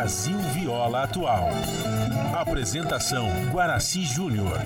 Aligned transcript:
Brasil 0.00 0.38
Viola 0.54 1.02
Atual. 1.02 1.48
Apresentação 2.32 3.28
Guaraci 3.50 4.04
Júnior. 4.04 4.56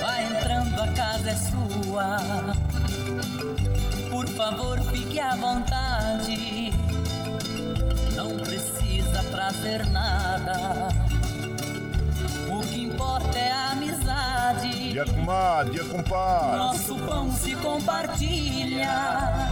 Vai 0.00 0.24
entrando, 0.24 0.80
a 0.80 0.88
casa 0.88 1.30
é 1.30 1.34
sua. 1.34 2.16
Por 4.10 4.26
favor, 4.28 4.80
fique 4.84 5.20
à 5.20 5.36
vontade. 5.36 6.72
Não 8.16 8.38
precisa 8.38 9.22
trazer 9.30 9.84
nada. 9.88 10.88
O 12.50 12.60
que 12.60 12.84
importa 12.84 13.38
é 13.38 13.52
a 13.52 13.72
amizade. 13.72 14.92
Dia 14.92 15.04
comadre, 15.04 15.72
dia 15.74 15.84
compadre. 15.84 16.56
Nosso 16.56 16.96
pão 17.00 17.30
se 17.30 17.54
compartilha. 17.56 19.43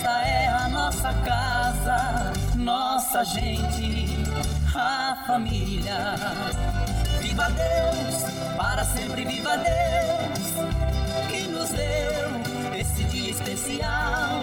Esta 0.00 0.22
é 0.22 0.48
a 0.48 0.66
nossa 0.70 1.12
casa, 1.12 2.32
nossa 2.56 3.22
gente, 3.22 4.16
a 4.74 5.14
família. 5.26 6.14
Viva 7.20 7.50
Deus, 7.50 8.22
para 8.56 8.82
sempre 8.82 9.26
viva 9.26 9.58
Deus, 9.58 11.28
que 11.28 11.46
nos 11.48 11.68
deu 11.68 12.80
esse 12.80 13.04
dia 13.04 13.30
especial. 13.32 14.42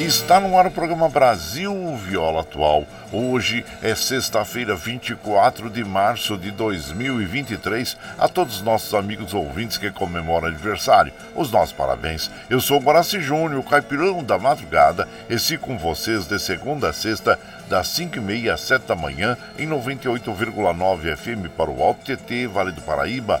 Está 0.00 0.40
no 0.40 0.58
ar 0.58 0.66
o 0.66 0.70
programa 0.70 1.10
Brasil 1.10 1.94
Viola 1.98 2.40
Atual. 2.40 2.86
Hoje 3.12 3.62
é 3.82 3.94
sexta-feira, 3.94 4.74
24 4.74 5.68
de 5.68 5.84
março 5.84 6.38
de 6.38 6.50
2023. 6.50 7.98
A 8.18 8.26
todos 8.26 8.56
os 8.56 8.62
nossos 8.62 8.94
amigos 8.94 9.34
ouvintes 9.34 9.76
que 9.76 9.90
comemoram 9.90 10.48
aniversário, 10.48 11.12
os 11.34 11.52
nossos 11.52 11.74
parabéns. 11.74 12.30
Eu 12.48 12.62
sou 12.62 12.78
o 12.78 12.82
Guaraci 12.82 13.20
Júnior, 13.20 13.62
caipirão 13.62 14.24
da 14.24 14.38
madrugada, 14.38 15.06
e 15.28 15.38
sigo 15.38 15.66
com 15.66 15.76
vocês 15.76 16.24
de 16.26 16.38
segunda 16.38 16.88
a 16.88 16.92
sexta, 16.94 17.38
das 17.68 17.88
5h30 17.88 18.52
às 18.52 18.60
7 18.62 18.86
da 18.86 18.96
manhã, 18.96 19.36
em 19.58 19.68
98,9 19.68 21.14
FM 21.14 21.54
para 21.54 21.70
o 21.70 21.82
Alto 21.82 22.00
TT, 22.04 22.46
Vale 22.46 22.72
do 22.72 22.80
Paraíba, 22.80 23.40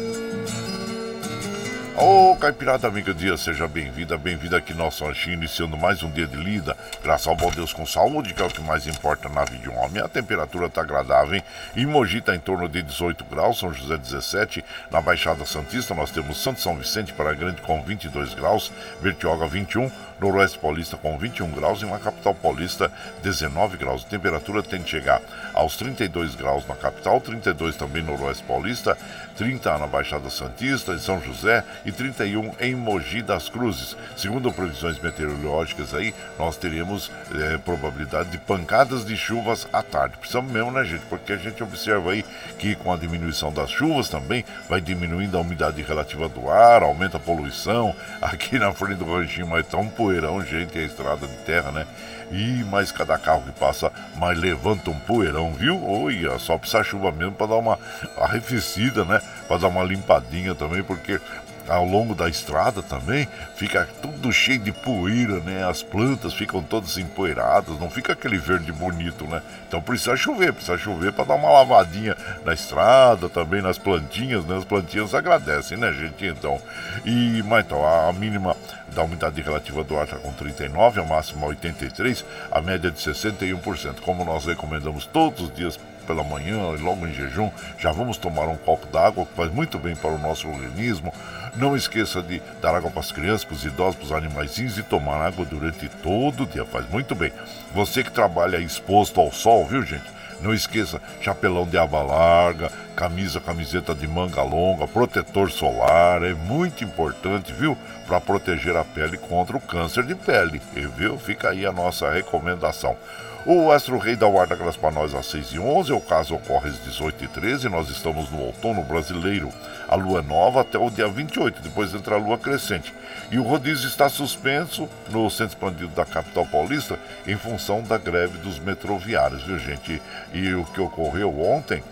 Ô, 1.97 2.31
oh, 2.31 2.35
Caipirada 2.37 2.87
Amiga 2.87 3.13
Dia, 3.13 3.35
seja 3.35 3.67
bem-vinda, 3.67 4.17
bem-vinda 4.17 4.57
aqui 4.57 4.73
nosso 4.73 5.05
ranchinho, 5.05 5.33
iniciando 5.33 5.75
mais 5.75 6.01
um 6.01 6.09
dia 6.09 6.25
de 6.25 6.37
lida, 6.37 6.75
graças 7.03 7.27
ao 7.27 7.35
bom 7.35 7.51
Deus 7.51 7.73
com 7.73 7.85
saúde, 7.85 8.33
que 8.33 8.41
é 8.41 8.45
o 8.45 8.49
que 8.49 8.61
mais 8.61 8.87
importa 8.87 9.27
na 9.27 9.43
vida 9.43 9.63
de 9.63 9.69
um 9.69 9.77
homem. 9.77 10.01
A 10.01 10.07
temperatura 10.07 10.69
tá 10.69 10.81
agradável, 10.81 11.35
hein? 11.35 11.43
Em 11.75 11.85
Mogi 11.85 12.21
tá 12.21 12.33
em 12.33 12.39
torno 12.39 12.69
de 12.69 12.81
18 12.81 13.25
graus, 13.25 13.59
São 13.59 13.73
José 13.73 13.97
17, 13.97 14.63
na 14.89 15.01
Baixada 15.01 15.45
Santista 15.45 15.93
nós 15.93 16.11
temos 16.11 16.41
Santo 16.41 16.61
São 16.61 16.77
Vicente 16.77 17.11
para 17.11 17.33
Grande 17.33 17.61
com 17.61 17.83
22 17.83 18.35
graus, 18.35 18.71
Bertioga 19.01 19.45
21, 19.45 19.91
Noroeste 20.21 20.59
Paulista 20.59 20.95
com 20.97 21.17
21 21.17 21.49
graus 21.49 21.81
e 21.81 21.85
na 21.85 21.97
capital 21.97 22.35
paulista 22.35 22.91
19 23.23 23.75
graus. 23.75 24.05
A 24.05 24.07
temperatura 24.09 24.61
tem 24.61 24.83
que 24.83 24.89
chegar 24.91 25.19
aos 25.51 25.75
32 25.75 26.35
graus 26.35 26.67
na 26.67 26.75
capital, 26.75 27.19
32 27.19 27.75
também 27.75 28.03
no 28.03 28.11
Noroeste 28.11 28.43
Paulista, 28.43 28.95
30 29.35 29.79
na 29.79 29.87
Baixada 29.87 30.29
Santista, 30.29 30.93
em 30.93 30.99
São 30.99 31.19
José 31.19 31.63
e 31.83 31.91
31 31.91 32.51
em 32.59 32.75
Mogi 32.75 33.23
das 33.23 33.49
Cruzes. 33.49 33.97
Segundo 34.15 34.53
previsões 34.53 34.99
meteorológicas 34.99 35.95
aí, 35.95 36.13
nós 36.37 36.55
teremos 36.55 37.11
é, 37.33 37.57
probabilidade 37.57 38.29
de 38.29 38.37
pancadas 38.37 39.03
de 39.03 39.17
chuvas 39.17 39.67
à 39.73 39.81
tarde. 39.81 40.17
Precisamos 40.17 40.51
mesmo, 40.51 40.69
né, 40.69 40.83
gente? 40.83 41.03
Porque 41.05 41.33
a 41.33 41.37
gente 41.37 41.63
observa 41.63 42.11
aí 42.11 42.23
que 42.59 42.75
com 42.75 42.93
a 42.93 42.97
diminuição 42.97 43.51
das 43.51 43.71
chuvas 43.71 44.07
também 44.07 44.45
vai 44.69 44.79
diminuindo 44.79 45.35
a 45.35 45.41
umidade 45.41 45.81
relativa 45.81 46.29
do 46.29 46.47
ar, 46.47 46.83
aumenta 46.83 47.17
a 47.17 47.19
poluição. 47.19 47.95
Aqui 48.21 48.59
na 48.59 48.71
frente 48.71 48.99
do 48.99 49.11
ranchinho, 49.11 49.47
mas 49.47 49.65
tá 49.65 49.77
um 49.77 49.89
poeirão, 50.11 50.43
gente, 50.43 50.77
é 50.77 50.83
estrada 50.83 51.25
de 51.25 51.35
terra, 51.45 51.71
né? 51.71 51.87
E 52.31 52.63
mais 52.65 52.91
cada 52.91 53.17
carro 53.17 53.43
que 53.43 53.51
passa, 53.57 53.91
mais 54.17 54.37
levanta 54.37 54.89
um 54.89 54.99
poeirão, 54.99 55.53
viu? 55.53 55.81
Olha, 55.85 56.37
só 56.37 56.57
precisa 56.57 56.83
chuva 56.83 57.11
mesmo 57.11 57.33
para 57.33 57.47
dar 57.47 57.55
uma 57.55 57.79
arrefecida, 58.17 59.05
né? 59.05 59.21
para 59.47 59.57
dar 59.57 59.67
uma 59.67 59.83
limpadinha 59.83 60.55
também, 60.55 60.81
porque 60.81 61.19
ao 61.67 61.85
longo 61.85 62.15
da 62.15 62.27
estrada 62.27 62.81
também, 62.81 63.27
fica 63.55 63.87
tudo 64.01 64.31
cheio 64.31 64.59
de 64.59 64.71
poeira, 64.71 65.39
né? 65.39 65.67
As 65.67 65.81
plantas 65.81 66.33
ficam 66.33 66.61
todas 66.61 66.97
empoeiradas, 66.97 67.79
não 67.79 67.89
fica 67.89 68.13
aquele 68.13 68.37
verde 68.37 68.71
bonito, 68.71 69.25
né? 69.25 69.41
Então 69.67 69.81
precisa 69.81 70.15
chover, 70.15 70.53
precisa 70.53 70.77
chover 70.77 71.13
para 71.13 71.25
dar 71.25 71.35
uma 71.35 71.49
lavadinha 71.49 72.15
na 72.43 72.53
estrada, 72.53 73.29
também 73.29 73.61
nas 73.61 73.77
plantinhas, 73.77 74.45
né? 74.45 74.57
As 74.57 74.65
plantinhas 74.65 75.13
agradecem, 75.13 75.77
né, 75.77 75.91
gente? 75.93 76.25
Então, 76.25 76.59
e 77.05 77.41
mas 77.43 77.65
então 77.65 77.85
a 77.85 78.11
mínima 78.13 78.55
da 78.93 79.03
umidade 79.03 79.41
relativa 79.41 79.83
do 79.83 79.97
ar 79.97 80.03
está 80.03 80.17
com 80.17 80.33
39, 80.33 80.99
a 80.99 81.05
máxima 81.05 81.47
83, 81.47 82.25
a 82.51 82.61
média 82.61 82.91
de 82.91 82.99
61%. 82.99 84.01
Como 84.01 84.25
nós 84.25 84.45
recomendamos 84.45 85.05
todos 85.05 85.41
os 85.41 85.55
dias 85.55 85.79
pela 86.05 86.23
manhã 86.23 86.73
e 86.77 86.81
logo 86.81 87.07
em 87.07 87.13
jejum, 87.13 87.49
já 87.77 87.91
vamos 87.91 88.17
tomar 88.17 88.47
um 88.47 88.57
copo 88.57 88.87
d'água 88.87 89.25
que 89.25 89.33
faz 89.33 89.51
muito 89.51 89.77
bem 89.77 89.95
para 89.95 90.11
o 90.11 90.17
nosso 90.17 90.49
organismo. 90.49 91.13
Não 91.55 91.75
esqueça 91.75 92.21
de 92.21 92.41
dar 92.61 92.73
água 92.73 92.89
para 92.89 93.01
as 93.01 93.11
crianças, 93.11 93.43
para 93.43 93.55
os 93.55 93.65
idosos, 93.65 93.95
para 93.95 94.05
os 94.05 94.11
animaizinhos 94.11 94.77
e 94.77 94.83
tomar 94.83 95.21
água 95.21 95.45
durante 95.45 95.89
todo 95.89 96.43
o 96.43 96.45
dia. 96.45 96.63
Faz 96.65 96.89
muito 96.89 97.13
bem. 97.13 97.31
Você 97.73 98.03
que 98.03 98.11
trabalha 98.11 98.57
exposto 98.57 99.19
ao 99.19 99.31
sol, 99.31 99.65
viu, 99.65 99.83
gente? 99.83 100.09
Não 100.41 100.53
esqueça, 100.53 100.99
chapelão 101.19 101.65
de 101.65 101.77
aba 101.77 102.01
larga, 102.01 102.71
camisa, 102.95 103.39
camiseta 103.39 103.93
de 103.93 104.07
manga 104.07 104.41
longa, 104.41 104.87
protetor 104.87 105.51
solar, 105.51 106.23
é 106.23 106.33
muito 106.33 106.83
importante, 106.83 107.53
viu? 107.53 107.77
Para 108.07 108.19
proteger 108.19 108.75
a 108.75 108.83
pele 108.83 109.17
contra 109.17 109.55
o 109.55 109.61
câncer 109.61 110.03
de 110.03 110.15
pele, 110.15 110.59
viu? 110.73 111.17
Fica 111.19 111.49
aí 111.49 111.63
a 111.63 111.71
nossa 111.71 112.09
recomendação. 112.09 112.97
O 113.43 113.71
Astro 113.71 113.97
Rei 113.97 114.15
da 114.15 114.27
Guarda 114.27 114.55
para 114.55 114.91
nós 114.91 115.15
às 115.15 115.25
6 115.25 115.53
e 115.53 115.59
11 115.59 115.91
o 115.93 115.99
caso 115.99 116.35
ocorre 116.35 116.69
às 116.69 116.79
18 116.83 117.23
e 117.23 117.27
13 117.27 117.69
nós 117.69 117.89
estamos 117.89 118.29
no 118.29 118.39
outono 118.39 118.83
brasileiro. 118.83 119.51
A 119.87 119.95
lua 119.95 120.19
é 120.19 120.21
nova 120.21 120.61
até 120.61 120.77
o 120.77 120.91
dia 120.91 121.07
28, 121.07 121.59
depois 121.59 121.91
entra 121.95 122.15
a 122.15 122.19
lua 122.19 122.37
crescente. 122.37 122.93
E 123.31 123.39
o 123.39 123.43
rodízio 123.43 123.87
está 123.87 124.07
suspenso 124.09 124.87
no 125.09 125.27
centro 125.31 125.55
expandido 125.55 125.87
da 125.95 126.05
capital 126.05 126.45
paulista 126.45 126.99
em 127.25 127.35
função 127.35 127.81
da 127.81 127.97
greve 127.97 128.37
dos 128.37 128.59
metroviários, 128.59 129.41
viu 129.41 129.57
gente? 129.57 129.99
E 130.31 130.53
o 130.53 130.63
que 130.65 130.79
ocorreu 130.79 131.41
ontem 131.41 131.83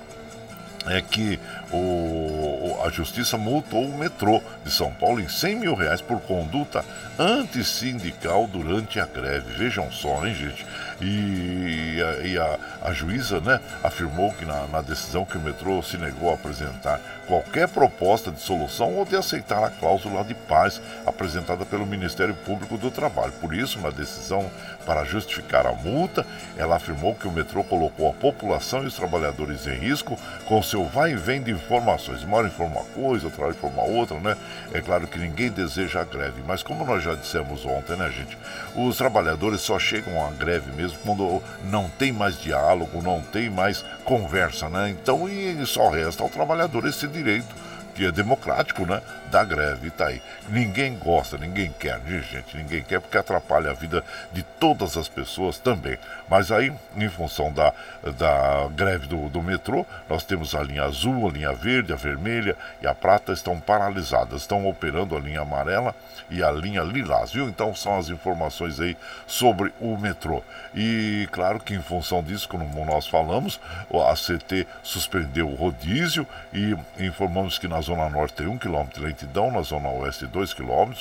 é 0.88 1.02
que 1.02 1.40
o, 1.72 2.80
a 2.86 2.90
justiça 2.90 3.38
multou 3.38 3.86
o 3.86 3.98
metrô 3.98 4.42
de 4.64 4.72
São 4.72 4.92
Paulo 4.94 5.20
em 5.20 5.28
100 5.28 5.56
mil 5.56 5.76
reais 5.76 6.02
por 6.02 6.20
conduta 6.22 6.86
antissindical 7.18 8.48
durante 8.48 9.00
a 9.00 9.06
greve. 9.06 9.52
Vejam 9.58 9.92
só, 9.92 10.26
hein, 10.26 10.34
gente? 10.34 10.66
E, 11.02 12.02
a, 12.02 12.28
e 12.28 12.38
a, 12.38 12.60
a, 12.82 12.92
juíza 12.92 13.40
né, 13.40 13.60
afirmou 13.84 14.34
que 14.34 14.44
na, 14.44 14.68
na, 14.68 14.82
decisão 14.82 15.24
que 15.24 15.38
o 15.38 15.42
metrô 15.42 15.82
se 15.82 15.98
negou 15.98 16.30
a 16.30 16.34
apresentar 16.34 17.00
qualquer 17.26 17.70
proposta 17.70 18.32
de 18.32 18.42
solução 18.42 18.96
ou 18.96 19.06
de 19.06 19.16
aceitar 19.16 19.64
a 19.64 19.70
cláusula 19.70 20.24
de 20.26 20.34
paz 20.34 20.82
apresentada 21.06 21.66
pelo 21.66 21.86
Ministério 21.86 22.34
Público 22.34 22.78
do 22.78 22.92
Trabalho. 22.92 23.32
Por 23.40 23.54
isso, 23.54 23.80
na 23.80 23.92
decisão 23.92 24.52
para 24.86 25.04
justificar 25.04 25.66
a 25.66 25.74
multa, 25.74 26.26
ela 26.58 26.76
afirmou 26.76 27.16
que 27.16 27.28
o 27.28 27.32
metrô 27.32 27.64
colocou 27.64 28.10
a 28.10 28.14
população 28.14 28.84
e 28.84 28.88
os 28.88 28.96
trabalhadores 28.96 29.68
em 29.68 29.76
risco 29.76 30.18
com 30.46 30.62
seu 30.64 30.86
vai 30.86 31.12
e 31.12 31.16
vem 31.16 31.42
de 31.42 31.52
informações. 31.52 32.24
Uma 32.24 32.38
hora 32.38 32.48
informa 32.48 32.82
uma 32.82 32.86
coisa, 32.86 33.26
outra 33.26 33.44
hora 33.44 33.52
informa 33.52 33.84
outra, 33.84 34.20
né? 34.20 34.36
É 34.74 34.82
claro 34.82 35.08
que 35.08 35.20
ninguém 35.20 35.50
deseja 35.50 36.02
a 36.02 36.04
greve, 36.04 36.42
mas 36.46 36.64
como 36.64 36.86
nós 36.86 37.04
já 37.04 37.14
dissemos 37.16 37.66
ontem, 37.66 37.96
né, 37.96 38.10
gente? 38.10 38.38
Os 38.76 38.98
trabalhadores 38.98 39.62
só 39.62 39.78
chegam 39.78 40.26
à 40.26 40.32
greve 40.32 40.72
mesmo 40.72 40.98
quando 41.06 41.42
não 41.66 41.90
tem 41.90 42.12
mais 42.12 42.40
diálogo, 42.40 43.02
não 43.02 43.22
tem 43.22 43.50
mais 43.50 43.84
conversa, 44.04 44.70
né? 44.70 44.90
Então, 44.90 45.28
e 45.28 45.66
só 45.66 45.90
resta 45.90 46.24
ao 46.24 46.30
trabalhador 46.30 46.88
esse 46.88 47.08
direito 47.08 47.69
é 48.06 48.12
democrático, 48.12 48.86
né? 48.86 49.02
Da 49.32 49.44
greve, 49.44 49.90
tá 49.92 50.08
aí. 50.08 50.22
Ninguém 50.48 50.98
gosta, 50.98 51.38
ninguém 51.38 51.72
quer, 51.78 52.00
gente, 52.22 52.58
ninguém 52.58 52.82
quer 52.84 53.00
porque 53.00 53.18
atrapalha 53.18 53.72
a 53.72 53.74
vida 53.74 54.04
de 54.32 54.44
todas 54.44 54.98
as 54.98 55.08
pessoas 55.08 55.58
também. 55.58 55.98
Mas 56.30 56.52
aí, 56.52 56.72
em 56.96 57.10
função 57.10 57.52
da, 57.52 57.74
da 58.18 58.68
greve 58.72 59.08
do, 59.08 59.30
do 59.30 59.42
metrô, 59.42 59.86
nós 60.10 60.24
temos 60.24 60.56
a 60.56 60.64
linha 60.64 60.84
azul, 60.84 61.28
a 61.28 61.32
linha 61.32 61.54
verde, 61.54 61.94
a 61.94 61.96
vermelha 61.96 62.56
e 62.82 62.88
a 62.88 62.94
prata 62.94 63.32
estão 63.32 63.60
paralisadas, 63.60 64.42
estão 64.42 64.68
operando 64.68 65.16
a 65.16 65.20
linha 65.20 65.42
amarela 65.42 65.96
e 66.30 66.44
a 66.44 66.52
linha 66.52 66.82
lilás, 66.82 67.32
viu? 67.32 67.48
Então 67.48 67.74
são 67.76 67.98
as 67.98 68.10
informações 68.10 68.80
aí 68.80 68.96
sobre 69.26 69.74
o 69.80 69.98
metrô. 69.98 70.44
E 70.74 71.28
claro 71.32 71.60
que 71.60 71.74
em 71.74 71.82
função 71.82 72.24
disso, 72.24 72.48
como 72.48 72.86
nós 72.86 73.08
falamos, 73.08 73.60
a 73.92 74.14
CT 74.14 74.68
suspendeu 74.84 75.50
o 75.50 75.56
rodízio 75.56 76.28
e 76.54 76.76
informamos 77.00 77.58
que 77.58 77.68
na 77.68 77.82
Zona 77.90 78.08
Norte 78.08 78.36
tem 78.36 78.48
1 78.48 78.60
km 78.60 78.86
de 78.94 79.00
lentidão, 79.00 79.52
na 79.52 79.64
Zona 79.64 79.90
Oeste 79.90 80.28
2 80.28 80.54
km, 80.54 80.94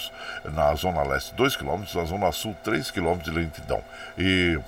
na 0.53 0.75
Zona 0.75 1.03
Leste 1.03 1.35
2 1.35 1.57
km, 1.57 1.85
na 1.95 2.05
Zona 2.05 2.33
Sul 2.33 2.57
3 2.65 2.91
km 2.91 3.19
de 3.19 3.31
lentidão. 3.31 3.83
E 4.17 4.59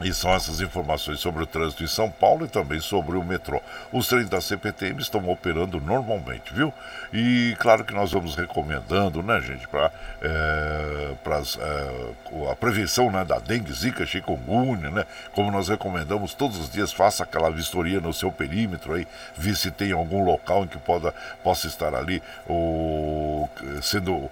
e 0.00 0.12
são 0.12 0.32
essas 0.32 0.60
informações 0.60 1.20
sobre 1.20 1.42
o 1.42 1.46
trânsito 1.46 1.82
em 1.82 1.86
São 1.86 2.10
Paulo 2.10 2.44
e 2.44 2.48
também 2.48 2.80
sobre 2.80 3.16
o 3.16 3.24
metrô. 3.24 3.60
Os 3.92 4.06
trens 4.06 4.28
da 4.28 4.40
CPTM 4.40 5.00
estão 5.00 5.28
operando 5.28 5.80
normalmente, 5.80 6.52
viu? 6.52 6.72
E 7.12 7.56
claro 7.58 7.84
que 7.84 7.94
nós 7.94 8.12
vamos 8.12 8.34
recomendando, 8.34 9.22
né, 9.22 9.40
gente, 9.40 9.66
para 9.68 9.90
é, 10.20 11.14
é, 11.58 12.50
a 12.52 12.56
prevenção 12.56 13.10
né, 13.10 13.24
da 13.24 13.38
dengue, 13.38 13.72
zika, 13.72 14.04
chikungunya, 14.04 14.90
né? 14.90 15.06
Como 15.32 15.50
nós 15.50 15.68
recomendamos 15.68 16.34
todos 16.34 16.58
os 16.58 16.70
dias, 16.70 16.92
faça 16.92 17.22
aquela 17.22 17.50
vistoria 17.50 18.00
no 18.00 18.12
seu 18.12 18.30
perímetro 18.30 18.94
aí, 18.94 19.06
vê 19.36 19.54
se 19.54 19.70
tem 19.70 19.92
algum 19.92 20.24
local 20.24 20.64
em 20.64 20.68
que 20.68 20.78
poda, 20.78 21.14
possa 21.42 21.66
estar 21.66 21.94
ali 21.94 22.22
ou, 22.46 23.48
sendo 23.80 24.30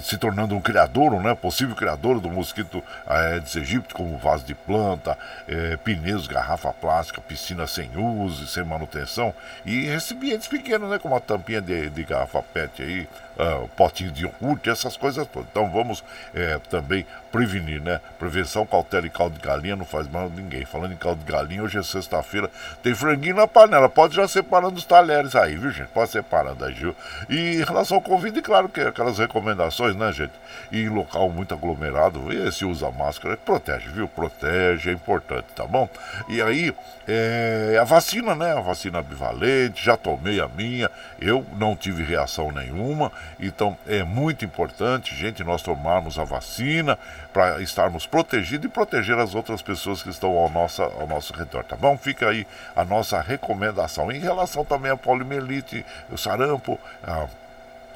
se 0.00 0.16
tornando 0.16 0.54
um 0.54 0.60
criador, 0.60 1.20
né, 1.20 1.34
possível 1.34 1.74
criador 1.74 2.20
do 2.20 2.30
mosquito 2.30 2.82
Aedes 3.06 3.56
aegypti, 3.56 3.94
como 3.94 4.16
vaso 4.18 4.44
de 4.44 4.54
planta, 4.54 5.16
é, 5.46 5.76
pneus, 5.76 6.26
garrafa 6.26 6.72
plástica, 6.72 7.20
piscina 7.20 7.66
sem 7.66 7.90
uso, 7.96 8.46
sem 8.46 8.64
manutenção, 8.64 9.34
e 9.64 9.86
recipientes 9.86 10.48
pequenos, 10.48 10.88
né, 10.90 10.98
como 10.98 11.16
a 11.16 11.20
tampinha 11.20 11.60
de, 11.60 11.90
de 11.90 12.04
garrafa 12.04 12.42
PET 12.42 12.82
aí, 12.82 13.08
uh, 13.38 13.68
potinho 13.76 14.10
de 14.10 14.22
iogurte, 14.24 14.70
essas 14.70 14.96
coisas 14.96 15.26
todas. 15.26 15.48
Então 15.50 15.70
vamos 15.70 16.04
é, 16.34 16.58
também 16.70 17.06
prevenir, 17.30 17.80
né? 17.80 18.00
Prevenção, 18.18 18.64
cautela 18.64 19.06
e 19.06 19.10
caldo 19.10 19.36
de 19.36 19.44
galinha 19.44 19.74
não 19.74 19.84
faz 19.84 20.08
mal 20.08 20.26
a 20.26 20.28
ninguém. 20.28 20.64
Falando 20.64 20.92
em 20.92 20.96
caldo 20.96 21.24
de 21.24 21.30
galinha, 21.30 21.62
hoje 21.64 21.78
é 21.78 21.82
sexta-feira, 21.82 22.48
tem 22.80 22.94
franguinho 22.94 23.34
na 23.34 23.48
panela. 23.48 23.88
Pode 23.88 24.14
já 24.14 24.28
separando 24.28 24.76
os 24.76 24.84
talheres 24.84 25.34
aí, 25.34 25.56
viu, 25.56 25.72
gente? 25.72 25.88
Pode 25.88 26.10
separando 26.10 26.64
aí, 26.64 26.72
viu? 26.72 26.94
E 27.28 27.56
em 27.56 27.64
relação 27.64 27.96
ao 27.96 28.00
Covid, 28.00 28.40
claro 28.40 28.68
que 28.68 28.80
é 28.80 28.86
aquelas 28.86 29.18
recomendações, 29.18 29.96
né, 29.96 30.12
gente? 30.12 30.32
E 30.70 30.82
em 30.82 30.88
local 30.88 31.28
muito 31.28 31.52
aglomerado, 31.54 32.20
se 32.52 32.64
usa 32.64 32.90
máscara, 32.92 33.36
protege, 33.36 33.88
viu? 33.88 34.06
Protege, 34.06 34.90
é 34.90 34.92
importante, 34.92 35.46
tá 35.56 35.66
bom? 35.66 35.88
E 36.28 36.40
aí, 36.40 36.72
é, 37.08 37.76
a 37.80 37.84
vacina, 37.84 38.36
né? 38.36 38.56
A 38.56 38.60
vacina 38.60 39.02
bivalente, 39.02 39.84
já 39.84 39.96
tomei 39.96 40.40
a 40.40 40.46
minha, 40.46 40.88
eu 41.20 41.44
não 41.56 41.74
tive 41.74 42.04
reação 42.04 42.52
nenhuma, 42.52 43.10
então 43.38 43.76
é 43.86 44.02
muito 44.02 44.44
importante, 44.44 45.14
gente, 45.14 45.42
nós 45.44 45.62
tomarmos 45.62 46.18
a 46.18 46.24
vacina 46.24 46.98
para 47.32 47.60
estarmos 47.60 48.06
protegidos 48.06 48.66
e 48.66 48.68
proteger 48.68 49.18
as 49.18 49.34
outras 49.34 49.62
pessoas 49.62 50.02
que 50.02 50.10
estão 50.10 50.30
ao 50.30 50.48
nosso, 50.50 50.82
ao 50.82 51.06
nosso 51.06 51.32
redor, 51.32 51.64
tá 51.64 51.76
bom? 51.76 51.96
Fica 51.96 52.28
aí 52.28 52.46
a 52.74 52.84
nossa 52.84 53.20
recomendação. 53.20 54.10
Em 54.10 54.18
relação 54.18 54.64
também 54.64 54.90
à 54.90 54.96
poliomielite, 54.96 55.84
o 56.10 56.16
sarampo, 56.16 56.78
a 57.02 57.26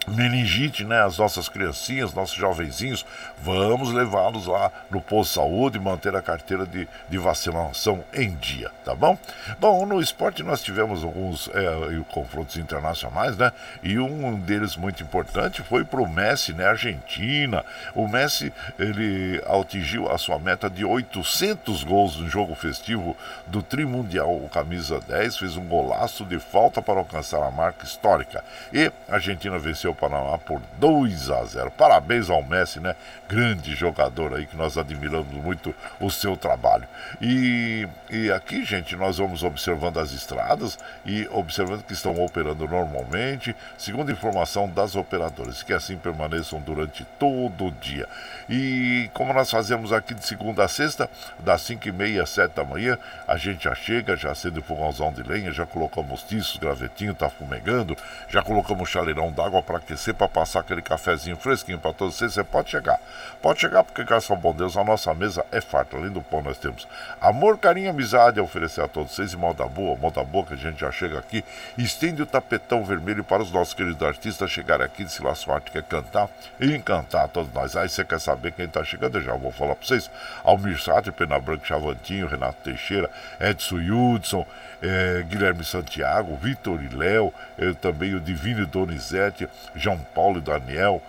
meningite, 0.09 0.85
né? 0.85 1.03
As 1.03 1.19
nossas 1.19 1.49
criancinhas, 1.49 2.15
nossos 2.15 2.37
jovenzinhos, 2.37 3.05
vamos 3.43 3.93
levá-los 3.93 4.47
lá 4.47 4.71
no 4.91 5.01
posto 5.01 5.31
de 5.31 5.35
saúde 5.35 5.79
e 5.79 5.81
manter 5.81 6.15
a 6.15 6.23
carteira 6.23 6.67
de, 6.67 6.89
de 7.09 7.19
vacinação 7.19 8.05
em 8.13 8.35
dia, 8.37 8.71
tá 8.85 8.95
bom? 8.95 9.19
Bom, 9.59 9.87
no 9.87 10.01
esporte 10.01 10.43
nós 10.43 10.63
tivemos 10.63 11.05
alguns 11.05 11.49
é, 11.49 12.03
confrontos 12.11 12.57
internacionais, 12.57 13.37
né? 13.37 13.53
E 13.83 13.99
um 13.99 14.39
deles 14.39 14.77
muito 14.77 15.03
importante 15.03 15.63
foi 15.63 15.85
para 15.85 16.01
o 16.01 16.09
Messi, 16.09 16.53
né? 16.53 16.67
Argentina. 16.67 17.65
O 17.95 18.09
Messi, 18.09 18.53
ele 18.79 19.43
atingiu 19.47 20.11
a 20.11 20.19
sua 20.19 20.39
meta 20.39 20.69
de 20.69 20.85
800 20.85 21.85
gols 21.85 22.17
no 22.17 22.29
jogo 22.29 22.55
festivo 22.55 23.17
do 23.47 23.63
Trimundial, 23.63 24.35
o 24.37 24.49
camisa 24.49 25.01
10, 25.01 25.37
fez 25.37 25.57
um 25.57 25.65
golaço 25.65 26.25
de 26.25 26.39
falta 26.39 26.81
para 26.81 26.99
alcançar 26.99 27.43
a 27.43 27.51
marca 27.51 27.85
histórica. 27.85 28.45
E 28.73 28.91
a 29.09 29.15
Argentina 29.15 29.59
venceu 29.59 29.95
Panamá 29.99 30.39
por 30.39 30.61
2 30.79 31.31
a 31.31 31.45
0. 31.45 31.71
Parabéns 31.73 32.31
ao 32.31 32.43
Messi, 32.43 32.81
né? 32.81 32.95
Grande 33.29 33.75
jogador 33.75 34.35
aí 34.35 34.47
que 34.47 34.57
nós 34.57 34.79
admiramos 34.79 35.35
muito 35.35 35.75
o 36.01 36.11
seu 36.11 36.35
trabalho. 36.35 36.89
E, 37.21 37.87
e 38.09 38.33
aqui, 38.33 38.65
gente, 38.65 38.97
nós 38.97 39.19
vamos 39.19 39.43
observando 39.43 39.99
as 39.99 40.13
estradas 40.13 40.79
e 41.05 41.29
observando 41.31 41.83
que 41.83 41.93
estão 41.93 42.19
operando 42.25 42.67
normalmente, 42.67 43.55
segundo 43.77 44.11
informação 44.11 44.67
das 44.67 44.97
operadoras, 44.97 45.63
que 45.63 45.75
assim 45.75 45.99
permaneçam 45.99 46.59
durante 46.61 47.05
todo 47.19 47.67
o 47.67 47.71
dia. 47.71 48.09
E 48.49 49.11
como 49.13 49.35
nós 49.35 49.51
fazemos 49.51 49.93
aqui 49.93 50.15
de 50.15 50.27
segunda 50.27 50.65
a 50.65 50.69
sexta, 50.69 51.11
das 51.39 51.61
5 51.61 51.87
e 51.87 51.93
meia 51.93 52.23
às 52.23 52.31
7 52.31 52.55
da 52.55 52.65
manhã, 52.65 52.97
a 53.27 53.37
gente 53.37 53.65
já 53.65 53.75
chega, 53.75 54.17
já 54.17 54.31
acende 54.31 54.59
o 54.59 54.63
fogãozão 54.63 55.13
de 55.13 55.23
lenha, 55.23 55.53
já 55.53 55.67
colocamos 55.67 56.23
tiços, 56.23 56.57
gravetinho, 56.57 57.15
tá 57.15 57.29
fumegando, 57.29 57.95
já 58.31 58.43
colocamos 58.43 58.89
chaleirão 58.89 59.31
d'água 59.31 59.63
para 59.63 59.77
aquecer, 59.77 60.15
para 60.15 60.29
passar 60.29 60.61
aquele 60.61 60.81
cafezinho 60.81 61.37
fresquinho 61.37 61.79
para 61.79 61.93
todos 61.93 62.15
vocês. 62.15 62.33
Você 62.33 62.43
pode 62.43 62.71
chegar. 62.71 62.99
Pode 63.41 63.61
chegar 63.61 63.85
porque, 63.85 64.05
graças 64.05 64.39
bom 64.39 64.55
Deus, 64.55 64.77
a 64.77 64.85
nossa 64.85 65.13
mesa 65.15 65.45
é 65.51 65.61
farta. 65.61 65.97
Além 65.97 66.11
do 66.11 66.23
pão, 66.23 66.43
nós 66.43 66.59
temos 66.59 66.87
amor, 67.21 67.59
carinho, 67.59 67.91
amizade 67.91 68.41
a 68.41 68.43
oferecer 68.43 68.83
a 68.83 68.89
todos 68.89 69.13
vocês. 69.15 69.33
E 69.33 69.37
moda 69.37 69.65
boa, 69.67 69.97
moda 69.97 70.23
boa 70.25 70.45
que 70.45 70.55
a 70.55 70.57
gente 70.57 70.81
já 70.81 70.91
chega 70.91 71.19
aqui. 71.19 71.45
Estende 71.77 72.23
o 72.23 72.27
tapetão 72.27 72.85
vermelho 72.85 73.25
para 73.25 73.43
os 73.43 73.53
nossos 73.53 73.75
queridos 73.75 74.03
artistas 74.03 74.51
chegarem 74.51 74.85
aqui 74.85 75.05
de 75.05 75.13
Silas 75.13 75.43
Forte, 75.43 75.71
quer 75.71 75.83
cantar 75.83 76.29
e 76.61 76.75
encantar 76.75 77.29
todos 77.29 77.53
nós. 77.53 77.77
Aí 77.77 77.89
você 77.89 78.05
quer 78.05 78.21
saber 78.21 78.53
quem 78.53 78.65
está 78.65 78.83
chegando? 78.85 79.19
Eu 79.19 79.23
já 79.23 79.35
vou 79.35 79.53
falar 79.53 79.75
para 79.75 79.87
vocês. 79.87 80.11
Almir 80.45 80.81
Sartre, 80.81 81.13
Pena 81.13 81.39
Branca, 81.39 81.65
Chavantinho, 81.65 82.27
Renato 82.27 82.59
Teixeira, 82.63 83.11
Edson 83.41 83.77
Hudson, 83.77 84.47
é, 84.83 85.25
Guilherme 85.29 85.65
Santiago, 85.65 86.37
Vitor 86.37 86.83
e 86.83 86.89
Léo, 86.95 87.33
é, 87.57 87.73
também 87.75 88.15
o 88.15 88.21
Divino 88.21 88.67
Donizete, 88.67 89.49
João 89.75 89.99
Paulo 90.15 90.39
e 90.39 90.43
Daniel, 90.43 91.03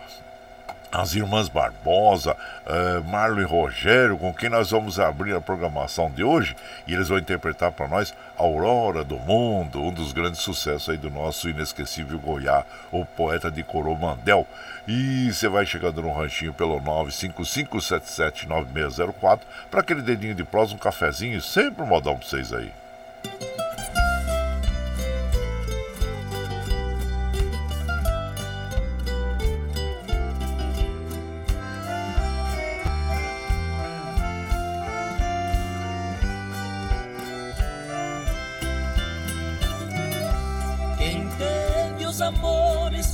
as 0.92 1.14
irmãs 1.14 1.48
Barbosa, 1.48 2.36
uh, 2.66 3.04
Marlon 3.08 3.42
e 3.42 3.44
Rogério, 3.44 4.18
com 4.18 4.34
quem 4.34 4.50
nós 4.50 4.72
vamos 4.72 5.00
abrir 5.00 5.36
a 5.36 5.42
programação 5.42 6.10
de 6.10 6.24
hoje, 6.24 6.56
e 6.88 6.94
eles 6.94 7.10
vão 7.10 7.20
interpretar 7.20 7.72
para 7.72 7.88
nós 7.88 8.12
Aurora 8.38 9.04
do 9.04 9.18
Mundo, 9.18 9.80
um 9.82 9.94
dos 9.94 10.12
grandes 10.14 10.40
sucessos 10.40 10.90
aí 10.90 10.98
do 10.98 11.12
nosso 11.12 11.50
inesquecível 11.50 12.20
Goiá, 12.20 12.66
o 12.92 13.06
poeta 13.06 13.52
de 13.52 13.64
Coromandel. 13.64 14.48
E 14.88 15.32
você 15.32 15.48
vai 15.48 15.64
chegando 15.66 16.02
no 16.02 16.12
ranchinho 16.12 16.54
pelo 16.54 16.82
955779604 16.82 19.40
para 19.70 19.82
aquele 19.82 20.02
dedinho 20.02 20.34
de 20.34 20.44
prosa, 20.44 20.74
um 20.74 20.78
cafezinho, 20.78 21.40
sempre 21.42 21.84
um 21.84 21.88
modão 21.88 22.18
para 22.18 22.28
vocês 22.28 22.52
aí. 22.52 22.72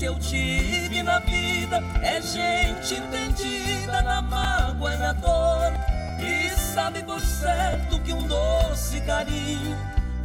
Eu 0.06 0.20
tive 0.20 1.02
na 1.02 1.20
vida 1.20 1.84
é 2.02 2.22
gente 2.22 2.94
entendida 2.94 4.02
na 4.04 4.22
mágoa 4.22 4.94
e 4.94 4.98
na 4.98 5.14
dor. 5.14 5.74
E 6.20 6.50
sabe 6.52 7.02
por 7.04 7.20
certo 7.20 8.00
que 8.02 8.14
um 8.14 8.28
doce 8.28 9.02
carinho 9.02 9.76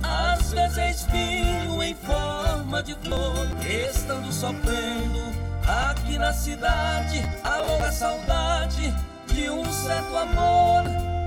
às 0.03 0.53
vezes 0.53 1.03
espinho 1.03 1.83
em 1.83 1.95
forma 1.95 2.83
de 2.83 2.95
flor. 2.97 3.47
Estando 3.67 4.31
sofrendo 4.31 5.21
aqui 5.67 6.19
na 6.19 6.33
cidade, 6.33 7.23
a 7.43 7.59
louca 7.59 7.91
saudade 7.91 8.95
de 9.29 9.49
um 9.49 9.65
certo 9.73 10.15
amor. 10.15 10.85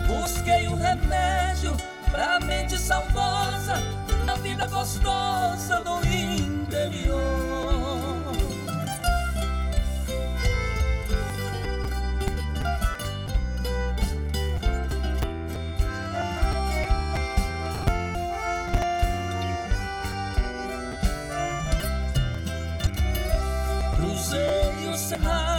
Busquei 0.07 0.67
o 0.67 0.73
um 0.73 0.75
remédio 0.75 1.75
pra 2.11 2.39
mente 2.39 2.77
saudosa, 2.77 3.81
na 4.25 4.35
vida 4.35 4.67
gostosa 4.67 5.81
do 5.83 6.05
interior. 6.05 6.52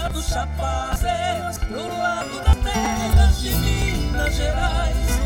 Cerrados, 0.04 0.26
chapadas, 0.26 1.58
pro 1.58 1.88
lado 1.88 2.40
das 2.44 2.56
terras 2.56 3.40
de 3.40 3.50
Minas 3.54 4.34
Gerais. 4.34 5.20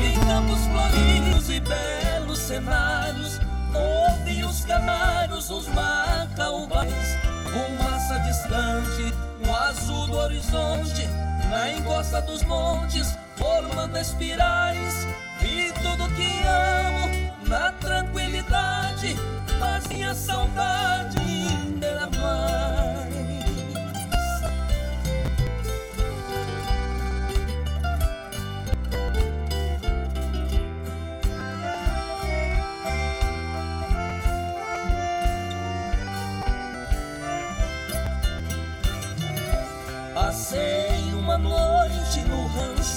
Em 0.00 0.18
campos 0.26 0.58
floridos 0.66 1.50
e 1.50 1.60
belos 1.60 2.38
cenários, 2.38 3.40
ouvi 3.74 4.44
os 4.44 4.64
canários, 4.64 5.50
os 5.50 5.66
macaubais. 5.68 7.16
Fumaça 7.44 8.18
distante, 8.20 9.14
o 9.46 9.54
azul 9.54 10.06
do 10.06 10.16
horizonte, 10.16 11.08
na 11.50 11.72
encosta 11.72 12.20
dos 12.22 12.42
montes, 12.44 13.16
formando 13.36 13.98
espirais. 13.98 15.06
Vi 15.40 15.72
tudo 15.82 16.08
que 16.14 16.42
amo 16.46 17.48
na 17.48 17.72
tranquilidade, 17.72 19.16
mas 19.58 19.86
minha 19.88 20.14
saudade 20.14 21.18
ainda 21.18 22.08
mais. 22.20 22.59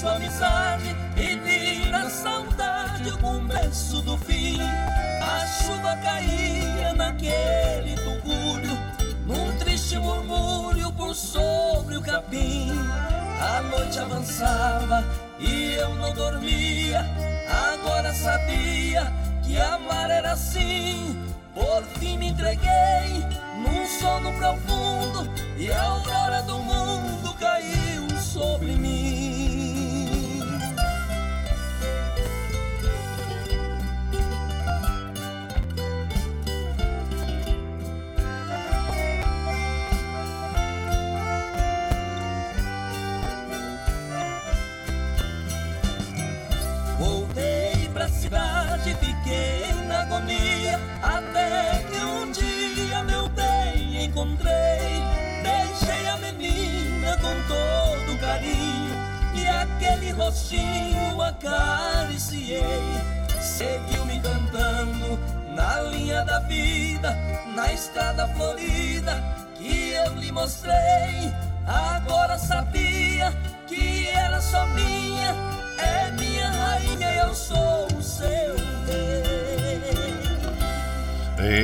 Rancho 0.04 0.08
amizade 0.08 0.96
e 1.16 1.36
vi 1.36 1.90
na 1.90 2.08
saudade 2.10 3.08
o 3.10 3.18
começo 3.18 4.02
do 4.02 4.16
fim. 4.18 4.58
A 4.60 5.46
chuva 5.46 5.96
caía 5.96 6.92
naquele 6.92 7.96
tugúrio, 7.96 8.78
num 9.26 9.56
triste 9.58 9.98
murmúrio 9.98 10.92
por 10.92 11.14
sobre 11.14 11.96
o 11.96 12.02
capim. 12.02 12.70
A 13.40 13.62
noite 13.62 13.98
avançava 13.98 15.04
e 15.38 15.74
eu 15.74 15.94
não 15.96 16.12
dormia. 16.12 17.04
Agora 17.72 18.12
sabia 18.12 19.12
que 19.42 19.58
amar 19.58 20.10
era 20.10 20.32
assim. 20.32 21.18
Por 21.54 21.82
fim 21.98 22.18
me 22.18 22.28
entreguei 22.28 23.24
num 23.62 23.86
sono 24.00 24.32
profundo 24.32 25.30
e 25.56 25.70
a 25.70 25.82
aurora 25.82 26.42
do 26.42 26.58
mundo 26.58 27.32
caiu 27.38 28.20
sobre 28.20 28.72
mim. 28.72 28.83
Fiquei 49.24 49.72
na 49.88 50.02
agonia 50.02 50.78
até 51.02 51.82
que 51.90 52.04
um 52.04 52.30
dia 52.30 53.02
meu 53.02 53.28
bem 53.30 54.04
encontrei. 54.04 55.02
Deixei 55.42 56.06
a 56.06 56.16
menina 56.18 57.16
com 57.16 57.34
todo 57.48 58.20
carinho 58.20 58.94
e 59.34 59.46
aquele 59.46 60.12
rostinho 60.12 61.22
acariciei. 61.22 62.62
Seguiu 63.40 64.04
me 64.04 64.20
cantando 64.20 65.18
na 65.54 65.80
linha 65.80 66.22
da 66.24 66.40
vida, 66.40 67.16
na 67.54 67.72
estrada 67.72 68.28
florida 68.28 69.22
que 69.56 69.92
eu 69.92 70.14
lhe 70.14 70.30
mostrei. 70.30 71.32
Agora 71.66 72.36
sabia 72.36 73.32
que 73.66 74.08
era 74.08 74.40
só 74.40 74.66
minha, 74.66 75.34
é 75.78 76.10
minha 76.10 76.33
rainha, 76.74 77.14
eu 77.14 77.34
sou 77.34 77.86
o 77.96 78.02
seu 78.02 78.56
rei. 78.86 79.34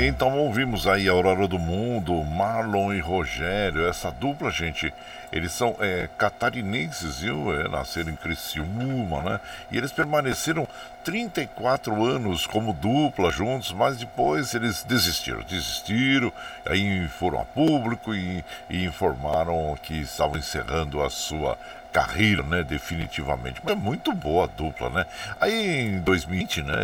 Então 0.07 0.37
ouvimos 0.39 0.87
aí 0.87 1.09
Aurora 1.09 1.49
do 1.49 1.59
Mundo, 1.59 2.23
Marlon 2.25 2.93
e 2.93 3.01
Rogério, 3.01 3.89
essa 3.89 4.11
dupla, 4.11 4.51
gente, 4.51 4.93
eles 5.33 5.53
são 5.53 5.75
é, 5.81 6.09
catarinenses, 6.19 7.21
viu? 7.21 7.59
É, 7.59 7.67
nasceram 7.69 8.11
em 8.11 8.17
Criciúma, 8.17 9.23
né? 9.23 9.41
E 9.71 9.79
eles 9.79 9.91
permaneceram 9.91 10.69
34 11.03 12.05
anos 12.05 12.47
como 12.47 12.75
dupla 12.75 13.31
juntos, 13.31 13.73
mas 13.73 13.97
depois 13.97 14.55
eles 14.55 14.83
desistiram, 14.83 15.41
desistiram, 15.43 16.33
aí 16.67 17.09
foram 17.09 17.41
a 17.41 17.45
público 17.45 18.15
e, 18.15 18.45
e 18.69 18.85
informaram 18.85 19.79
que 19.83 19.95
estavam 19.95 20.37
encerrando 20.37 21.03
a 21.03 21.09
sua 21.09 21.57
carreira, 21.93 22.43
né, 22.43 22.63
definitivamente. 22.63 23.61
Mas 23.63 23.73
é 23.73 23.77
muito 23.77 24.13
boa 24.13 24.45
a 24.45 24.47
dupla, 24.47 24.91
né? 24.91 25.07
Aí 25.41 25.89
em 25.89 26.01
2020, 26.01 26.63
né, 26.63 26.77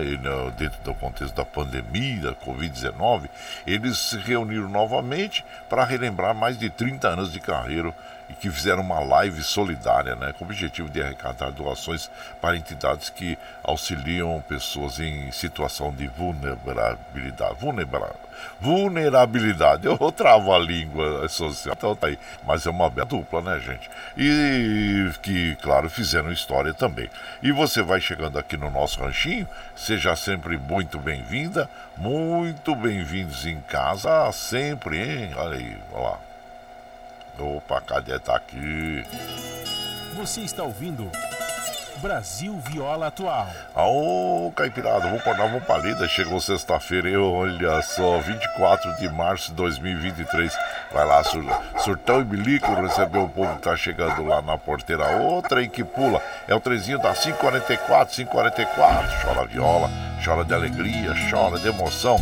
dentro 0.57 0.81
do 0.83 0.95
contexto 0.95 1.35
da 1.35 1.45
pandemia, 1.45 2.23
da 2.23 2.35
Covid-19, 2.35 3.29
eles 3.67 3.99
se 3.99 4.19
reuniram 4.19 4.69
novamente 4.69 5.45
para 5.69 5.85
relembrar 5.85 6.35
mais 6.35 6.59
de 6.59 6.69
30 6.71 7.09
anos 7.09 7.33
de 7.33 7.41
carreira 7.41 7.95
e 8.29 8.35
que 8.35 8.51
fizeram 8.51 8.83
uma 8.83 9.01
live 9.01 9.43
solidária, 9.43 10.15
né, 10.17 10.33
com 10.33 10.45
o 10.45 10.49
objetivo 10.49 10.91
de 10.91 11.03
arrecadar 11.03 11.51
doações 11.51 12.11
para 12.41 12.57
entidades 12.57 13.11
que 13.11 13.39
auxiliam 13.63 14.41
pessoas 14.49 14.99
em 14.99 15.31
situação 15.31 15.93
de 15.93 16.07
vulnerabilidade. 16.09 17.55
Vulnerabilidade. 17.59 18.27
Vulnerabilidade. 18.61 19.87
Eu 19.87 20.13
travo 20.13 20.53
a 20.53 20.59
língua 20.59 21.29
social, 21.29 21.75
então 21.77 21.97
tá 21.97 22.09
aí. 22.09 22.19
Mas 22.45 22.67
é 22.67 22.71
uma 22.71 22.91
bela 22.91 23.07
dupla, 23.07 23.41
né, 23.41 23.61
gente? 23.61 23.89
E 24.17 25.11
que, 25.23 25.57
claro, 25.57 25.89
fizeram 25.89 26.33
história 26.33 26.75
também. 26.75 27.09
E 27.43 27.53
você 27.53 27.83
vai 27.83 28.01
chegando 28.01 28.39
aqui 28.39 28.57
no 28.57 28.71
nosso 28.71 29.01
ranchinho, 29.01 29.49
seja 29.75 30.17
sempre 30.17 30.59
muito 30.59 30.99
bem-vinda, 30.99 31.69
muito 31.97 32.75
bem-vindos 32.75 33.47
em 33.47 33.61
casa, 33.61 34.31
sempre, 34.33 34.99
hein? 34.99 35.31
Olha 35.37 35.57
aí, 35.57 35.79
olha 35.93 36.03
lá. 36.03 36.26
Opa, 37.39 37.81
cadê? 37.81 38.19
Tá 38.19 38.37
aqui. 38.37 39.05
Você 40.15 40.41
está 40.41 40.63
ouvindo 40.63 41.11
Brasil 41.99 42.59
Viola 42.69 43.09
Atual. 43.09 43.49
Ô, 43.75 44.53
Caipirada, 44.55 45.01
vamos 45.01 45.21
acordar, 45.21 45.49
vamos 45.49 45.65
pra 45.65 45.79
lida. 45.79 46.07
Chegou 46.09 46.41
sexta-feira, 46.41 47.21
olha 47.21 47.81
só, 47.83 48.19
24 48.19 48.97
de 48.97 49.09
março 49.09 49.51
de 49.51 49.57
2023. 49.57 50.53
Vai 50.93 51.07
lá, 51.07 51.23
sur, 51.25 51.45
surtão 51.79 52.21
e 52.21 52.25
bilico, 52.25 52.73
receber 52.75 53.19
o 53.19 53.29
povo 53.29 53.55
que 53.57 53.63
tá 53.63 53.77
chegando 53.77 54.25
lá 54.25 54.43
na 54.43 54.59
porteira. 54.59 55.17
Outra 55.19 55.63
em 55.63 55.69
que 55.69 55.85
pula, 55.85 56.21
é 56.47 56.55
o 56.55 56.61
trezinho 56.61 56.99
da 56.99 57.15
544, 57.15 58.15
544. 58.15 59.23
Chora 59.23 59.47
viola, 59.47 59.91
chora 60.25 60.45
de 60.45 60.55
alegria, 60.55 61.15
chora 61.31 61.59
de 61.59 61.69
emoção. 61.69 62.17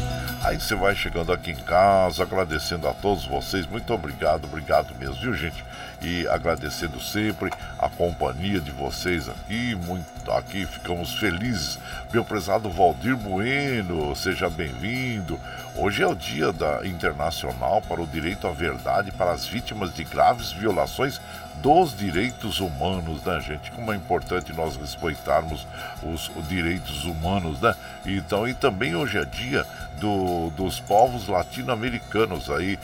Aí 0.45 0.61
você 0.61 0.75
vai 0.75 0.95
chegando 0.95 1.33
aqui 1.33 1.53
em 1.53 1.57
casa, 1.57 2.23
agradecendo 2.23 2.87
a 2.87 2.93
todos 2.93 3.25
vocês. 3.25 3.67
Muito 3.67 3.93
obrigado, 3.95 4.45
obrigado 4.45 4.95
mesmo, 4.97 5.15
viu, 5.15 5.35
gente? 5.35 5.65
E 6.05 6.29
agradecendo 6.29 7.01
sempre 7.01 7.51
a 7.79 7.89
companhia 7.89 8.61
de 8.61 8.71
vocês 8.71 9.27
aqui. 9.27 9.75
Muito 9.75 10.31
aqui 10.33 10.67
ficamos 10.67 11.15
felizes. 11.15 11.79
Meu 12.13 12.23
prezado 12.23 12.69
Valdir 12.69 13.17
Bueno, 13.17 14.15
seja 14.15 14.51
bem-vindo. 14.51 15.41
Hoje 15.75 16.03
é 16.03 16.07
o 16.07 16.15
Dia 16.15 16.53
da 16.53 16.87
Internacional 16.87 17.81
para 17.81 18.03
o 18.03 18.07
Direito 18.07 18.47
à 18.47 18.53
Verdade 18.53 19.13
para 19.13 19.33
as 19.33 19.47
vítimas 19.47 19.95
de 19.95 20.05
graves 20.05 20.53
violações 20.53 21.19
dos 21.63 21.97
direitos 21.97 22.61
humanos, 22.61 23.25
né, 23.25 23.41
gente? 23.41 23.71
Como 23.71 23.91
é 23.91 23.97
importante 23.97 24.53
nós 24.53 24.77
respeitarmos 24.77 25.67
os, 26.03 26.31
os 26.37 26.47
direitos 26.49 27.05
humanos, 27.05 27.61
né? 27.61 27.75
Então, 28.05 28.47
e 28.47 28.53
também 28.53 28.95
hoje 28.95 29.17
é 29.17 29.25
dia 29.25 29.65
do, 29.99 30.51
dos 30.51 30.81
povos 30.81 31.29
latino-americanos 31.29 32.51
aí. 32.51 32.79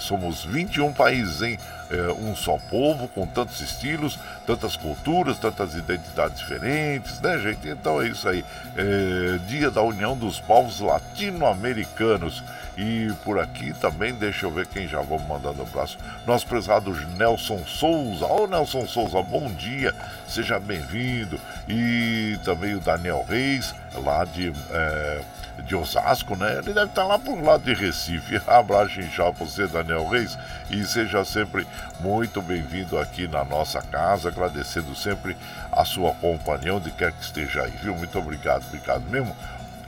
somos 0.00 0.44
21 0.44 0.92
países, 0.92 1.40
hein? 1.40 1.58
É, 1.90 2.12
um 2.12 2.36
só 2.36 2.58
povo, 2.70 3.08
com 3.08 3.26
tantos 3.26 3.60
estilos, 3.60 4.18
tantas 4.46 4.76
culturas, 4.76 5.38
tantas 5.38 5.74
identidades 5.74 6.38
diferentes, 6.38 7.18
né, 7.20 7.38
gente? 7.38 7.66
Então 7.66 8.02
é 8.02 8.08
isso 8.08 8.28
aí. 8.28 8.44
É, 8.76 9.38
dia 9.46 9.70
da 9.70 9.80
União 9.82 10.16
dos 10.16 10.38
Povos 10.38 10.80
Latino-Americanos. 10.80 12.42
E 12.76 13.12
por 13.24 13.40
aqui 13.40 13.72
também, 13.72 14.14
deixa 14.14 14.46
eu 14.46 14.52
ver 14.52 14.66
quem 14.66 14.86
já 14.86 15.00
vamos 15.00 15.26
mandando 15.26 15.62
um 15.62 15.66
abraço. 15.66 15.98
Nosso 16.24 16.46
prezado 16.46 16.94
Nelson 17.16 17.64
Souza. 17.66 18.24
Ô 18.26 18.46
Nelson 18.46 18.86
Souza, 18.86 19.20
bom 19.20 19.50
dia, 19.50 19.92
seja 20.28 20.60
bem-vindo. 20.60 21.40
E 21.68 22.38
também 22.44 22.74
o 22.74 22.80
Daniel 22.80 23.24
Reis, 23.28 23.74
lá 23.96 24.24
de. 24.24 24.52
É, 24.70 25.20
de 25.64 25.74
Osasco, 25.74 26.36
né? 26.36 26.58
Ele 26.58 26.72
deve 26.72 26.86
estar 26.86 27.04
lá 27.04 27.18
por 27.18 27.40
lado 27.42 27.62
de 27.64 27.74
Recife. 27.74 28.40
Abraço 28.46 29.00
para 29.16 29.30
você, 29.32 29.66
Daniel 29.66 30.08
Reis, 30.08 30.38
e 30.70 30.84
seja 30.84 31.24
sempre 31.24 31.66
muito 32.00 32.40
bem-vindo 32.40 32.98
aqui 32.98 33.26
na 33.28 33.44
nossa 33.44 33.80
casa, 33.82 34.28
agradecendo 34.28 34.94
sempre 34.94 35.36
a 35.70 35.84
sua 35.84 36.12
companhia, 36.14 36.74
onde 36.74 36.90
quer 36.90 37.12
que 37.12 37.22
esteja 37.22 37.62
aí, 37.62 37.72
viu? 37.82 37.94
Muito 37.94 38.18
obrigado, 38.18 38.64
obrigado 38.66 39.02
mesmo 39.10 39.34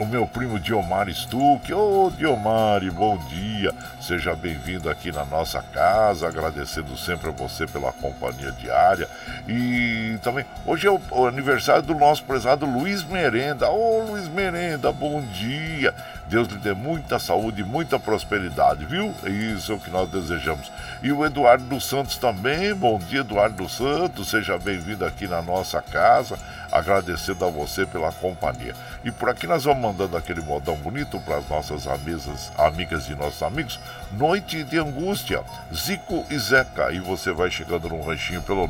o 0.00 0.06
meu 0.06 0.26
primo 0.26 0.58
Diomar 0.58 1.10
Stuck. 1.10 1.70
Ô 1.74 2.06
oh, 2.06 2.10
Diomar, 2.10 2.80
bom 2.90 3.18
dia. 3.28 3.74
Seja 4.00 4.34
bem-vindo 4.34 4.88
aqui 4.88 5.12
na 5.12 5.26
nossa 5.26 5.62
casa, 5.62 6.26
agradecendo 6.26 6.96
sempre 6.96 7.28
a 7.28 7.32
você 7.32 7.66
pela 7.66 7.92
companhia 7.92 8.50
diária. 8.50 9.06
E 9.46 10.18
também, 10.22 10.46
hoje 10.64 10.86
é 10.86 10.90
o, 10.90 10.98
o 11.10 11.26
aniversário 11.26 11.82
do 11.82 11.94
nosso 11.94 12.24
prezado 12.24 12.64
Luiz 12.64 13.04
Merenda. 13.04 13.68
Ô 13.68 14.00
oh, 14.00 14.12
Luiz 14.12 14.26
Merenda, 14.26 14.90
bom 14.90 15.20
dia. 15.20 15.94
Deus 16.30 16.46
lhe 16.46 16.58
dê 16.58 16.72
muita 16.72 17.18
saúde 17.18 17.62
e 17.62 17.64
muita 17.64 17.98
prosperidade, 17.98 18.84
viu? 18.84 19.12
Isso 19.26 19.72
é 19.72 19.74
o 19.74 19.80
que 19.80 19.90
nós 19.90 20.08
desejamos. 20.08 20.70
E 21.02 21.10
o 21.10 21.26
Eduardo 21.26 21.64
dos 21.64 21.84
Santos 21.84 22.16
também. 22.18 22.72
Bom 22.72 23.00
dia, 23.00 23.22
Eduardo 23.22 23.64
dos 23.64 23.76
Santos. 23.76 24.30
Seja 24.30 24.56
bem-vindo 24.56 25.04
aqui 25.04 25.26
na 25.26 25.42
nossa 25.42 25.82
casa. 25.82 26.38
Agradecendo 26.70 27.44
a 27.44 27.50
você 27.50 27.84
pela 27.84 28.12
companhia. 28.12 28.76
E 29.04 29.10
por 29.10 29.28
aqui 29.28 29.44
nós 29.44 29.64
vamos 29.64 29.82
mandando 29.82 30.16
aquele 30.16 30.40
modão 30.40 30.76
bonito 30.76 31.18
para 31.18 31.38
as 31.38 31.48
nossas 31.48 31.88
amisas, 31.88 32.52
amigas 32.56 33.08
e 33.08 33.16
nossos 33.16 33.42
amigos. 33.42 33.80
Noite 34.12 34.62
de 34.62 34.78
Angústia, 34.78 35.42
Zico 35.74 36.24
e 36.30 36.38
Zeca. 36.38 36.92
E 36.92 37.00
você 37.00 37.32
vai 37.32 37.50
chegando 37.50 37.88
no 37.88 38.00
ranchinho 38.02 38.42
pelo 38.42 38.68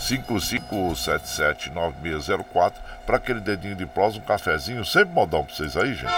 955779604 0.00 2.72
para 3.06 3.18
aquele 3.18 3.38
dedinho 3.38 3.76
de 3.76 3.86
prosa, 3.86 4.18
um 4.18 4.22
cafezinho. 4.22 4.84
Sempre 4.84 5.14
modão 5.14 5.44
para 5.44 5.54
vocês 5.54 5.76
aí, 5.76 5.94
gente. 5.94 6.10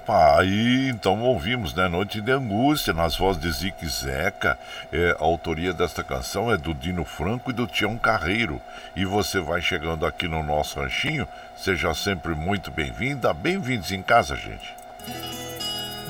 Opa, 0.00 0.40
aí 0.40 0.88
então 0.88 1.20
ouvimos, 1.20 1.74
né? 1.74 1.86
Noite 1.86 2.22
de 2.22 2.32
Angústia, 2.32 2.94
nas 2.94 3.14
vozes 3.14 3.42
de 3.42 3.52
Zique 3.52 3.86
Zeca. 3.86 4.58
É, 4.90 5.10
a 5.20 5.22
autoria 5.22 5.74
desta 5.74 6.02
canção 6.02 6.50
é 6.50 6.56
do 6.56 6.72
Dino 6.72 7.04
Franco 7.04 7.50
e 7.50 7.52
do 7.52 7.66
Tião 7.66 7.98
Carreiro. 7.98 8.62
E 8.96 9.04
você 9.04 9.40
vai 9.40 9.60
chegando 9.60 10.06
aqui 10.06 10.26
no 10.26 10.42
nosso 10.42 10.80
ranchinho, 10.80 11.28
seja 11.54 11.92
sempre 11.92 12.34
muito 12.34 12.70
bem-vinda. 12.70 13.34
Bem-vindos 13.34 13.92
em 13.92 14.00
casa, 14.00 14.34
gente. 14.36 14.74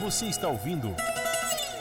Você 0.01 0.27
está 0.27 0.47
ouvindo 0.47 0.95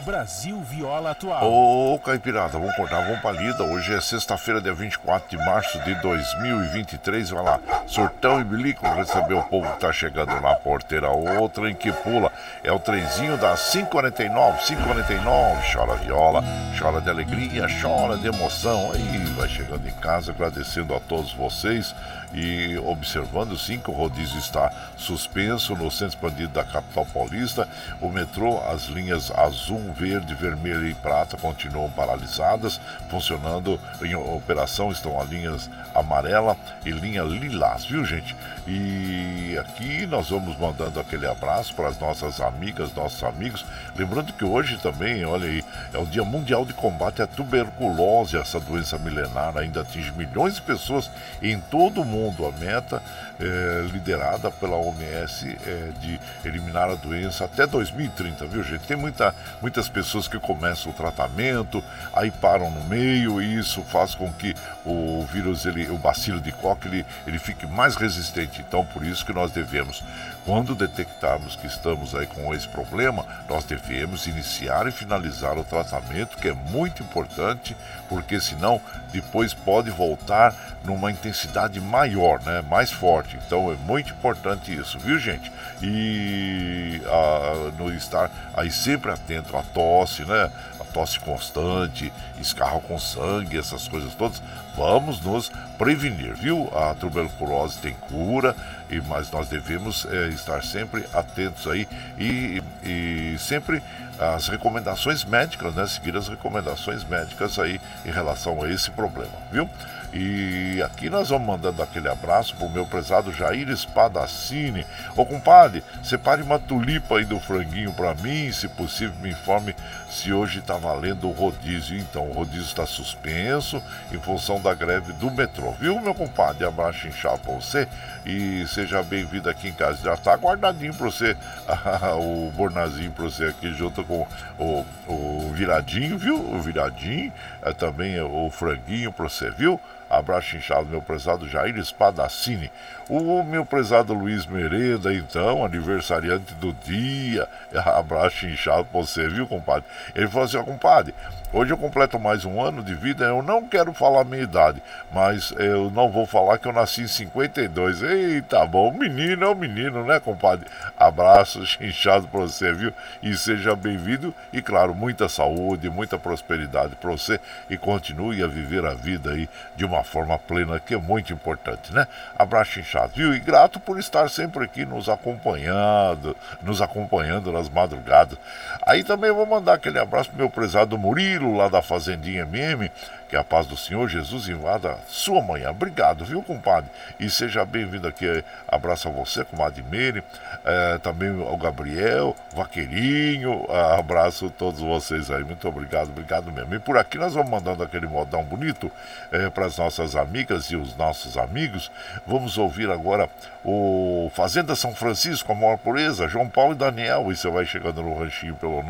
Brasil 0.02 0.60
Viola 0.62 1.12
Atual. 1.12 1.44
Ô, 1.44 2.00
Caipirada, 2.00 2.58
vamos 2.58 2.76
cortar, 2.76 3.04
vamos 3.06 3.20
pra 3.20 3.32
lida. 3.32 3.64
Hoje 3.64 3.94
é 3.94 4.02
sexta-feira, 4.02 4.62
dia 4.62 4.74
24 4.74 5.30
de 5.30 5.38
março 5.38 5.80
de 5.80 5.96
2023. 5.96 7.30
Vai 7.30 7.44
lá, 7.44 7.60
surtão 7.86 8.40
e 8.40 8.44
bilico, 8.44 8.88
receber 8.88 9.36
o 9.36 9.44
povo 9.44 9.72
que 9.74 9.80
tá 9.80 9.92
chegando 9.92 10.40
na 10.40 10.56
porteira. 10.56 11.10
Outra 11.10 11.70
em 11.70 11.76
que 11.76 11.92
pula 11.92 12.32
é 12.64 12.72
o 12.72 12.80
trenzinho 12.80 13.38
das 13.38 13.72
549, 13.72 14.64
549. 14.64 15.74
Chora 15.74 15.96
viola, 15.96 16.44
chora 16.78 17.02
de 17.02 17.10
alegria, 17.10 17.68
chora 17.82 18.18
de 18.18 18.28
emoção. 18.28 18.92
Aí 18.94 19.26
vai 19.38 19.50
chegando 19.50 19.88
em 19.88 19.94
casa, 19.94 20.32
agradecendo 20.32 20.96
a 20.96 21.00
todos 21.00 21.34
vocês 21.34 21.94
e 22.34 22.78
observando 22.86 23.58
sim 23.58 23.80
que 23.80 23.90
o 23.90 23.94
rodízio 23.94 24.38
está 24.38 24.72
suspenso 24.96 25.76
no 25.76 25.90
centro 25.90 26.10
expandido 26.10 26.54
da 26.54 26.64
capital 26.64 27.06
paulista. 27.06 27.68
O 28.02 28.10
metrô, 28.10 28.62
as 28.70 28.86
linhas 28.86 29.32
azul, 29.32 29.94
verde, 29.94 30.34
vermelho 30.34 30.88
e 30.88 30.94
prata 30.94 31.38
continuam 31.38 31.90
paralisadas, 31.90 32.80
funcionando 33.10 33.80
em 34.02 34.16
operação 34.16 34.92
estão 34.92 35.20
as 35.20 35.30
linhas 35.30 35.70
amarela 35.94 36.56
e 36.86 36.92
linha 36.92 37.24
lilás, 37.24 37.86
viu 37.86 38.06
gente? 38.06 38.36
E 38.68 39.58
aqui 39.60 40.06
nós 40.06 40.30
vamos 40.30 40.58
mandando 40.58 41.00
aquele 41.00 41.28
abraço 41.28 41.74
para 41.74 41.88
as 41.88 42.00
nossas 42.00 42.40
amigas, 42.40 42.94
nossos 42.94 43.24
amigos. 43.24 43.66
Lembrando 43.96 44.34
que 44.34 44.46
hoje 44.46 44.78
também, 44.78 45.26
olha 45.26 45.48
aí, 45.48 45.64
é 45.94 45.98
o 45.98 46.06
Dia 46.06 46.24
Mundial 46.24 46.66
de 46.66 46.74
Combate 46.74 47.22
à 47.22 47.28
Tuberculose. 47.28 48.38
Essa 48.38 48.60
doença 48.60 48.98
milenar 48.98 49.58
ainda 49.58 49.82
atinge 49.82 50.12
milhões 50.12 50.56
de 50.56 50.62
pessoas 50.62 51.10
em 51.42 51.60
todo 51.60 52.02
o 52.02 52.06
mundo. 52.06 52.19
A 52.28 52.60
meta 52.60 53.02
é, 53.40 53.88
liderada 53.92 54.52
pela 54.52 54.76
OMS 54.76 55.58
é 55.66 55.92
de 56.00 56.20
eliminar 56.44 56.90
a 56.90 56.96
doença 56.96 57.46
até 57.46 57.66
2030, 57.66 58.46
viu 58.46 58.64
gente? 58.64 58.82
Tem 58.82 58.98
muita, 58.98 59.34
muitas 59.62 59.88
pessoas 59.88 60.28
que 60.28 60.38
começam 60.40 60.92
o 60.92 60.96
tratamento, 60.96 61.84
aí 62.14 62.32
param 62.32 62.70
no 62.70 62.84
meio 62.84 63.42
e 63.42 63.58
isso 63.58 63.82
faz 63.84 64.16
com 64.16 64.32
que 64.32 64.56
o 64.86 65.26
vírus, 65.32 65.66
ele, 65.66 65.90
o 65.90 65.98
bacilo 65.98 66.42
de 66.42 66.52
Koch, 66.52 66.86
ele, 66.86 67.06
ele 67.26 67.40
fique 67.40 67.66
mais 67.66 67.96
resistente. 67.96 68.62
Então, 68.68 68.86
por 68.86 69.06
isso 69.06 69.26
que 69.26 69.34
nós 69.34 69.52
devemos, 69.52 70.04
quando 70.50 70.74
detectarmos 70.74 71.56
que 71.56 71.68
estamos 71.68 72.16
aí 72.16 72.26
com 72.26 72.52
esse 72.56 72.68
problema, 72.68 73.24
nós 73.48 73.64
devemos 73.66 74.26
iniciar 74.26 74.88
e 74.88 74.92
finalizar 74.92 75.56
o 75.60 75.64
tratamento, 75.64 76.40
que 76.40 76.48
é 76.48 76.54
muito 76.54 77.04
importante, 77.04 77.78
porque 78.10 78.42
senão 78.42 78.82
depois 79.12 79.54
pode 79.54 79.92
voltar 79.92 80.56
numa 80.84 81.12
intensidade 81.12 81.80
maior, 81.80 82.42
né? 82.42 82.64
Mais 82.68 82.90
forte. 82.90 83.38
Então 83.46 83.72
é 83.72 83.76
muito 83.76 84.12
importante 84.12 84.74
isso, 84.74 84.98
viu, 84.98 85.20
gente? 85.20 85.52
E 85.84 87.00
a, 87.06 87.72
no 87.78 87.94
estar 87.94 88.32
aí 88.56 88.72
sempre 88.72 89.12
atento 89.12 89.56
à 89.56 89.62
tosse, 89.62 90.26
né? 90.26 90.50
Tosse 90.94 91.20
constante, 91.20 92.12
escarro 92.40 92.82
com 92.82 92.98
sangue, 92.98 93.58
essas 93.58 93.88
coisas 93.88 94.14
todas. 94.16 94.42
Vamos 94.76 95.22
nos 95.22 95.52
prevenir, 95.78 96.34
viu? 96.36 96.70
A 96.76 96.94
tuberculose 96.96 97.80
tem 97.80 97.94
cura, 97.94 98.56
e 98.90 99.00
mas 99.02 99.30
nós 99.32 99.48
devemos 99.48 100.06
é, 100.10 100.30
estar 100.30 100.64
sempre 100.64 101.06
atentos 101.14 101.68
aí 101.68 101.88
e, 102.18 102.62
e 102.84 103.38
sempre 103.40 103.82
as 104.20 104.48
recomendações 104.48 105.24
médicas, 105.24 105.74
né? 105.76 105.88
Seguir 105.88 106.16
as 106.16 106.28
recomendações 106.28 107.04
médicas 107.04 107.58
aí 107.58 107.80
em 108.06 108.12
relação 108.12 108.62
a 108.64 108.70
esse 108.70 108.92
problema, 108.92 109.34
viu? 109.52 109.70
E 110.12 110.82
aqui 110.84 111.08
nós 111.08 111.30
vamos 111.30 111.48
mandando 111.48 111.84
aquele 111.84 112.10
abraço 112.10 112.56
pro 112.56 112.68
meu 112.68 112.86
prezado 112.86 113.32
Jair 113.32 113.70
Espadacini. 113.70 114.84
Ô 115.16 115.24
compadre, 115.24 115.84
separe 116.04 116.42
uma 116.42 116.58
tulipa 116.58 117.18
aí 117.18 117.26
do 117.26 117.40
franguinho 117.40 117.94
para 117.94 118.16
mim, 118.16 118.52
se 118.52 118.68
possível 118.68 119.16
me 119.22 119.30
informe 119.30 119.76
se 120.10 120.34
hoje 120.34 120.62
tá 120.62 120.78
valendo 120.78 121.30
o 121.30 121.32
rodízio. 121.32 121.98
Então, 122.00 122.28
o 122.28 122.34
rodízio 122.34 122.66
está 122.66 122.88
suspenso 122.88 123.82
em 124.12 124.18
função 124.18 124.60
da 124.60 124.74
greve 124.74 125.14
do 125.14 125.30
metrô, 125.30 125.72
viu, 125.74 126.00
meu 126.02 126.16
compadre? 126.16 126.66
Abraço 126.66 127.08
inchado 127.08 127.40
pra 127.40 127.54
você 127.54 127.88
e 128.26 128.66
seja 128.68 129.04
bem-vindo 129.04 129.48
aqui 129.48 129.68
em 129.68 129.74
casa. 129.74 130.04
Já 130.04 130.18
tá 130.18 130.34
guardadinho 130.34 130.94
pra 130.94 131.06
você, 131.06 131.38
o 132.18 132.52
bornazinho 132.56 133.12
pra 133.12 133.26
você 133.26 133.46
aqui 133.46 133.72
junto 133.74 134.04
com 134.04 134.28
o, 134.58 134.86
o 135.08 135.52
viradinho, 135.54 136.18
viu? 136.18 136.36
O 136.36 136.60
viradinho, 136.60 137.32
é, 137.62 137.72
também 137.74 138.20
o 138.20 138.50
franguinho 138.50 139.12
pra 139.12 139.30
você, 139.30 139.52
viu? 139.52 139.80
Abraço 140.10 140.58
inchado, 140.58 140.88
meu 140.88 141.02
prezado 141.02 141.48
Jair 141.48 141.78
Espadacini. 141.78 142.72
O 143.08 143.44
meu 143.44 143.66
prezado 143.66 144.14
Luiz 144.14 144.46
Merenda, 144.46 145.14
então, 145.14 145.64
aniversariante 145.64 146.54
do 146.56 146.74
dia. 146.74 147.48
Abraço 147.86 148.48
inchado 148.48 148.86
pra 148.86 149.02
você, 149.02 149.28
viu, 149.28 149.46
compadre? 149.46 149.88
Ele 150.16 150.28
falou 150.28 150.46
assim, 150.46 150.58
ó, 150.58 150.64
compadre, 150.64 151.14
Hoje 151.52 151.74
eu 151.74 151.78
completo 151.80 152.20
mais 152.20 152.46
um 152.46 152.62
ano 152.62 152.84
de 152.84 152.94
vida. 152.94 153.26
Eu 153.26 153.42
não 153.42 153.68
quero 153.68 153.92
falar 153.92 154.22
a 154.22 154.24
minha 154.24 154.44
idade, 154.44 154.84
mas 155.12 155.52
eu 155.58 155.90
não 155.90 156.08
vou 156.08 156.28
falar 156.28 156.60
que 156.60 156.68
eu 156.68 156.72
nasci 156.72 157.02
em 157.02 157.08
52. 157.08 158.04
Eita, 158.04 158.64
bom, 158.68 158.92
menino 158.92 159.46
é 159.46 159.48
o 159.48 159.56
menino, 159.56 160.06
né, 160.06 160.20
compadre? 160.20 160.68
Abraço, 160.96 161.60
inchado 161.82 162.28
pra 162.28 162.42
você, 162.42 162.72
viu? 162.72 162.94
E 163.24 163.36
seja 163.36 163.76
bem-vindo. 163.76 164.32
E 164.54 164.62
claro, 164.62 164.94
muita 164.94 165.28
saúde, 165.28 165.90
muita 165.90 166.20
prosperidade 166.20 166.96
pra 166.98 167.10
você. 167.10 167.40
E 167.68 167.76
continue 167.78 168.44
a 168.44 168.48
viver 168.48 168.86
a 168.86 168.94
vida 168.94 169.32
aí 169.32 169.50
de 169.76 169.84
uma 169.84 170.04
forma 170.04 170.38
plena, 170.38 170.80
que 170.80 170.94
é 170.94 170.98
muito 170.98 171.34
importante, 171.34 171.92
né? 171.92 172.08
Abraço 172.38 172.80
inchado, 172.80 173.14
viu? 173.16 173.34
E 173.34 173.40
grato 173.40 173.80
por 173.80 173.98
estar 173.98 174.30
sempre 174.30 174.66
aqui 174.66 174.86
nos 174.86 175.10
acompanhando, 175.10 176.38
nos 176.62 176.80
acompanhando 176.80 177.52
nas 177.52 177.68
madrugadas. 177.70 178.38
Aí 178.84 179.04
também 179.04 179.32
vou 179.32 179.48
mandar 179.48 179.74
aquele 179.74 179.98
abraço 179.98 180.30
pro 180.30 180.38
meu 180.38 180.50
prezado 180.52 180.96
Murilo 180.96 181.39
lá 181.48 181.68
da 181.68 181.82
Fazendinha 181.82 182.42
MM, 182.44 182.92
Que 183.30 183.38
a 183.38 183.44
paz 183.44 183.68
do 183.68 183.78
Senhor 183.78 184.10
Jesus 184.10 184.48
invada 184.48 184.98
sua 185.08 185.40
manhã. 185.40 185.70
Obrigado, 185.70 186.26
viu, 186.26 186.42
compadre? 186.42 186.90
E 187.20 187.30
seja 187.30 187.64
bem-vindo 187.64 188.08
aqui. 188.08 188.44
Abraço 188.68 189.08
a 189.08 189.12
você, 189.12 189.46
comadre 189.46 189.84
Meire, 189.84 190.24
é, 190.66 190.98
também 190.98 191.30
ao 191.48 191.56
Gabriel, 191.56 192.36
Vaqueirinho. 192.56 193.72
Abraço 193.72 194.48
a 194.48 194.50
todos 194.50 194.80
vocês 194.80 195.30
aí. 195.30 195.44
Muito 195.44 195.68
obrigado, 195.68 196.10
obrigado 196.10 196.52
mesmo. 196.52 196.74
E 196.74 196.80
por 196.80 196.98
aqui 196.98 197.20
nós 197.20 197.36
vamos 197.36 197.52
mandando 197.52 197.84
aquele 197.84 198.08
modão 198.08 198.44
bonito 198.44 198.92
é, 199.32 199.48
para 199.48 199.68
as 199.68 199.78
nossas 199.78 200.16
amigas 200.16 200.72
e 200.72 200.76
os 200.76 200.98
nossos 200.98 201.38
amigos. 201.38 201.92
Vamos 202.26 202.58
ouvir 202.58 202.90
agora 202.90 203.30
o 203.64 204.32
Fazenda 204.34 204.76
São 204.76 204.96
Francisco, 204.96 205.52
a 205.52 205.56
maior 205.56 205.78
pureza, 205.78 206.28
João 206.28 206.50
Paulo 206.50 206.74
e 206.74 206.78
Daniel. 206.78 207.32
E 207.32 207.36
você 207.36 207.48
vai 207.48 207.64
chegando 207.64 208.02
no 208.02 208.18
ranchinho 208.18 208.56
pelo 208.56 208.82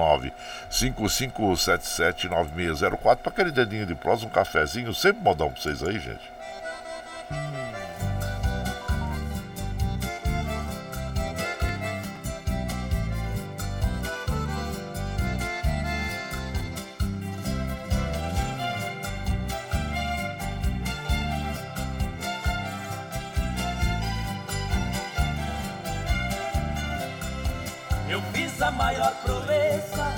955779604 0.72 3.18
para 3.18 3.32
aquele 3.32 3.52
dedinho 3.52 3.86
de 3.86 3.96
prosa, 3.96 4.29
um 4.30 4.32
cafezinho, 4.32 4.94
sempre 4.94 5.24
modão 5.24 5.52
para 5.52 5.62
vocês 5.62 5.84
aí, 5.84 6.00
gente. 6.00 6.40
a 28.62 28.72
maior 28.72 29.16
proeza 29.24 30.14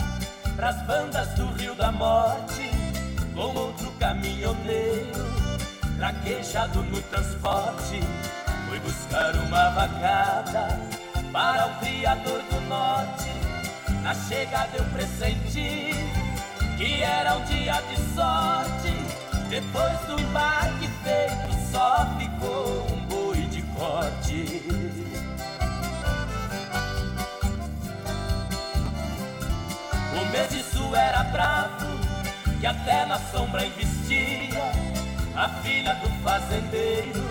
pras 0.55 0.81
bandas 0.81 1.27
do 1.35 1.45
Rio 1.53 1.75
da 1.75 1.91
Morte, 1.91 2.70
com 3.35 3.55
outro 3.57 3.91
caminhoneiro, 3.99 5.25
traquejado 5.97 6.81
no 6.83 7.01
transporte, 7.03 7.99
foi 8.67 8.79
buscar 8.79 9.35
uma 9.35 9.69
vacada 9.71 10.79
para 11.31 11.67
o 11.67 11.79
criador 11.79 12.41
do 12.43 12.61
norte. 12.67 13.29
Na 14.03 14.13
chegada 14.15 14.77
eu 14.77 14.83
pressenti 14.85 15.91
que 16.77 17.03
era 17.03 17.35
um 17.35 17.43
dia 17.45 17.81
de 17.81 18.15
sorte. 18.15 18.91
Depois 19.49 19.99
do 20.07 20.19
embarque 20.19 20.87
feito, 21.03 21.71
só 21.71 22.07
ficou 22.17 22.87
um 22.91 23.05
boi 23.05 23.37
de 23.47 23.61
corte. 23.61 24.63
O 30.19 30.25
mediço 30.31 30.95
era 30.95 31.23
bravo, 31.25 31.90
que 32.61 32.67
até 32.67 33.07
na 33.07 33.17
sombra 33.17 33.65
investia 33.65 34.71
a 35.35 35.49
filha 35.63 35.95
do 35.95 36.09
fazendeiro, 36.23 37.23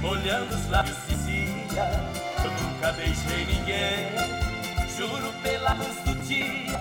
molhando 0.00 0.54
os 0.54 0.70
lábios 0.70 0.96
dizia: 1.06 1.84
Eu 2.42 2.50
nunca 2.50 2.90
beijei 2.92 3.44
ninguém, 3.44 4.08
juro 4.96 5.30
pela 5.42 5.74
luz 5.74 5.96
do 6.06 6.14
dia. 6.24 6.80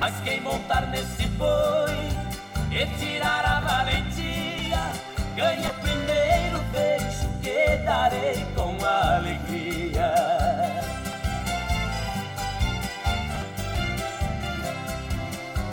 Mas 0.00 0.18
quem 0.24 0.40
montar 0.40 0.88
nesse 0.88 1.28
boi 1.38 2.08
e 2.72 2.86
tirar 2.98 3.44
a 3.44 3.60
valentia, 3.60 4.80
ganha 5.36 5.70
o 5.70 5.74
primeiro 5.74 6.58
beijo 6.72 7.28
que 7.40 7.76
darei 7.84 8.44
com 8.56 8.61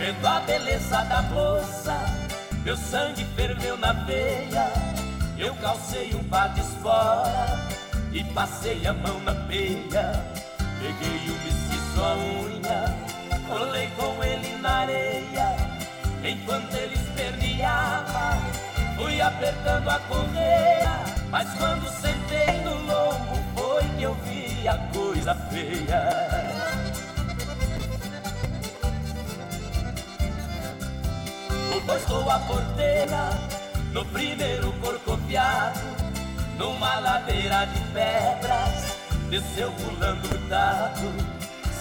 Vendo 0.09 0.25
a 0.25 0.39
beleza 0.39 1.03
da 1.03 1.21
moça, 1.21 1.95
meu 2.63 2.75
sangue 2.75 3.23
ferveu 3.35 3.77
na 3.77 3.93
veia. 3.93 4.73
Eu 5.37 5.53
calcei 5.57 6.15
um 6.15 6.23
de 6.55 6.63
fora 6.81 7.67
e 8.11 8.23
passei 8.33 8.87
a 8.87 8.93
mão 8.93 9.19
na 9.19 9.35
peia. 9.35 10.25
Peguei 10.79 11.29
o 11.29 11.35
mestiço 11.43 12.01
a 12.01 12.15
unha, 12.15 12.97
colei 13.47 13.87
com 13.97 14.23
ele 14.23 14.57
na 14.57 14.77
areia. 14.79 15.55
Enquanto 16.23 16.73
ele 16.73 16.95
esperneava, 16.95 18.35
fui 18.97 19.21
apertando 19.21 19.89
a 19.89 19.99
correia. 19.99 21.03
Mas 21.29 21.53
quando 21.53 21.87
sentei 21.87 22.61
no 22.63 22.73
lombo, 22.73 23.35
foi 23.55 23.83
que 23.95 24.01
eu 24.01 24.15
vi 24.25 24.67
a 24.67 24.75
coisa 24.91 25.35
feia. 25.51 26.58
Postou 31.89 32.29
a 32.29 32.37
porteira 32.41 33.31
no 33.91 34.05
primeiro 34.05 34.71
corcoviado, 34.73 35.79
numa 36.55 36.99
ladeira 36.99 37.65
de 37.65 37.79
pedras, 37.91 38.95
desceu 39.27 39.71
pulando 39.71 40.29
dado, 40.47 41.11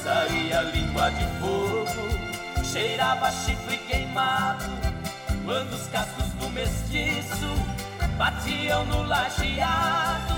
saía 0.03 0.63
língua 0.63 1.11
de 1.11 1.27
fogo, 1.39 2.65
cheirava 2.65 3.31
chifre 3.31 3.77
queimado, 3.87 4.65
quando 5.45 5.75
os 5.75 5.87
cascos 5.89 6.29
do 6.41 6.49
mestiço 6.49 7.53
batiam 8.17 8.87
no 8.87 9.03
lajeado, 9.03 10.37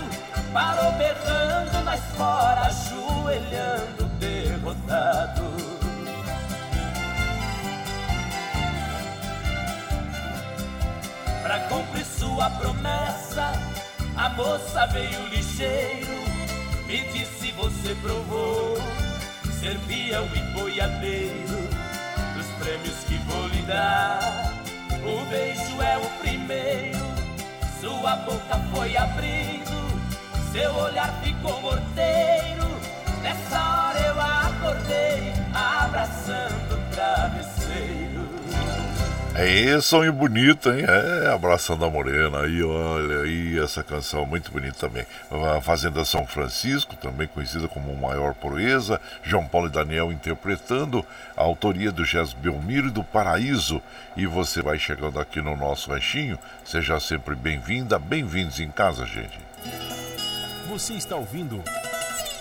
parou 0.52 0.90
berrando 0.94 1.84
na 1.84 1.94
espora, 1.94 2.62
ajoelhando 2.62 4.04
derrotado. 4.18 5.69
Pra 11.50 11.58
cumprir 11.62 12.04
sua 12.04 12.48
promessa, 12.48 13.50
a 14.16 14.28
moça 14.28 14.86
veio 14.86 15.26
lixeiro. 15.26 16.06
Me 16.86 17.00
disse: 17.06 17.50
Você 17.50 17.92
provou 17.96 18.76
ser 19.58 19.76
peão 19.80 20.28
e 20.32 20.40
boiadeiro. 20.54 21.58
Dos 22.36 22.46
prêmios 22.60 22.94
que 23.04 23.16
vou 23.26 23.48
lhe 23.48 23.62
dar, 23.62 24.20
o 25.02 25.28
beijo 25.28 25.82
é 25.82 25.98
o 25.98 26.08
primeiro. 26.20 27.00
Sua 27.80 28.14
boca 28.14 28.56
foi 28.72 28.96
abrindo, 28.96 30.52
seu 30.52 30.72
olhar 30.72 31.12
ficou 31.20 31.60
morteiro. 31.62 32.68
Nessa 33.22 33.58
hora 33.58 33.98
eu 33.98 34.20
acordei, 34.20 35.32
abraçando 35.52 36.74
o 36.74 36.94
travesseiro. 36.94 37.59
É 39.34 39.80
sonho 39.80 40.12
bonito, 40.12 40.70
hein? 40.70 40.84
É, 40.86 41.32
abraçando 41.32 41.84
a 41.84 41.90
morena. 41.90 42.42
Aí, 42.42 42.62
olha 42.62 43.22
aí, 43.22 43.58
essa 43.58 43.82
canção 43.82 44.26
muito 44.26 44.50
bonita 44.50 44.88
também. 44.88 45.06
A 45.56 45.60
Fazenda 45.60 46.04
São 46.04 46.26
Francisco, 46.26 46.96
também 46.96 47.28
conhecida 47.28 47.68
como 47.68 47.96
Maior 47.96 48.34
Proeza. 48.34 49.00
João 49.22 49.46
Paulo 49.46 49.68
e 49.68 49.70
Daniel 49.70 50.12
interpretando 50.12 51.06
a 51.36 51.42
autoria 51.42 51.92
do 51.92 52.04
Jazz 52.04 52.32
Belmiro 52.32 52.88
e 52.88 52.90
do 52.90 53.04
Paraíso. 53.04 53.80
E 54.16 54.26
você 54.26 54.60
vai 54.60 54.78
chegando 54.78 55.20
aqui 55.20 55.40
no 55.40 55.56
nosso 55.56 55.90
ranchinho. 55.90 56.38
Seja 56.64 56.98
sempre 56.98 57.34
bem-vinda, 57.34 57.98
bem-vindos 57.98 58.58
em 58.58 58.70
casa, 58.70 59.06
gente. 59.06 59.38
Você 60.68 60.94
está 60.94 61.16
ouvindo. 61.16 61.62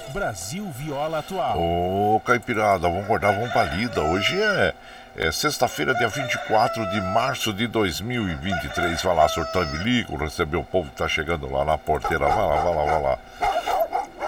Brasil 0.09 0.69
Viola 0.71 1.19
Atual. 1.19 1.57
Ô, 1.57 2.15
oh, 2.15 2.19
Caipirada, 2.19 2.87
vamos 2.87 3.03
acordar, 3.03 3.31
vamos 3.31 3.51
pra 3.51 3.63
lida. 3.63 4.01
Hoje 4.01 4.41
é 4.41 4.73
é 5.19 5.31
sexta-feira, 5.33 5.93
dia 5.93 6.07
24 6.07 6.89
de 6.91 7.01
março 7.01 7.51
de 7.51 7.67
2023. 7.67 9.01
Vai 9.01 9.15
lá, 9.15 9.27
surtão 9.27 9.63
e 9.63 9.65
bilico, 9.65 10.15
receber 10.15 10.55
o 10.55 10.63
povo 10.63 10.89
que 10.89 10.95
tá 10.95 11.09
chegando 11.09 11.51
lá 11.51 11.65
na 11.65 11.77
porteira. 11.77 12.25
Vai 12.25 12.47
lá, 12.47 12.55
vai 12.55 12.75
lá, 12.75 12.85
vai 12.85 13.01
lá. 13.01 13.19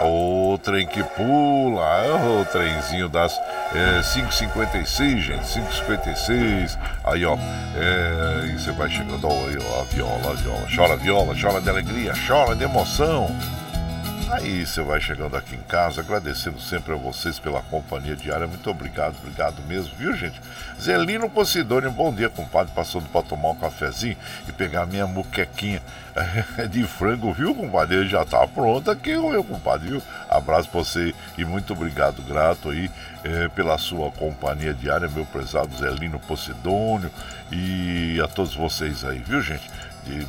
O 0.04 0.58
trem 0.62 0.86
que 0.86 1.02
pula, 1.02 2.40
o 2.40 2.44
trenzinho 2.44 3.08
das 3.08 3.32
é, 3.74 4.00
5h56, 4.02 5.18
gente, 5.18 5.44
5h56. 5.44 6.78
Aí, 7.04 7.24
ó, 7.24 7.36
é, 7.76 8.46
e 8.46 8.58
você 8.58 8.72
vai 8.72 8.90
chegando, 8.90 9.26
ó, 9.26 9.30
aí, 9.30 9.56
ó, 9.58 9.80
a 9.80 9.84
viola, 9.84 10.30
a 10.30 10.34
viola. 10.34 10.66
Chora 10.74 10.96
viola, 10.96 11.34
chora 11.40 11.60
de 11.60 11.70
alegria, 11.70 12.12
chora 12.26 12.54
de 12.54 12.64
emoção. 12.64 13.34
Aí 14.32 14.64
você 14.64 14.80
vai 14.80 14.98
chegando 14.98 15.36
aqui 15.36 15.54
em 15.54 15.60
casa, 15.60 16.00
agradecendo 16.00 16.58
sempre 16.58 16.94
a 16.94 16.96
vocês 16.96 17.38
pela 17.38 17.60
companhia 17.60 18.16
diária. 18.16 18.46
Muito 18.46 18.70
obrigado, 18.70 19.14
obrigado 19.20 19.60
mesmo, 19.68 19.94
viu, 19.94 20.16
gente? 20.16 20.40
Zelino 20.80 21.28
Posidônio, 21.28 21.90
bom 21.90 22.10
dia, 22.10 22.30
compadre. 22.30 22.72
Passando 22.74 23.06
para 23.10 23.22
tomar 23.22 23.50
um 23.50 23.56
cafezinho 23.56 24.16
e 24.48 24.52
pegar 24.52 24.86
minha 24.86 25.06
muquequinha 25.06 25.82
de 26.70 26.82
frango, 26.84 27.30
viu, 27.30 27.54
compadre? 27.54 27.96
Ele 27.96 28.08
já 28.08 28.24
tá 28.24 28.46
pronto 28.46 28.90
aqui, 28.90 29.14
meu 29.14 29.44
compadre, 29.44 29.90
viu? 29.90 30.02
Abraço 30.30 30.70
pra 30.70 30.80
você 30.80 31.14
e 31.36 31.44
muito 31.44 31.74
obrigado, 31.74 32.22
grato 32.22 32.70
aí 32.70 32.90
é, 33.22 33.48
pela 33.48 33.76
sua 33.76 34.10
companhia 34.12 34.72
diária, 34.72 35.10
meu 35.10 35.26
prezado 35.26 35.76
Zelino 35.76 36.18
Posidônio 36.18 37.10
e 37.50 38.18
a 38.18 38.26
todos 38.26 38.54
vocês 38.54 39.04
aí, 39.04 39.18
viu, 39.18 39.42
gente? 39.42 39.70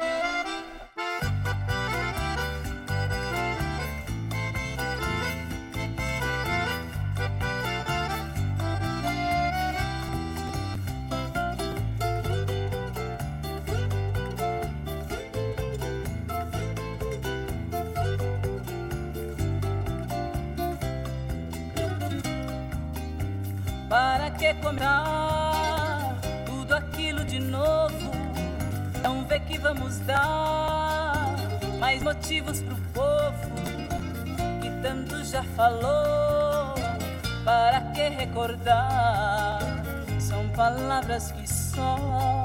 Palavras 41.02 41.32
que 41.32 41.48
só 41.50 42.44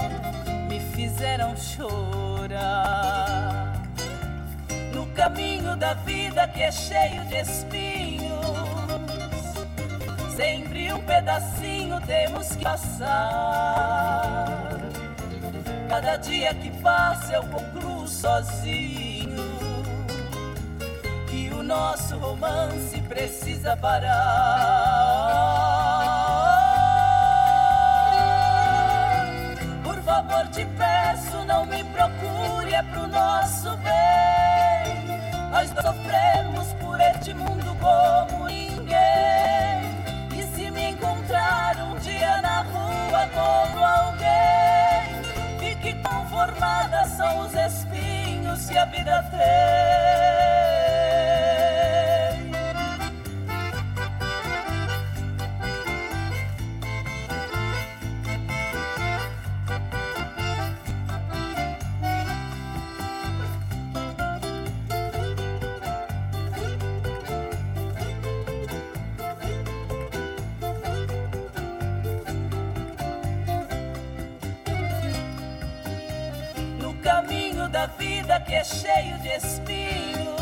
me 0.68 0.80
fizeram 0.80 1.54
chorar. 1.56 2.22
No 4.94 5.06
caminho 5.08 5.76
da 5.76 5.94
vida 5.94 6.48
que 6.48 6.62
é 6.62 6.72
cheio 6.72 7.24
de 7.26 7.36
espinhos, 7.36 8.30
sempre 10.34 10.92
um 10.92 11.00
pedacinho 11.04 12.00
temos 12.06 12.56
que 12.56 12.64
passar. 12.64 14.46
Cada 15.88 16.16
dia 16.16 16.54
que 16.54 16.70
passa 16.80 17.34
eu 17.34 17.42
concluo 17.44 18.08
sozinho 18.08 19.36
que 21.28 21.50
o 21.50 21.62
nosso 21.62 22.16
romance 22.18 23.00
precisa 23.02 23.76
parar. 23.76 24.95
Te 30.56 30.64
peço, 30.78 31.44
não 31.44 31.66
me 31.66 31.84
procure, 31.84 32.72
é 32.72 32.82
pro 32.82 33.06
nosso 33.06 33.76
bem. 33.78 35.20
Nós 35.50 35.68
sofremos 35.68 36.72
por 36.80 36.98
este 36.98 37.34
mundo 37.34 37.76
como 37.78 38.46
ninguém. 38.46 39.90
E 40.34 40.42
se 40.54 40.70
me 40.70 40.90
encontrar 40.90 41.76
um 41.76 41.98
dia 41.98 42.40
na 42.40 42.62
rua 42.62 43.28
como 43.34 43.84
alguém, 43.84 45.22
fique 45.58 45.94
conformada, 46.02 47.04
são 47.08 47.40
os 47.40 47.54
espinhos 47.54 48.66
que 48.66 48.78
a 48.78 48.86
vida 48.86 49.22
tem. 49.30 50.25
Que 78.46 78.54
é 78.54 78.64
cheio 78.64 79.18
de 79.18 79.28
espinhos. 79.28 80.36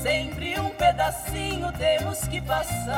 Sempre 0.00 0.58
um 0.58 0.70
pedacinho 0.70 1.72
temos 1.72 2.20
que 2.26 2.40
passar. 2.40 2.92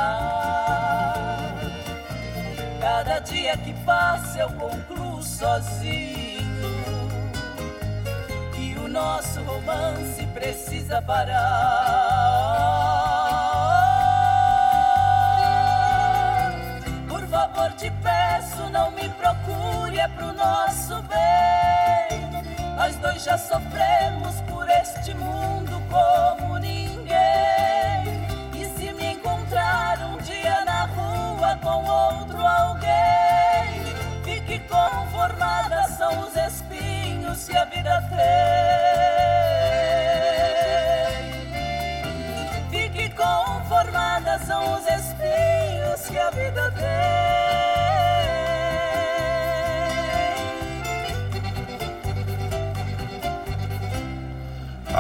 Cada 2.81 3.19
dia 3.21 3.57
que 3.59 3.73
passa 3.85 4.41
eu 4.41 4.51
concluo 4.51 5.23
sozinho 5.23 6.45
que 8.55 8.75
o 8.79 8.89
nosso 8.89 9.43
romance 9.43 10.27
precisa 10.29 11.03
parar. 11.03 11.45
Por 17.09 17.27
favor, 17.27 17.73
te 17.73 17.91
peço, 18.03 18.71
não 18.71 18.91
me 18.91 19.09
procure, 19.11 19.99
é 19.99 20.09
pro 20.09 20.33
nosso. 20.33 21.04
Nós 22.85 22.97
dois 22.97 23.25
já 23.25 23.39
sofremos 23.39 24.43
por 24.43 24.69
este 24.69 25.15
mundo 25.15 25.83
como 25.89 26.59
ninguém. 26.59 27.17
E 28.53 28.67
se 28.77 28.93
me 28.93 29.13
encontrar 29.15 29.99
um 30.01 30.19
dia 30.19 30.63
na 30.67 30.85
rua 30.85 31.59
com 31.63 31.83
outro 31.83 32.47
alguém, 32.47 33.87
fique 34.23 34.59
conformada, 34.69 35.89
são 35.97 36.27
os 36.27 36.37
espinhos 36.37 37.49
que 37.49 37.57
a 37.57 37.65
vida 37.65 38.03
tem. 38.11 38.19
Fique 42.69 43.09
conformada, 43.17 44.39
são 44.41 44.75
os 44.75 44.87
espinhos 44.87 46.07
que 46.07 46.19
a 46.19 46.31
vida 46.33 46.71
tem. 46.73 47.24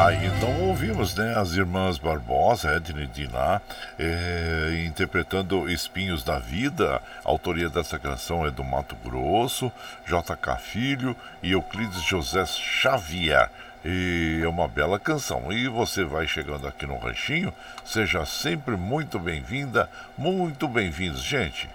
Aí 0.04 0.26
então 0.26 0.60
ouvimos 0.60 1.14
né, 1.14 1.32
as 1.34 1.52
irmãs 1.52 1.96
Barbosa, 1.96 2.76
Edna 2.76 3.04
e 3.04 3.06
Diná, 3.06 3.58
é, 3.98 4.84
interpretando 4.86 5.66
Espinhos 5.66 6.22
da 6.22 6.38
Vida. 6.38 7.00
A 7.24 7.30
autoria 7.30 7.70
dessa 7.70 7.98
canção 7.98 8.44
é 8.44 8.50
do 8.50 8.62
Mato 8.62 8.94
Grosso, 8.96 9.72
JK 10.04 10.58
Filho 10.60 11.16
e 11.42 11.52
Euclides 11.52 12.02
José 12.02 12.44
Xavier. 12.44 13.50
E 13.82 14.42
é 14.44 14.46
uma 14.46 14.68
bela 14.68 14.98
canção. 14.98 15.50
E 15.50 15.68
você 15.68 16.04
vai 16.04 16.26
chegando 16.26 16.68
aqui 16.68 16.86
no 16.86 16.98
Ranchinho, 16.98 17.50
seja 17.82 18.26
sempre 18.26 18.76
muito 18.76 19.18
bem-vinda, 19.18 19.88
muito 20.18 20.68
bem-vindos, 20.68 21.22
gente. 21.22 21.66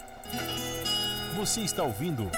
Você 1.36 1.62
está 1.62 1.82
ouvindo. 1.82 2.30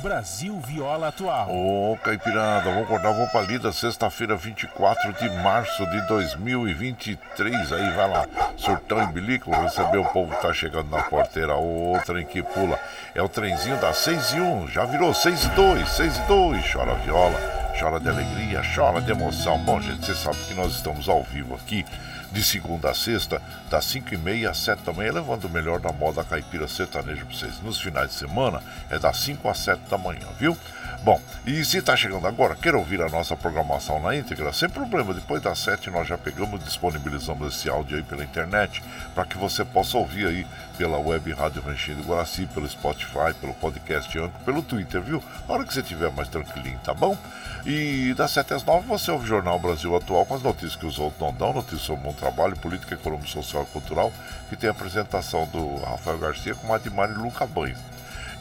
Brasil 0.00 0.58
Viola 0.60 1.08
Atual. 1.08 1.50
Ô, 1.50 1.92
oh, 1.92 1.96
Caipirada, 1.98 2.70
vamos 2.70 2.84
acordar, 2.84 3.12
vamos 3.12 3.30
pra 3.30 3.42
lida, 3.42 3.70
sexta-feira, 3.70 4.34
24 4.34 5.12
de 5.12 5.28
março 5.42 5.84
de 5.90 6.00
2023. 6.08 7.72
Aí 7.72 7.90
vai 7.90 8.08
lá, 8.08 8.26
surtão 8.56 9.02
em 9.02 9.12
bilico, 9.12 9.50
receber 9.50 9.98
o 9.98 10.04
povo 10.06 10.34
que 10.34 10.42
tá 10.42 10.52
chegando 10.52 10.90
na 10.90 11.02
porteira. 11.02 11.54
O 11.54 12.00
trem 12.04 12.24
que 12.24 12.42
pula 12.42 12.78
é 13.14 13.22
o 13.22 13.28
trenzinho 13.28 13.78
das 13.78 13.98
6 13.98 14.32
e 14.32 14.40
1, 14.40 14.68
já 14.68 14.84
virou 14.86 15.12
6 15.12 15.44
e 15.44 15.48
2, 15.50 15.88
6 15.88 16.16
e 16.16 16.22
2. 16.22 16.72
Chora 16.72 16.94
viola, 16.94 17.38
chora 17.78 18.00
de 18.00 18.08
alegria, 18.08 18.62
chora 18.74 19.00
de 19.02 19.10
emoção. 19.10 19.58
Bom, 19.58 19.80
gente, 19.80 20.06
você 20.06 20.14
sabe 20.14 20.38
que 20.48 20.54
nós 20.54 20.72
estamos 20.72 21.08
ao 21.08 21.22
vivo 21.22 21.54
aqui 21.54 21.84
de 22.30 22.42
segunda 22.42 22.90
a 22.90 22.94
sexta, 22.94 23.42
das 23.68 23.84
5 23.86 24.14
e 24.14 24.16
meia 24.16 24.50
às 24.50 24.58
7 24.58 24.82
da 24.82 24.92
manhã, 24.92 25.12
levando 25.12 25.44
o 25.44 25.50
melhor 25.50 25.80
da 25.80 25.92
moda 25.92 26.22
caipira 26.24 26.68
sertaneja 26.68 27.24
para 27.24 27.34
vocês. 27.34 27.60
Nos 27.62 27.80
finais 27.80 28.10
de 28.10 28.14
semana 28.14 28.62
é 28.88 28.98
das 28.98 29.18
5 29.18 29.48
às 29.48 29.58
7 29.58 29.80
da 29.88 29.98
manhã, 29.98 30.26
viu? 30.38 30.56
Bom, 31.02 31.18
e 31.46 31.64
se 31.64 31.78
está 31.78 31.96
chegando 31.96 32.26
agora, 32.26 32.54
quer 32.54 32.74
ouvir 32.74 33.00
a 33.00 33.08
nossa 33.08 33.34
programação 33.34 33.98
na 34.00 34.14
íntegra? 34.14 34.52
Sem 34.52 34.68
problema, 34.68 35.14
depois 35.14 35.40
das 35.40 35.58
7 35.60 35.88
nós 35.88 36.06
já 36.06 36.18
pegamos 36.18 36.60
e 36.60 36.64
disponibilizamos 36.64 37.56
esse 37.56 37.70
áudio 37.70 37.96
aí 37.96 38.02
pela 38.02 38.22
internet 38.22 38.82
para 39.14 39.24
que 39.24 39.38
você 39.38 39.64
possa 39.64 39.96
ouvir 39.96 40.26
aí 40.26 40.46
pela 40.76 40.98
web 40.98 41.32
Rádio 41.32 41.62
Ranchinho 41.62 41.96
do 41.96 42.02
Guaraci, 42.02 42.46
pelo 42.52 42.68
Spotify, 42.68 43.32
pelo 43.40 43.54
podcast 43.54 44.18
Anco, 44.18 44.38
pelo 44.44 44.60
Twitter, 44.62 45.00
viu? 45.00 45.24
Na 45.48 45.54
hora 45.54 45.64
que 45.64 45.72
você 45.72 45.80
estiver 45.80 46.10
mais 46.12 46.28
tranquilinho, 46.28 46.78
tá 46.84 46.92
bom? 46.92 47.16
E 47.64 48.12
das 48.12 48.32
7 48.32 48.52
às 48.52 48.62
9 48.62 48.86
você 48.86 49.10
ouve 49.10 49.24
o 49.24 49.28
Jornal 49.28 49.58
Brasil 49.58 49.96
Atual 49.96 50.26
com 50.26 50.34
as 50.34 50.42
notícias 50.42 50.76
que 50.76 50.84
os 50.84 50.98
outros 50.98 51.18
não 51.18 51.32
dão, 51.32 51.54
notícias 51.54 51.80
sobre 51.80 52.04
bom 52.04 52.12
trabalho, 52.12 52.58
política, 52.58 52.92
econômica, 52.92 53.26
social 53.26 53.62
e 53.62 53.72
cultural, 53.72 54.12
que 54.50 54.56
tem 54.56 54.68
a 54.68 54.72
apresentação 54.72 55.46
do 55.46 55.76
Rafael 55.76 56.18
Garcia 56.18 56.54
com 56.54 56.74
a 56.74 56.76
de 56.76 56.90
Mari 56.90 57.14
Luca 57.14 57.46
Banho. 57.46 57.76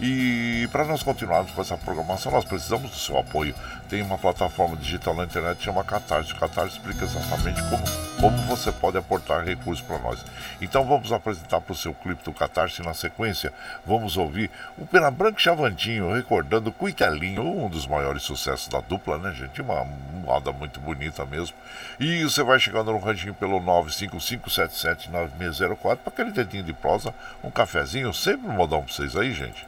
E 0.01 0.65
para 0.71 0.85
nós 0.85 1.03
continuarmos 1.03 1.51
com 1.51 1.59
essa 1.59 1.75
programação, 1.75 2.31
nós 2.31 2.45
precisamos 2.45 2.89
do 2.89 2.97
seu 2.97 3.17
apoio. 3.17 3.53
Tem 3.89 4.01
uma 4.01 4.17
plataforma 4.17 4.77
digital 4.77 5.13
na 5.13 5.25
internet 5.25 5.61
chama 5.61 5.83
Catarse. 5.83 6.31
O 6.31 6.37
Catarse 6.37 6.77
explica 6.77 7.03
exatamente 7.03 7.61
como, 7.63 7.83
como 8.21 8.37
você 8.43 8.71
pode 8.71 8.97
aportar 8.97 9.43
recursos 9.43 9.85
para 9.85 9.99
nós. 9.99 10.23
Então 10.61 10.85
vamos 10.85 11.11
apresentar 11.11 11.59
para 11.59 11.73
o 11.73 11.75
seu 11.75 11.93
clipe 11.93 12.23
do 12.23 12.31
Catarse 12.31 12.81
na 12.81 12.93
sequência. 12.93 13.51
Vamos 13.85 14.15
ouvir 14.15 14.49
o 14.77 14.85
Pena 14.85 15.11
Branco 15.11 15.41
Chavantinho 15.41 16.13
recordando 16.13 16.71
Cuitelinho, 16.71 17.43
um 17.43 17.67
dos 17.67 17.85
maiores 17.85 18.23
sucessos 18.23 18.69
da 18.69 18.79
dupla, 18.79 19.17
né, 19.17 19.33
gente? 19.33 19.61
Uma 19.61 19.83
moda 20.23 20.53
muito 20.53 20.79
bonita 20.79 21.25
mesmo. 21.25 21.57
E 21.99 22.23
você 22.23 22.41
vai 22.41 22.57
chegando 22.57 22.93
no 22.93 22.99
ranchinho 22.99 23.33
pelo 23.33 23.59
955779604 23.59 25.97
para 25.97 25.99
aquele 26.05 26.31
dedinho 26.31 26.63
de 26.63 26.71
prosa, 26.71 27.13
um 27.43 27.51
cafezinho, 27.51 28.13
sempre 28.13 28.47
um 28.47 28.53
modão 28.53 28.81
para 28.81 28.93
vocês 28.93 29.17
aí, 29.17 29.33
gente. 29.33 29.67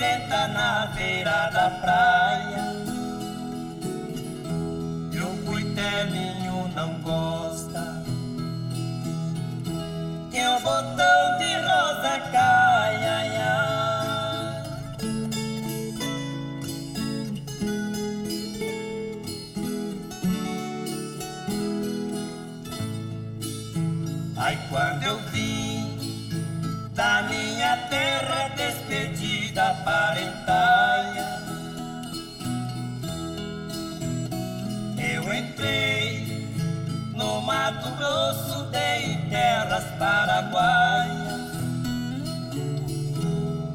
Senta 0.00 0.48
na 0.48 0.86
beira 0.94 1.50
da 1.50 1.70
praia. 1.82 2.64
E 5.12 5.18
o 5.20 5.44
cuitelinho 5.44 6.68
não 6.74 6.94
gosta 7.00 8.02
que 10.30 10.46
o 10.46 10.60
botão 10.60 11.38
de 11.38 11.54
rosa 11.56 12.18
caia. 12.32 12.59
Parentaia. 29.90 31.28
Eu 34.96 35.34
entrei 35.34 36.46
no 37.14 37.40
Mato 37.42 37.90
Grosso, 37.96 38.62
dei 38.70 39.16
terras 39.28 39.84
paraguaias. 39.98 41.40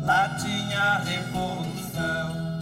Lá 0.05 0.29
tinha 0.41 0.99
revolução. 0.99 2.59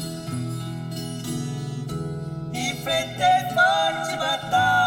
Enfrentei 2.53 3.39
forte 3.53 4.17
batalha. 4.17 4.82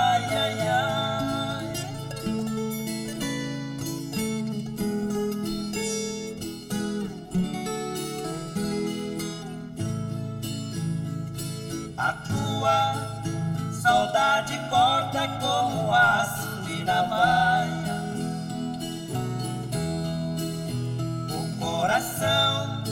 Como 15.40 15.92
aço 15.94 16.62
de 16.62 16.84
navalha. 16.84 18.02
O 21.30 21.58
coração 21.58 22.82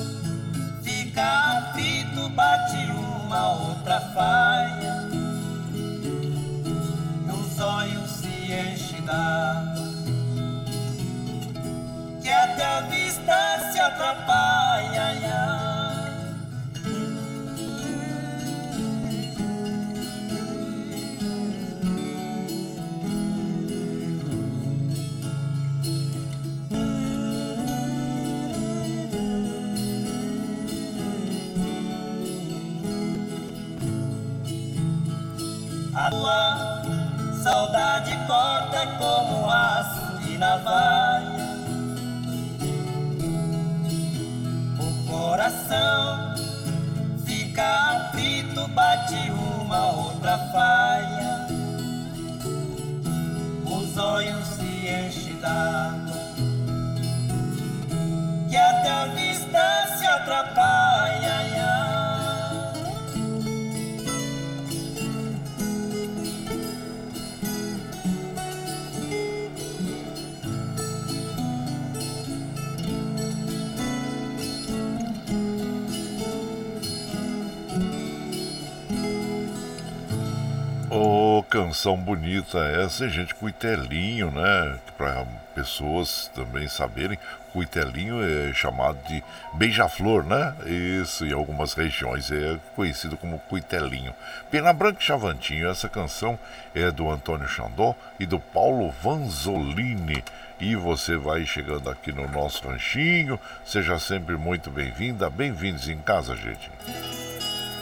canção 81.74 81.96
bonita 81.96 82.58
essa, 82.60 83.08
gente, 83.08 83.34
cuitelinho, 83.34 84.30
né? 84.30 84.78
Para 84.96 85.26
pessoas 85.56 86.30
também 86.32 86.68
saberem, 86.68 87.18
cuitelinho 87.52 88.22
é 88.22 88.54
chamado 88.54 88.96
de 89.08 89.20
beija-flor, 89.54 90.24
né? 90.24 90.54
Isso, 90.66 91.26
em 91.26 91.32
algumas 91.32 91.74
regiões 91.74 92.30
é 92.30 92.60
conhecido 92.76 93.16
como 93.16 93.40
cuitelinho. 93.40 94.14
Pena 94.52 94.72
Branca 94.72 95.00
e 95.00 95.04
Chavantinho, 95.04 95.68
essa 95.68 95.88
canção 95.88 96.38
é 96.72 96.92
do 96.92 97.10
Antônio 97.10 97.48
Xandó 97.48 97.96
e 98.20 98.24
do 98.24 98.38
Paulo 98.38 98.94
Vanzolini. 99.02 100.22
E 100.60 100.76
você 100.76 101.16
vai 101.16 101.44
chegando 101.44 101.90
aqui 101.90 102.12
no 102.12 102.28
nosso 102.28 102.68
ranchinho, 102.68 103.38
seja 103.64 103.98
sempre 103.98 104.36
muito 104.36 104.70
bem-vinda, 104.70 105.28
bem-vindos 105.28 105.88
em 105.88 105.98
casa, 105.98 106.36
gente. 106.36 106.70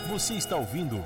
Você 0.08 0.32
está 0.32 0.56
ouvindo 0.56 1.04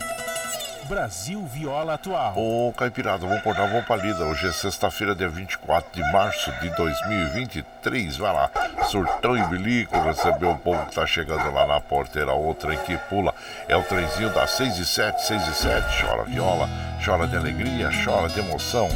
Brasil 0.87 1.45
Viola 1.47 1.95
Atual. 1.95 2.35
Ô, 2.37 2.73
Caipirada, 2.73 3.19
vamos 3.19 3.39
acordar, 3.39 3.69
vamos 3.69 3.85
pra 3.85 3.97
lida. 3.97 4.25
Hoje 4.25 4.47
é 4.47 4.53
sexta-feira, 4.53 5.15
dia 5.15 5.29
24 5.29 5.91
de 5.93 6.13
março 6.13 6.53
de 6.61 6.71
2023. 6.77 8.17
Vai 8.17 8.33
lá, 8.33 8.51
surtão 8.89 9.37
e 9.37 9.43
bilico, 9.49 9.99
recebeu 9.99 10.51
o 10.51 10.59
povo 10.59 10.87
que 10.87 10.95
tá 10.95 11.05
chegando 11.05 11.53
lá 11.53 11.67
na 11.67 11.81
porteira. 11.81 12.33
Outra 12.33 12.73
em 12.73 12.79
que 12.79 12.97
pula 13.09 13.35
é 13.67 13.77
o 13.77 13.83
trenzinho 13.83 14.33
das 14.33 14.51
6 14.53 14.79
e 14.79 14.85
7, 14.85 15.27
6 15.27 15.49
e 15.49 15.55
7. 15.55 16.03
Chora 16.03 16.25
viola, 16.25 16.69
chora 17.05 17.27
de 17.27 17.37
alegria, 17.37 17.91
chora 18.05 18.29
de 18.29 18.39
emoção. 18.39 18.89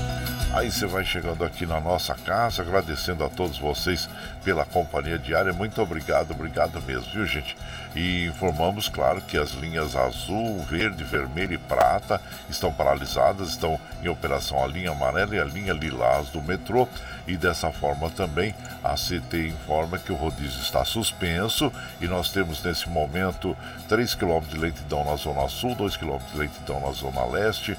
Aí 0.53 0.69
você 0.69 0.85
vai 0.85 1.05
chegando 1.05 1.45
aqui 1.45 1.65
na 1.65 1.81
nossa 1.81 2.13
casa, 2.13 2.63
agradecendo 2.63 3.23
a 3.23 3.29
todos 3.29 3.57
vocês 3.57 4.11
pela 4.45 4.65
companhia 4.65 5.17
diária. 5.17 5.53
Muito 5.53 5.81
obrigado, 5.81 6.33
obrigado 6.33 6.83
mesmo, 6.83 7.13
viu, 7.13 7.25
gente? 7.25 7.57
E 7.95 8.27
informamos, 8.27 8.89
claro, 8.89 9.21
que 9.21 9.39
as 9.39 9.53
linhas 9.53 9.95
azul, 9.95 10.61
verde, 10.69 11.05
vermelho 11.05 11.55
e 11.55 11.59
prata 11.59 12.21
estão 12.49 12.73
paralisadas, 12.73 13.51
estão 13.51 13.79
em 14.03 14.09
operação 14.09 14.63
a 14.63 14.67
linha 14.67 14.91
amarela 14.91 15.37
e 15.37 15.39
a 15.39 15.45
linha 15.45 15.73
lilás 15.73 16.31
do 16.31 16.43
metrô. 16.43 16.89
E 17.31 17.37
dessa 17.37 17.71
forma 17.71 18.11
também 18.11 18.53
a 18.83 18.95
CT 18.95 19.51
informa 19.51 19.99
que 19.99 20.11
o 20.11 20.17
rodízio 20.17 20.61
está 20.61 20.85
suspenso 20.85 21.73
e 22.01 22.09
nós 22.09 22.33
temos 22.33 22.61
nesse 22.61 22.89
momento 22.89 23.57
3 23.89 24.17
km 24.17 24.41
de 24.49 24.59
lentidão 24.59 25.05
na 25.05 25.15
zona 25.15 25.49
sul, 25.49 25.77
2 25.77 25.97
km 25.97 26.19
de 26.33 26.39
lentidão 26.39 26.81
na 26.81 26.91
zona 26.91 27.25
leste, 27.27 27.79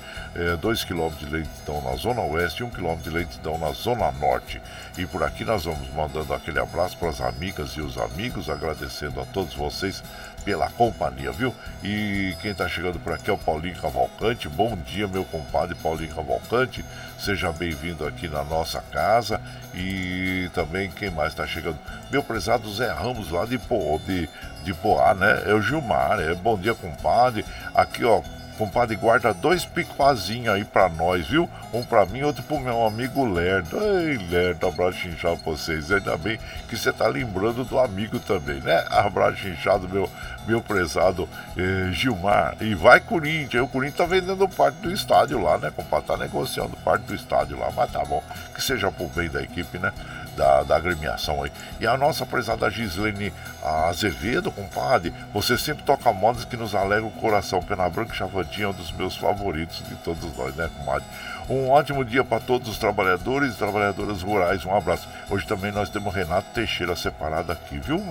2 0.61 0.81
eh, 0.81 0.85
km 0.85 1.09
de 1.17 1.25
lentidão 1.25 1.81
na 1.81 1.97
zona 1.97 2.21
oeste 2.21 2.63
e 2.63 2.65
1 2.65 2.69
km 2.69 2.95
de 3.03 3.09
lentidão 3.09 3.57
na 3.57 3.73
zona 3.73 4.09
norte. 4.13 4.61
E 4.97 5.05
por 5.05 5.21
aqui 5.21 5.43
nós 5.43 5.65
vamos 5.65 5.89
mandando 5.93 6.33
aquele 6.33 6.59
abraço 6.59 6.95
para 6.95 7.09
as 7.09 7.19
amigas 7.19 7.71
e 7.71 7.81
os 7.81 7.97
amigos, 7.97 8.49
agradecendo 8.49 9.19
a 9.19 9.25
todos 9.25 9.53
vocês 9.53 10.01
pela 10.43 10.69
companhia, 10.69 11.31
viu? 11.31 11.53
E 11.83 12.35
quem 12.41 12.51
está 12.51 12.67
chegando 12.67 12.99
por 12.99 13.13
aqui 13.13 13.29
é 13.29 13.33
o 13.33 13.37
Paulinho 13.37 13.79
Cavalcante. 13.79 14.49
Bom 14.49 14.75
dia, 14.75 15.07
meu 15.07 15.23
compadre 15.25 15.75
Paulinho 15.75 16.13
Cavalcante. 16.13 16.83
Seja 17.19 17.51
bem-vindo 17.51 18.05
aqui 18.05 18.27
na 18.27 18.43
nossa 18.43 18.81
casa. 18.91 19.39
E 19.73 20.49
também 20.53 20.89
quem 20.89 21.09
mais 21.09 21.29
está 21.29 21.45
chegando? 21.47 21.77
Meu 22.11 22.23
prezado 22.23 22.71
Zé 22.73 22.91
Ramos, 22.91 23.31
lá 23.31 23.45
de, 23.45 23.57
Po, 23.57 23.99
de, 24.05 24.29
de 24.63 24.73
Poá, 24.73 25.13
né? 25.13 25.43
É 25.45 25.53
o 25.53 25.61
Gilmar. 25.61 26.19
É, 26.19 26.33
bom 26.33 26.57
dia, 26.57 26.73
compadre. 26.73 27.45
Aqui, 27.73 28.03
ó, 28.03 28.21
compadre, 28.61 28.95
guarda 28.95 29.33
dois 29.33 29.65
picoazinhos 29.65 30.53
aí 30.53 30.63
pra 30.63 30.87
nós, 30.87 31.25
viu? 31.25 31.49
Um 31.73 31.83
pra 31.83 32.05
mim, 32.05 32.21
outro 32.21 32.43
pro 32.43 32.59
meu 32.59 32.85
amigo 32.85 33.25
Lerdo. 33.25 33.75
Ei, 33.75 34.17
Lerdo, 34.29 34.67
abraço 34.67 35.07
inchado 35.07 35.37
pra 35.37 35.51
vocês. 35.53 35.91
Ainda 35.91 36.15
bem 36.15 36.37
que 36.69 36.77
você 36.77 36.93
tá 36.93 37.07
lembrando 37.07 37.63
do 37.63 37.79
amigo 37.79 38.19
também, 38.19 38.61
né? 38.61 38.85
Abraço 38.91 39.47
inchado, 39.47 39.89
meu, 39.89 40.07
meu 40.45 40.61
prezado 40.61 41.27
eh, 41.57 41.91
Gilmar. 41.91 42.55
E 42.61 42.75
vai 42.75 42.99
Corinthians, 42.99 43.63
o 43.63 43.67
Corinthians 43.67 43.97
tá 43.97 44.05
vendendo 44.05 44.47
parte 44.47 44.75
do 44.75 44.91
estádio 44.91 45.41
lá, 45.41 45.57
né, 45.57 45.71
compadre? 45.75 46.05
Tá 46.05 46.17
negociando 46.17 46.77
parte 46.77 47.01
do 47.05 47.15
estádio 47.15 47.57
lá, 47.57 47.71
mas 47.75 47.91
tá 47.91 48.05
bom. 48.05 48.23
Que 48.53 48.61
seja 48.61 48.91
pro 48.91 49.07
bem 49.07 49.27
da 49.27 49.41
equipe, 49.41 49.79
né? 49.79 49.91
Da, 50.35 50.63
da 50.63 50.75
agremiação 50.75 51.43
aí. 51.43 51.51
E 51.79 51.87
a 51.87 51.97
nossa 51.97 52.25
prezada 52.25 52.69
Gislene 52.69 53.33
Azevedo, 53.63 54.51
compadre, 54.51 55.13
você 55.33 55.57
sempre 55.57 55.83
toca 55.83 56.11
modas 56.11 56.45
que 56.45 56.57
nos 56.57 56.73
alegra 56.73 57.05
o 57.05 57.11
coração. 57.11 57.61
Pena 57.61 57.89
Branca 57.89 58.13
e 58.13 58.17
Chavantinha 58.17 58.65
é 58.65 58.69
um 58.69 58.73
dos 58.73 58.91
meus 58.91 59.15
favoritos 59.15 59.83
de 59.87 59.95
todos 59.95 60.35
nós, 60.37 60.55
né, 60.55 60.69
comadre? 60.77 61.07
Um 61.51 61.69
ótimo 61.69 62.05
dia 62.05 62.23
para 62.23 62.39
todos 62.39 62.69
os 62.69 62.77
trabalhadores 62.77 63.53
e 63.53 63.57
trabalhadoras 63.57 64.21
rurais. 64.21 64.63
Um 64.63 64.73
abraço. 64.73 65.05
Hoje 65.29 65.45
também 65.45 65.69
nós 65.69 65.89
temos 65.89 66.15
Renato 66.15 66.47
Teixeira 66.53 66.95
separado 66.95 67.51
aqui, 67.51 67.77
viu? 67.77 68.01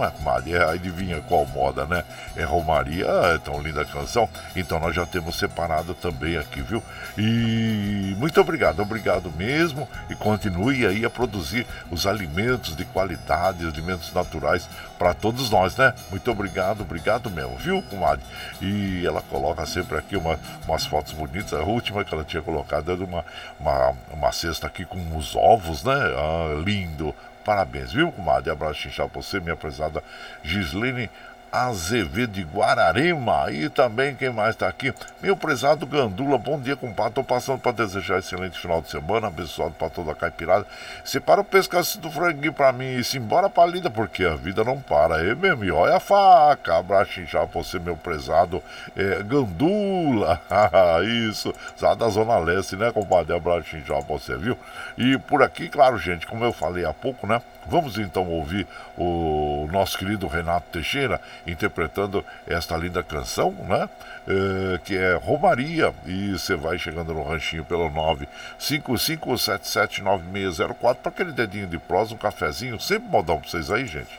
É, 0.47 0.63
adivinha 0.71 1.23
qual 1.23 1.47
moda, 1.47 1.87
né? 1.87 2.05
É 2.37 2.45
Romaria, 2.45 3.07
é 3.07 3.39
tão 3.39 3.63
linda 3.63 3.81
a 3.81 3.85
canção. 3.87 4.29
Então 4.55 4.79
nós 4.79 4.95
já 4.95 5.07
temos 5.07 5.39
separado 5.39 5.95
também 5.95 6.37
aqui, 6.37 6.61
viu? 6.61 6.83
E 7.17 8.15
muito 8.19 8.39
obrigado, 8.39 8.83
obrigado 8.83 9.33
mesmo. 9.35 9.89
E 10.11 10.15
continue 10.15 10.85
aí 10.85 11.03
a 11.07 11.09
produzir 11.09 11.67
os 11.91 12.07
alimentos 12.07 12.77
de 12.77 12.85
qualidade, 12.85 13.67
alimentos 13.67 14.13
naturais 14.13 14.69
para 15.01 15.15
todos 15.15 15.49
nós, 15.49 15.79
né? 15.79 15.95
Muito 16.11 16.31
obrigado, 16.31 16.83
obrigado 16.83 17.31
mesmo, 17.31 17.57
viu, 17.57 17.81
comadre? 17.81 18.23
E 18.61 19.03
ela 19.07 19.23
coloca 19.23 19.65
sempre 19.65 19.97
aqui 19.97 20.15
uma, 20.15 20.39
umas 20.69 20.85
fotos 20.85 21.15
bonitas. 21.15 21.55
A 21.55 21.63
última 21.63 22.05
que 22.05 22.13
ela 22.13 22.23
tinha 22.23 22.43
colocado 22.43 22.95
de 22.95 23.03
uma, 23.03 23.25
uma, 23.59 23.95
uma 24.13 24.31
cesta 24.31 24.67
aqui 24.67 24.85
com 24.85 25.17
os 25.17 25.35
ovos, 25.35 25.85
né? 25.85 25.95
Ah, 25.95 26.63
lindo. 26.63 27.15
Parabéns, 27.47 27.93
viu, 27.93 28.13
comadre? 28.13 28.51
Abraço 28.51 28.87
inchado 28.89 29.09
pra 29.09 29.23
você, 29.23 29.41
minha 29.41 29.57
prezada 29.57 30.05
Gislene 30.45 31.09
Azevedo 31.53 32.33
de 32.33 32.43
Guararema. 32.43 33.51
E 33.51 33.69
também 33.69 34.15
quem 34.15 34.31
mais 34.31 34.55
está 34.55 34.69
aqui? 34.69 34.95
Meu 35.21 35.37
prezado 35.37 35.87
Gandula, 35.87 36.39
bom 36.39 36.59
dia, 36.61 36.77
compadre. 36.77 37.11
Estou 37.11 37.25
passando 37.25 37.59
para 37.59 37.73
desejar 37.73 38.19
excelente 38.19 38.59
final 38.59 38.81
de 38.81 38.91
semana, 38.91 39.27
abençoado 39.27 39.73
para 39.73 39.91
toda 39.91 40.13
a 40.13 40.15
caipirada. 40.15 40.67
Separa 41.05 41.41
o 41.41 41.45
pescoço 41.45 41.99
do 41.99 42.11
franguinho 42.11 42.53
para 42.53 42.73
mim 42.73 42.97
e 42.97 43.05
se 43.05 43.19
embora 43.19 43.51
para 43.51 43.71
lida, 43.71 43.91
porque 43.91 44.25
a 44.25 44.37
vida 44.37 44.63
não 44.63 44.81
para. 44.81 45.17
Aí 45.17 45.35
mesmo, 45.35 45.65
e 45.65 45.71
olha 45.71 45.97
a 45.97 46.01
faca. 46.01 46.79
Abraço 46.79 47.25
já 47.25 47.45
você, 47.45 47.79
meu 47.79 47.97
prezado 47.97 48.63
é, 48.97 49.23
Gandula. 49.23 50.41
Isso, 51.29 51.53
lá 51.81 51.95
da 51.95 52.09
Zona 52.09 52.39
Leste, 52.39 52.77
né, 52.77 52.93
compadre? 52.93 53.35
Abraço 53.35 53.79
já 53.81 53.99
você, 54.01 54.37
viu? 54.37 54.57
E 54.97 55.19
por 55.19 55.43
aqui, 55.43 55.69
claro, 55.69 55.99
gente, 55.99 56.27
como 56.27 56.45
eu 56.45 56.53
falei 56.53 56.85
há 56.85 56.93
pouco, 56.93 57.27
né? 57.27 57.43
Vamos 57.67 57.99
então 57.99 58.27
ouvir 58.29 58.67
o 58.97 59.69
nosso 59.71 59.99
querido 59.99 60.27
Renato 60.27 60.67
Teixeira 60.73 61.21
interpretando 61.47 62.25
esta 62.47 62.75
linda 62.77 63.03
canção, 63.03 63.53
né? 63.53 63.89
É, 64.27 64.79
que 64.79 64.97
é 64.97 65.15
Romaria. 65.15 65.93
E 66.07 66.33
você 66.33 66.57
vai 66.57 66.79
chegando 66.79 67.13
no 67.15 67.23
ranchinho 67.23 67.65
pelo 67.65 67.91
955779604 68.59 70.97
para 70.97 71.11
aquele 71.11 71.33
dedinho 71.33 71.67
de 71.67 71.79
prosa, 71.79 72.15
um 72.15 72.19
cafezinho. 72.19 72.81
Sempre 72.81 73.09
modão 73.09 73.39
para 73.39 73.51
vocês 73.51 73.71
aí, 73.71 73.87
gente. 73.87 74.19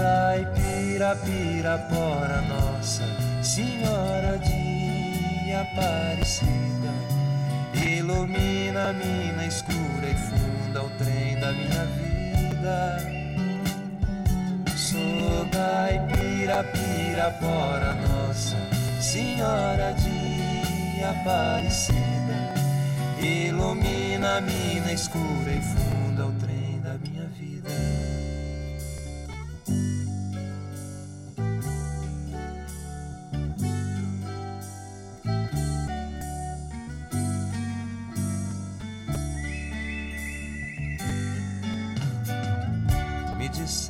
caipira, 0.00 1.14
pirapora, 1.16 2.40
Nossa 2.42 3.04
Senhora 3.42 4.38
de 4.38 5.52
Aparecida. 5.52 6.92
Ilumina 7.74 8.90
a 8.90 8.92
mina 8.92 9.46
escura 9.46 10.06
e 10.08 10.14
funda 10.14 10.82
o 10.84 10.90
trem 10.98 11.38
da 11.38 11.52
minha 11.52 11.84
vida. 11.98 12.96
Sou 14.74 15.46
caipira, 15.52 16.64
pirapora, 16.64 17.94
Nossa 17.94 18.56
Senhora 19.00 19.92
de 19.94 21.04
Aparecida. 21.04 22.00
Ilumina 23.20 24.38
a 24.38 24.40
mina 24.40 24.92
escura 24.92 25.52
e 25.52 25.60
funda 25.60 25.89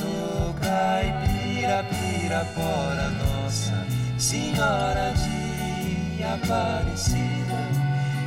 Sou 0.00 0.54
caipira, 0.54 1.84
pirapora, 1.84 3.10
Nossa 3.10 3.86
Senhora 4.18 5.12
de 5.12 6.24
Aparecida. 6.24 7.20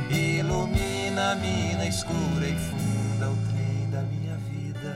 Ilumina 0.08 1.32
a 1.32 1.34
mina 1.34 1.84
escura 1.84 2.46
e 2.46 2.54
funda 2.54 3.28
o 3.28 3.36
trem 3.48 3.90
da 3.90 4.02
minha 4.02 4.36
vida. 4.36 4.94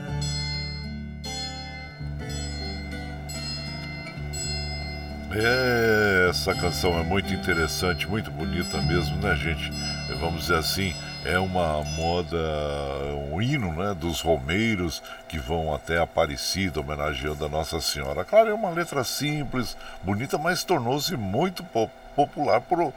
É, 5.35 6.29
essa 6.29 6.55
canção 6.55 6.97
é 6.97 7.03
muito 7.03 7.33
interessante, 7.33 8.07
muito 8.07 8.31
bonita 8.31 8.81
mesmo, 8.83 9.17
né, 9.17 9.35
gente? 9.35 9.69
Vamos 10.21 10.43
dizer 10.43 10.55
assim, 10.55 10.95
é 11.25 11.37
uma 11.37 11.83
moda, 11.83 12.37
um 13.31 13.41
hino, 13.41 13.73
né, 13.73 13.93
dos 13.93 14.21
romeiros 14.21 15.01
que 15.27 15.37
vão 15.37 15.73
até 15.73 15.99
Aparecida 15.99 16.79
homenageando 16.79 17.45
a 17.45 17.49
Nossa 17.49 17.81
Senhora. 17.81 18.23
Claro, 18.23 18.49
é 18.49 18.53
uma 18.53 18.69
letra 18.69 19.03
simples, 19.03 19.75
bonita, 20.03 20.37
mas 20.37 20.63
tornou-se 20.63 21.15
muito 21.17 21.63
popular 22.19 22.59
por, 22.59 22.93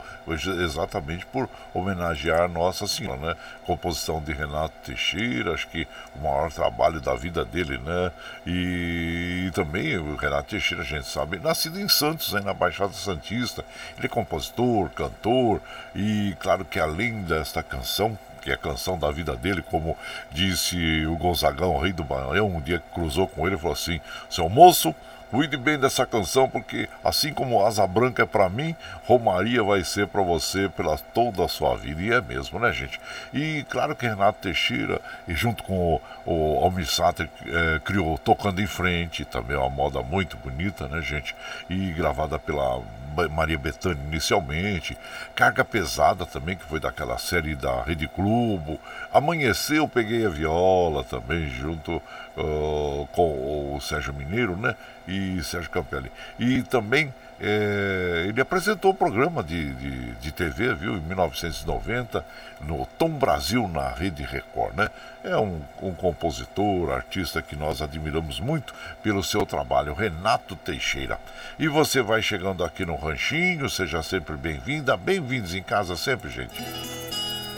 exatamente 0.60 1.24
por 1.26 1.48
homenagear 1.72 2.48
Nossa 2.48 2.88
Senhora, 2.88 3.20
né? 3.20 3.36
Composição 3.64 4.20
de 4.20 4.32
Renato 4.32 4.74
Teixeira, 4.84 5.52
acho 5.52 5.68
que 5.68 5.86
o 6.16 6.18
maior 6.20 6.50
trabalho 6.50 7.00
da 7.00 7.14
vida 7.14 7.44
dele, 7.44 7.78
né? 7.78 8.10
E, 8.44 9.44
e 9.46 9.50
também 9.52 9.96
o 9.96 10.16
Renato 10.16 10.50
Teixeira, 10.50 10.82
a 10.82 10.86
gente 10.86 11.06
sabe, 11.06 11.38
nascido 11.38 11.80
em 11.80 11.88
Santos, 11.88 12.32
né? 12.32 12.40
na 12.40 12.52
Baixada 12.52 12.92
Santista. 12.94 13.64
Ele 13.96 14.06
é 14.06 14.08
compositor, 14.08 14.90
cantor 14.90 15.60
e 15.94 16.34
claro 16.40 16.64
que 16.64 16.80
além 16.80 17.22
desta 17.22 17.62
canção, 17.62 18.18
que 18.40 18.50
é 18.50 18.54
a 18.54 18.58
canção 18.58 18.98
da 18.98 19.08
vida 19.12 19.36
dele, 19.36 19.62
como 19.62 19.96
disse 20.32 21.06
o 21.06 21.16
Gonzagão, 21.16 21.76
o 21.76 21.80
rei 21.80 21.92
do 21.92 22.04
Maranhão, 22.04 22.48
um 22.48 22.60
dia 22.60 22.80
que 22.80 22.92
cruzou 22.92 23.28
com 23.28 23.46
ele, 23.46 23.56
falou 23.56 23.72
assim: 23.72 24.00
seu 24.28 24.48
moço, 24.48 24.92
Cuide 25.32 25.56
bem 25.56 25.78
dessa 25.78 26.04
canção, 26.04 26.46
porque 26.46 26.86
assim 27.02 27.32
como 27.32 27.64
Asa 27.64 27.86
Branca 27.86 28.22
é 28.22 28.26
para 28.26 28.50
mim, 28.50 28.76
Romaria 29.06 29.62
vai 29.62 29.82
ser 29.82 30.06
para 30.06 30.20
você 30.20 30.68
pela 30.68 30.98
toda 30.98 31.42
a 31.42 31.48
sua 31.48 31.74
vida. 31.74 32.02
E 32.02 32.12
é 32.12 32.20
mesmo, 32.20 32.58
né, 32.58 32.70
gente? 32.70 33.00
E 33.32 33.64
claro 33.70 33.96
que 33.96 34.06
Renato 34.06 34.40
Teixeira, 34.42 35.00
e 35.26 35.32
junto 35.32 35.62
com 35.62 35.98
o, 36.26 36.68
o 36.68 36.84
Sater, 36.84 37.30
é, 37.46 37.78
criou 37.78 38.18
Tocando 38.18 38.60
em 38.60 38.66
Frente, 38.66 39.24
também 39.24 39.56
é 39.56 39.58
uma 39.58 39.70
moda 39.70 40.02
muito 40.02 40.36
bonita, 40.36 40.86
né, 40.86 41.00
gente? 41.00 41.34
E 41.70 41.92
gravada 41.92 42.38
pela 42.38 42.82
Maria 43.30 43.58
Bethânia 43.58 44.02
inicialmente, 44.04 44.96
Carga 45.34 45.64
Pesada 45.64 46.26
também, 46.26 46.56
que 46.56 46.64
foi 46.64 46.80
daquela 46.80 47.18
série 47.18 47.54
da 47.54 47.82
Rede 47.82 48.08
Globo, 48.14 48.80
Amanheceu, 49.12 49.88
Peguei 49.88 50.26
a 50.26 50.28
Viola 50.28 51.04
também, 51.04 51.48
junto 51.48 51.96
uh, 52.36 53.08
com 53.12 53.74
o 53.76 53.80
Sérgio 53.80 54.14
Mineiro, 54.14 54.56
né? 54.56 54.74
E 55.06 55.42
Sérgio 55.42 55.70
Campelli. 55.70 56.10
E 56.38 56.62
também 56.62 57.12
é, 57.44 58.26
ele 58.28 58.40
apresentou 58.40 58.92
o 58.92 58.94
programa 58.94 59.42
de, 59.42 59.74
de, 59.74 60.12
de, 60.12 60.30
TV, 60.30 60.72
viu, 60.74 60.96
em 60.96 61.00
1990, 61.00 62.24
no 62.60 62.86
Tom 62.96 63.10
Brasil, 63.10 63.66
na 63.66 63.88
Rede 63.88 64.22
Record, 64.22 64.76
né? 64.76 64.88
É 65.24 65.36
um, 65.36 65.60
um, 65.82 65.92
compositor, 65.92 66.92
artista 66.92 67.42
que 67.42 67.56
nós 67.56 67.82
admiramos 67.82 68.38
muito 68.38 68.72
pelo 69.02 69.24
seu 69.24 69.44
trabalho, 69.44 69.92
Renato 69.92 70.54
Teixeira. 70.54 71.18
E 71.58 71.66
você 71.66 72.00
vai 72.00 72.22
chegando 72.22 72.62
aqui 72.64 72.86
no 72.86 72.94
Ranchinho, 72.94 73.68
seja 73.68 74.04
sempre 74.04 74.36
bem-vinda, 74.36 74.96
bem-vindos 74.96 75.52
em 75.52 75.64
casa 75.64 75.96
sempre, 75.96 76.30
gente. 76.30 76.54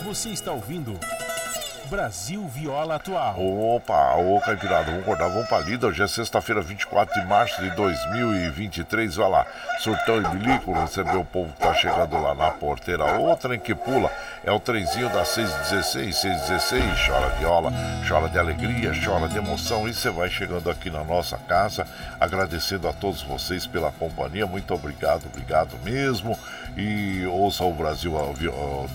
Você 0.03 0.31
está 0.31 0.51
ouvindo 0.51 0.99
Brasil 1.95 2.45
Viola 2.49 2.97
Atual. 2.97 3.37
Opa, 3.39 4.17
ô 4.17 4.41
Caipirada, 4.41 4.87
vamos 4.87 5.03
acordar, 5.03 5.29
vamos 5.29 5.47
pra 5.47 5.61
lida. 5.61 5.87
Hoje 5.87 6.03
é 6.03 6.09
sexta-feira, 6.09 6.61
24 6.61 7.21
de 7.21 7.25
março 7.25 7.63
de 7.63 7.71
2023. 7.71 9.15
Vai 9.15 9.31
lá, 9.31 9.47
surtão 9.79 10.21
e 10.21 10.29
bilico, 10.31 10.73
recebeu 10.73 11.21
o 11.21 11.25
povo 11.25 11.53
que 11.53 11.61
tá 11.61 11.73
chegando 11.73 12.21
lá 12.21 12.35
na 12.35 12.51
porteira. 12.51 13.05
Outra 13.21 13.55
em 13.55 13.61
que 13.61 13.77
pula 13.77 14.11
é 14.43 14.51
o 14.51 14.59
trenzinho 14.59 15.09
das 15.11 15.29
616, 15.29 16.17
616. 16.17 17.07
Chora 17.07 17.29
viola, 17.37 17.73
chora 18.09 18.29
de 18.29 18.41
alegria, 18.41 18.91
chora 19.05 19.29
de 19.29 19.39
emoção. 19.39 19.87
E 19.87 19.95
você 19.95 20.11
vai 20.11 20.29
chegando 20.29 20.69
aqui 20.69 20.91
na 20.91 21.05
nossa 21.05 21.39
casa, 21.39 21.87
agradecendo 22.19 22.89
a 22.89 22.93
todos 22.93 23.23
vocês 23.23 23.69
pela 23.69 23.93
companhia. 23.93 24.49
Muito 24.49 24.75
obrigado, 24.75 25.27
obrigado 25.27 25.79
mesmo. 25.85 26.37
E 26.77 27.25
ouça 27.27 27.65
o 27.65 27.73
Brasil, 27.73 28.15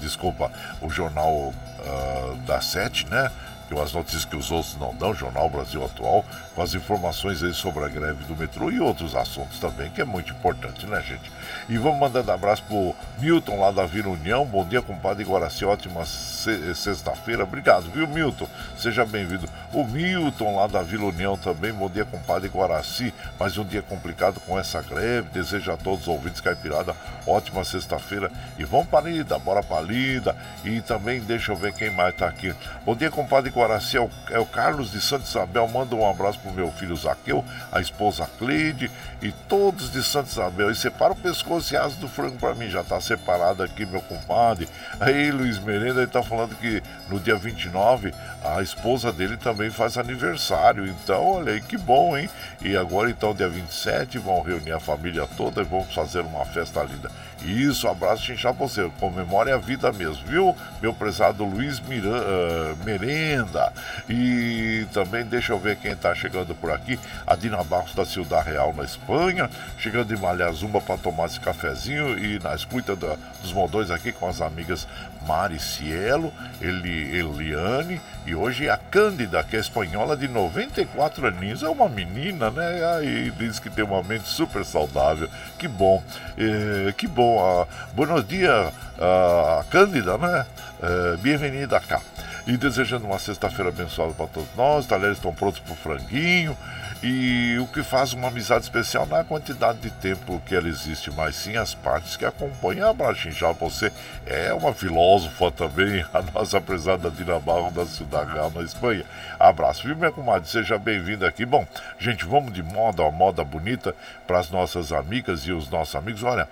desculpa, 0.02 0.52
o 0.82 0.90
jornal 0.90 1.32
uh, 1.34 2.36
da 2.46 2.60
Sete, 2.62 3.08
né? 3.08 3.32
que 3.70 3.80
as 3.80 3.94
notícias 3.94 4.26
que 4.26 4.36
os 4.36 4.50
outros 4.50 4.76
não 4.78 4.96
dão, 4.96 5.14
Jornal 5.14 5.48
Brasil 5.48 5.86
Atual, 5.86 6.26
com 6.56 6.62
as 6.62 6.74
informações 6.74 7.44
aí 7.44 7.54
sobre 7.54 7.86
a 7.86 7.88
greve 7.88 8.24
do 8.24 8.36
metrô 8.36 8.72
e 8.72 8.80
outros 8.80 9.16
assuntos 9.16 9.60
também, 9.60 9.92
que 9.92 10.02
é 10.02 10.06
muito 10.06 10.32
importante, 10.32 10.88
né, 10.88 11.00
gente? 11.02 11.32
E 11.70 11.78
vamos 11.78 12.00
mandando 12.00 12.32
abraço 12.32 12.64
pro 12.64 12.96
Milton 13.20 13.60
lá 13.60 13.70
da 13.70 13.86
Vila 13.86 14.10
União. 14.10 14.44
Bom 14.44 14.66
dia, 14.66 14.82
compadre 14.82 15.24
Guaraci. 15.24 15.64
Ótima 15.64 16.04
sexta-feira. 16.04 17.44
Obrigado, 17.44 17.92
viu, 17.92 18.08
Milton? 18.08 18.48
Seja 18.76 19.06
bem-vindo. 19.06 19.48
O 19.72 19.84
Milton 19.84 20.56
lá 20.56 20.66
da 20.66 20.82
Vila 20.82 21.06
União 21.06 21.38
também. 21.38 21.72
Bom 21.72 21.88
dia, 21.88 22.06
compadre 22.06 22.50
Guaraci. 22.50 23.14
Mais 23.40 23.56
um 23.56 23.64
dia 23.64 23.84
complicado 23.84 24.40
com 24.48 24.58
essa 24.58 24.82
greve. 24.82 25.30
Desejo 25.30 25.72
a 25.72 25.78
todos 25.78 26.02
os 26.02 26.08
ouvintes 26.08 26.42
caipirada 26.42 26.96
ótima 27.28 27.64
sexta-feira. 27.64 28.32
E 28.58 28.64
vamos 28.64 28.88
para 28.88 29.08
lida, 29.08 29.38
bora 29.38 29.62
para 29.62 29.80
lida. 29.80 30.36
E 30.66 30.82
também 30.82 31.20
deixa 31.20 31.52
eu 31.52 31.56
ver 31.56 31.74
quem 31.74 31.92
mais 31.92 32.16
tá 32.16 32.28
aqui. 32.28 32.52
Bom 32.84 32.96
dia, 32.96 33.12
compadre 33.12 33.52
Guaraci. 33.52 33.96
É 33.96 34.02
o, 34.02 34.10
é 34.32 34.40
o 34.40 34.46
Carlos 34.48 34.92
de 34.92 35.00
Santa 35.00 35.26
Isabel. 35.26 35.68
Manda 35.68 35.96
um 35.96 36.10
abraço 36.10 36.40
pro 36.40 36.52
meu 36.52 36.72
filho 36.72 36.96
Zaqueu, 36.96 37.46
a 37.72 37.80
esposa 37.80 38.28
Cleide 38.40 38.90
e 39.22 39.32
todos 39.32 39.92
de 39.92 40.02
Santa 40.02 40.30
Isabel. 40.30 40.72
E 40.72 40.76
separa 40.76 41.14
o 41.14 41.16
pescoço 41.16 41.59
e 41.72 41.78
asa 41.78 41.96
do 41.98 42.08
frango 42.08 42.38
para 42.38 42.56
mim. 42.56 42.70
Já 42.70 42.84
tá 42.84 43.00
separado 43.00 43.62
aqui, 43.62 43.86
meu 43.86 44.02
compadre. 44.02 44.68
Aí, 45.00 45.32
Luiz 45.32 45.60
Merenda, 45.60 46.02
ele 46.02 46.12
tá 46.12 46.24
falando 46.24 46.56
que 46.56 46.82
no 47.10 47.20
dia 47.20 47.36
29 47.36 48.14
a 48.44 48.62
esposa 48.62 49.12
dele 49.12 49.38
também 49.38 49.70
faz 49.70 49.98
aniversário. 49.98 50.88
Então, 50.88 51.24
olha 51.26 51.54
aí, 51.54 51.62
que 51.62 51.78
bom, 51.78 52.18
hein? 52.18 52.30
E 52.62 52.76
agora, 52.76 53.10
então, 53.10 53.34
dia 53.34 53.50
27, 53.50 54.18
vão 54.18 54.42
reunir 54.42 54.72
a 54.72 54.80
família 54.80 55.28
toda 55.38 55.62
e 55.62 55.66
vamos 55.66 55.94
fazer 55.94 56.22
uma 56.22 56.46
festa 56.46 56.82
linda. 56.84 57.12
Isso, 57.44 57.88
abraço 57.88 58.24
chinchar 58.24 58.54
pra 58.54 58.68
você. 58.68 58.90
Comemore 59.00 59.52
a 59.52 59.58
vida 59.58 59.92
mesmo, 59.92 60.26
viu? 60.26 60.56
Meu 60.82 60.94
prezado 60.94 61.44
Luiz 61.46 61.80
Miranda, 61.80 62.26
uh, 62.26 62.86
Merenda. 62.86 63.72
E 64.10 64.86
também 64.94 65.26
deixa 65.26 65.54
eu 65.54 65.60
ver 65.60 65.78
quem 65.78 65.96
tá 65.96 66.14
chegando 66.14 66.54
por 66.54 66.72
aqui. 66.72 67.00
A 67.26 67.36
Dina 67.36 67.64
Barros 67.64 67.94
da 67.96 68.06
Ciudad 68.06 68.46
Real 68.46 68.74
na 68.74 68.84
Espanha. 68.84 69.50
Chegando 69.78 70.14
em 70.14 70.18
Malha 70.18 70.52
Zumba 70.52 70.82
para 70.82 70.98
tomar 70.98 71.26
esse 71.26 71.40
cafezinho. 71.40 72.18
E 72.20 72.40
na 72.40 72.54
escuta 72.54 72.96
da, 72.96 73.16
dos 73.42 73.54
modões 73.54 73.90
aqui 73.90 74.12
com 74.12 74.28
as 74.28 74.42
amigas 74.42 74.88
Mari 75.26 75.60
Cielo, 75.60 76.34
Eli, 76.62 77.18
Eliane 77.18 78.02
e 78.30 78.36
hoje 78.36 78.70
a 78.70 78.78
Cândida, 78.78 79.44
que 79.44 79.56
é 79.56 79.60
espanhola 79.60 80.16
de 80.16 80.28
94 80.28 81.26
aninhos. 81.26 81.64
É 81.64 81.68
uma 81.68 81.90
menina, 81.90 82.52
né? 82.52 82.86
Aí 82.96 83.32
diz 83.32 83.58
que 83.58 83.72
tem 83.72 83.84
uma 83.84 84.04
mente 84.04 84.28
super 84.28 84.64
saudável. 84.64 85.28
Que 85.58 85.68
bom, 85.68 86.04
eh, 86.38 86.94
que 86.96 87.08
bom 87.08 87.40
uh, 87.42 87.68
buenos 87.96 88.28
dias, 88.28 88.68
uh, 88.68 89.66
Cândida, 89.72 90.16
né? 90.20 90.46
Uh, 90.80 91.18
Bem-vinda 91.18 91.80
cá. 91.80 92.00
E 92.46 92.56
desejando 92.56 93.08
uma 93.08 93.18
sexta-feira 93.18 93.70
abençoada 93.70 94.14
para 94.14 94.28
todos 94.28 94.50
nós. 94.56 94.82
Os 94.82 94.86
talheres 94.86 95.18
estão 95.18 95.34
prontos 95.34 95.60
para 95.60 95.74
o 95.74 95.76
franguinho. 95.76 96.56
E 97.02 97.58
o 97.60 97.68
que 97.68 97.82
faz 97.82 98.12
uma 98.12 98.28
amizade 98.28 98.66
especial 98.66 99.06
não 99.06 99.16
é 99.16 99.22
a 99.22 99.24
quantidade 99.24 99.80
de 99.80 99.90
tempo 99.90 100.42
que 100.46 100.54
ela 100.54 100.68
existe, 100.68 101.10
mas 101.10 101.38
sim 101.38 101.56
as 101.56 101.74
partes 101.74 102.18
que 102.18 102.26
acompanham. 102.26 102.90
Abraço 102.90 103.32
já 103.32 103.54
você 103.54 103.90
é 104.26 104.54
uma 104.54 104.74
filósofa 104.74 105.50
também, 105.50 106.04
a 106.14 106.22
nossa 106.22 106.60
prezada 106.60 107.10
Dina 107.10 107.40
Barro 107.40 107.72
da 107.72 107.86
Cidade 107.86 108.34
Real 108.34 108.52
na 108.52 108.64
Espanha. 108.64 109.06
Abraço, 109.40 109.88
viu, 109.88 109.96
minha 109.96 110.12
comadre? 110.12 110.50
Seja 110.50 110.78
bem-vinda 110.78 111.26
aqui. 111.26 111.46
Bom, 111.46 111.66
gente, 111.98 112.26
vamos 112.26 112.52
de 112.52 112.62
moda, 112.62 113.02
uma 113.04 113.12
moda 113.12 113.46
bonita 113.46 113.96
para 114.28 114.40
as 114.40 114.50
nossas 114.50 114.92
amigas 114.92 115.44
e 115.44 115.54
os 115.54 115.70
nossos 115.70 115.96
amigos. 115.96 116.22
Olha, 116.24 116.50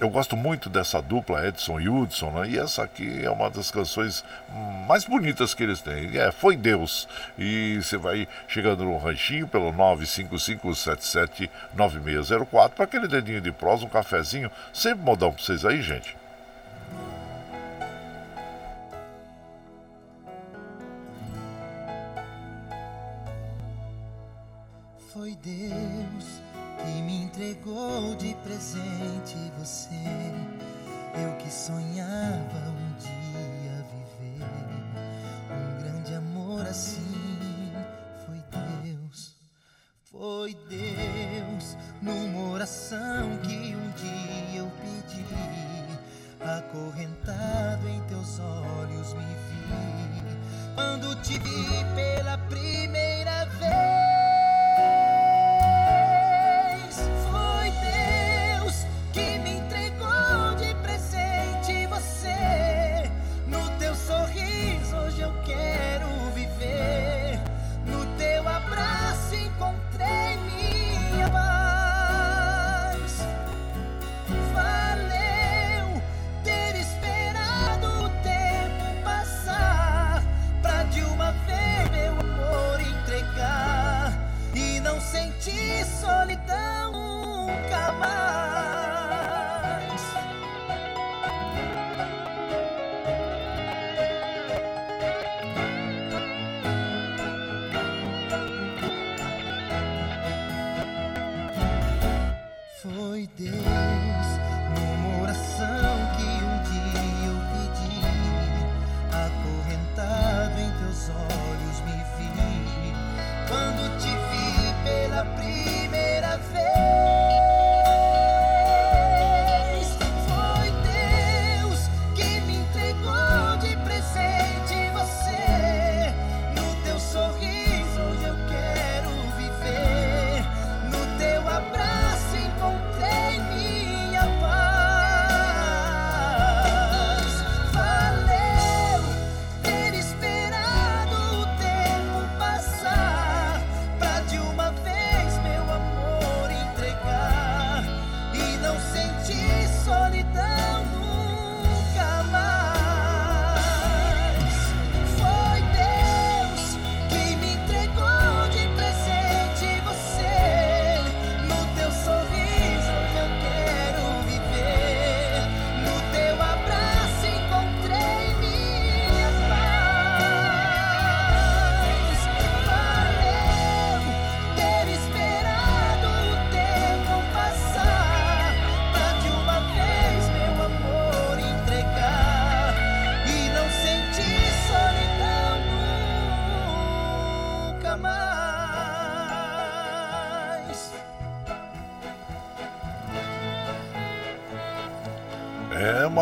eu 0.00 0.08
gosto 0.08 0.34
muito 0.34 0.70
dessa 0.70 1.02
dupla 1.02 1.46
Edson 1.46 1.78
e 1.78 1.86
Hudson, 1.88 2.30
né? 2.30 2.48
e 2.48 2.58
essa 2.58 2.82
aqui 2.82 3.22
é 3.22 3.30
uma 3.30 3.50
das 3.50 3.70
canções 3.70 4.24
mais 4.88 5.04
bonitas 5.04 5.52
que 5.52 5.62
eles 5.62 5.82
têm. 5.82 6.16
É 6.16 6.32
Foi 6.32 6.56
Deus. 6.56 7.06
E 7.38 7.78
você 7.82 7.98
vai 7.98 8.26
chegando 8.48 8.82
no 8.84 8.96
ranchinho 8.96 9.46
pelo 9.46 9.70
955779604 9.74 12.70
para 12.70 12.84
aquele 12.84 13.06
dedinho 13.06 13.42
de 13.42 13.52
prosa, 13.52 13.84
um 13.84 13.90
cafezinho. 13.90 14.50
Sempre 14.72 15.04
modão 15.04 15.32
para 15.32 15.42
vocês 15.42 15.66
aí, 15.66 15.82
gente. 15.82 16.16
Foi 25.12 25.36
Deus 25.42 26.40
que 26.82 27.02
me 27.02 27.24
entregou 27.24 28.14
de 28.16 28.34
presente 28.36 29.29
você. 29.60 29.88
Eu 31.22 31.36
que 31.36 31.50
sonhava 31.50 32.58
um 32.70 32.94
dia 32.98 33.84
viver 33.92 34.46
um 35.50 35.82
grande 35.82 36.14
amor 36.14 36.66
assim. 36.66 37.72
Foi 38.24 38.42
Deus, 38.82 39.34
foi 40.04 40.54
Deus, 40.68 41.76
numa 42.00 42.52
oração 42.52 43.36
que 43.42 43.76
um 43.76 43.90
dia 43.90 44.60
eu 44.60 44.70
pedi. 44.80 45.26
Acorrentado 46.40 47.86
em 47.86 48.00
teus 48.04 48.40
olhos 48.40 49.12
me 49.12 49.24
vi. 49.24 50.74
Quando 50.74 51.14
te 51.20 51.38
vi 51.38 51.84
pela 51.94 52.38
primeira 52.48 53.44
vez. 53.44 53.89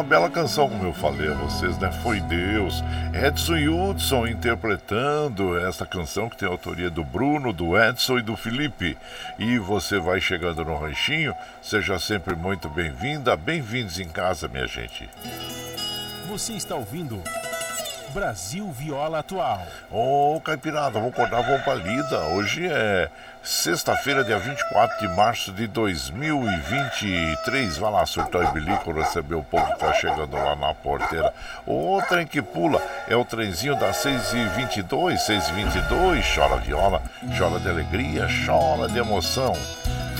Bela 0.08 0.30
canção, 0.30 0.70
como 0.70 0.84
eu 0.84 0.92
falei 0.94 1.30
a 1.30 1.34
vocês, 1.34 1.76
né? 1.76 1.92
Foi 2.02 2.18
Deus. 2.20 2.82
Edson 3.12 3.68
Hudson 3.68 4.26
interpretando 4.26 5.58
essa 5.58 5.84
canção 5.84 6.30
que 6.30 6.36
tem 6.38 6.48
a 6.48 6.50
autoria 6.50 6.88
do 6.88 7.04
Bruno, 7.04 7.52
do 7.52 7.78
Edson 7.78 8.18
e 8.18 8.22
do 8.22 8.34
Felipe. 8.34 8.96
E 9.38 9.58
você 9.58 9.98
vai 9.98 10.18
chegando 10.18 10.64
no 10.64 10.78
ranchinho, 10.78 11.34
seja 11.60 11.98
sempre 11.98 12.34
muito 12.34 12.70
bem-vinda, 12.70 13.36
bem-vindos 13.36 14.00
em 14.00 14.08
casa, 14.08 14.48
minha 14.48 14.66
gente. 14.66 15.10
Você 16.26 16.54
está 16.54 16.74
ouvindo 16.74 17.22
Brasil 18.14 18.70
Viola 18.72 19.18
Atual. 19.18 19.66
Ô, 19.90 20.36
oh, 20.36 20.40
Caipirada, 20.40 20.98
vamos 20.98 21.12
acordar, 21.12 21.42
vamos 21.42 21.62
pra 21.62 21.74
lida. 21.74 22.18
Hoje 22.28 22.66
é 22.66 23.10
sexta-feira, 23.48 24.22
dia 24.22 24.38
24 24.38 25.00
de 25.00 25.08
março 25.16 25.50
de 25.52 25.66
2023. 25.66 27.78
Vai 27.78 27.90
lá, 27.90 28.04
surtar 28.04 28.50
e 28.50 28.52
bilico, 28.52 28.92
receber 28.92 29.36
o 29.36 29.42
povo 29.42 29.64
que 29.72 29.78
tá 29.78 29.94
chegando 29.94 30.36
lá 30.36 30.54
na 30.54 30.74
porteira. 30.74 31.32
O 31.66 31.98
trem 32.06 32.26
que 32.26 32.42
pula 32.42 32.78
é 33.08 33.16
o 33.16 33.24
trenzinho 33.24 33.74
das 33.76 34.04
6h22, 34.04 35.16
6h22. 35.16 36.34
Chora 36.34 36.58
viola, 36.58 37.00
chora 37.38 37.58
de 37.58 37.70
alegria, 37.70 38.28
chora 38.44 38.86
de 38.86 38.98
emoção. 38.98 39.54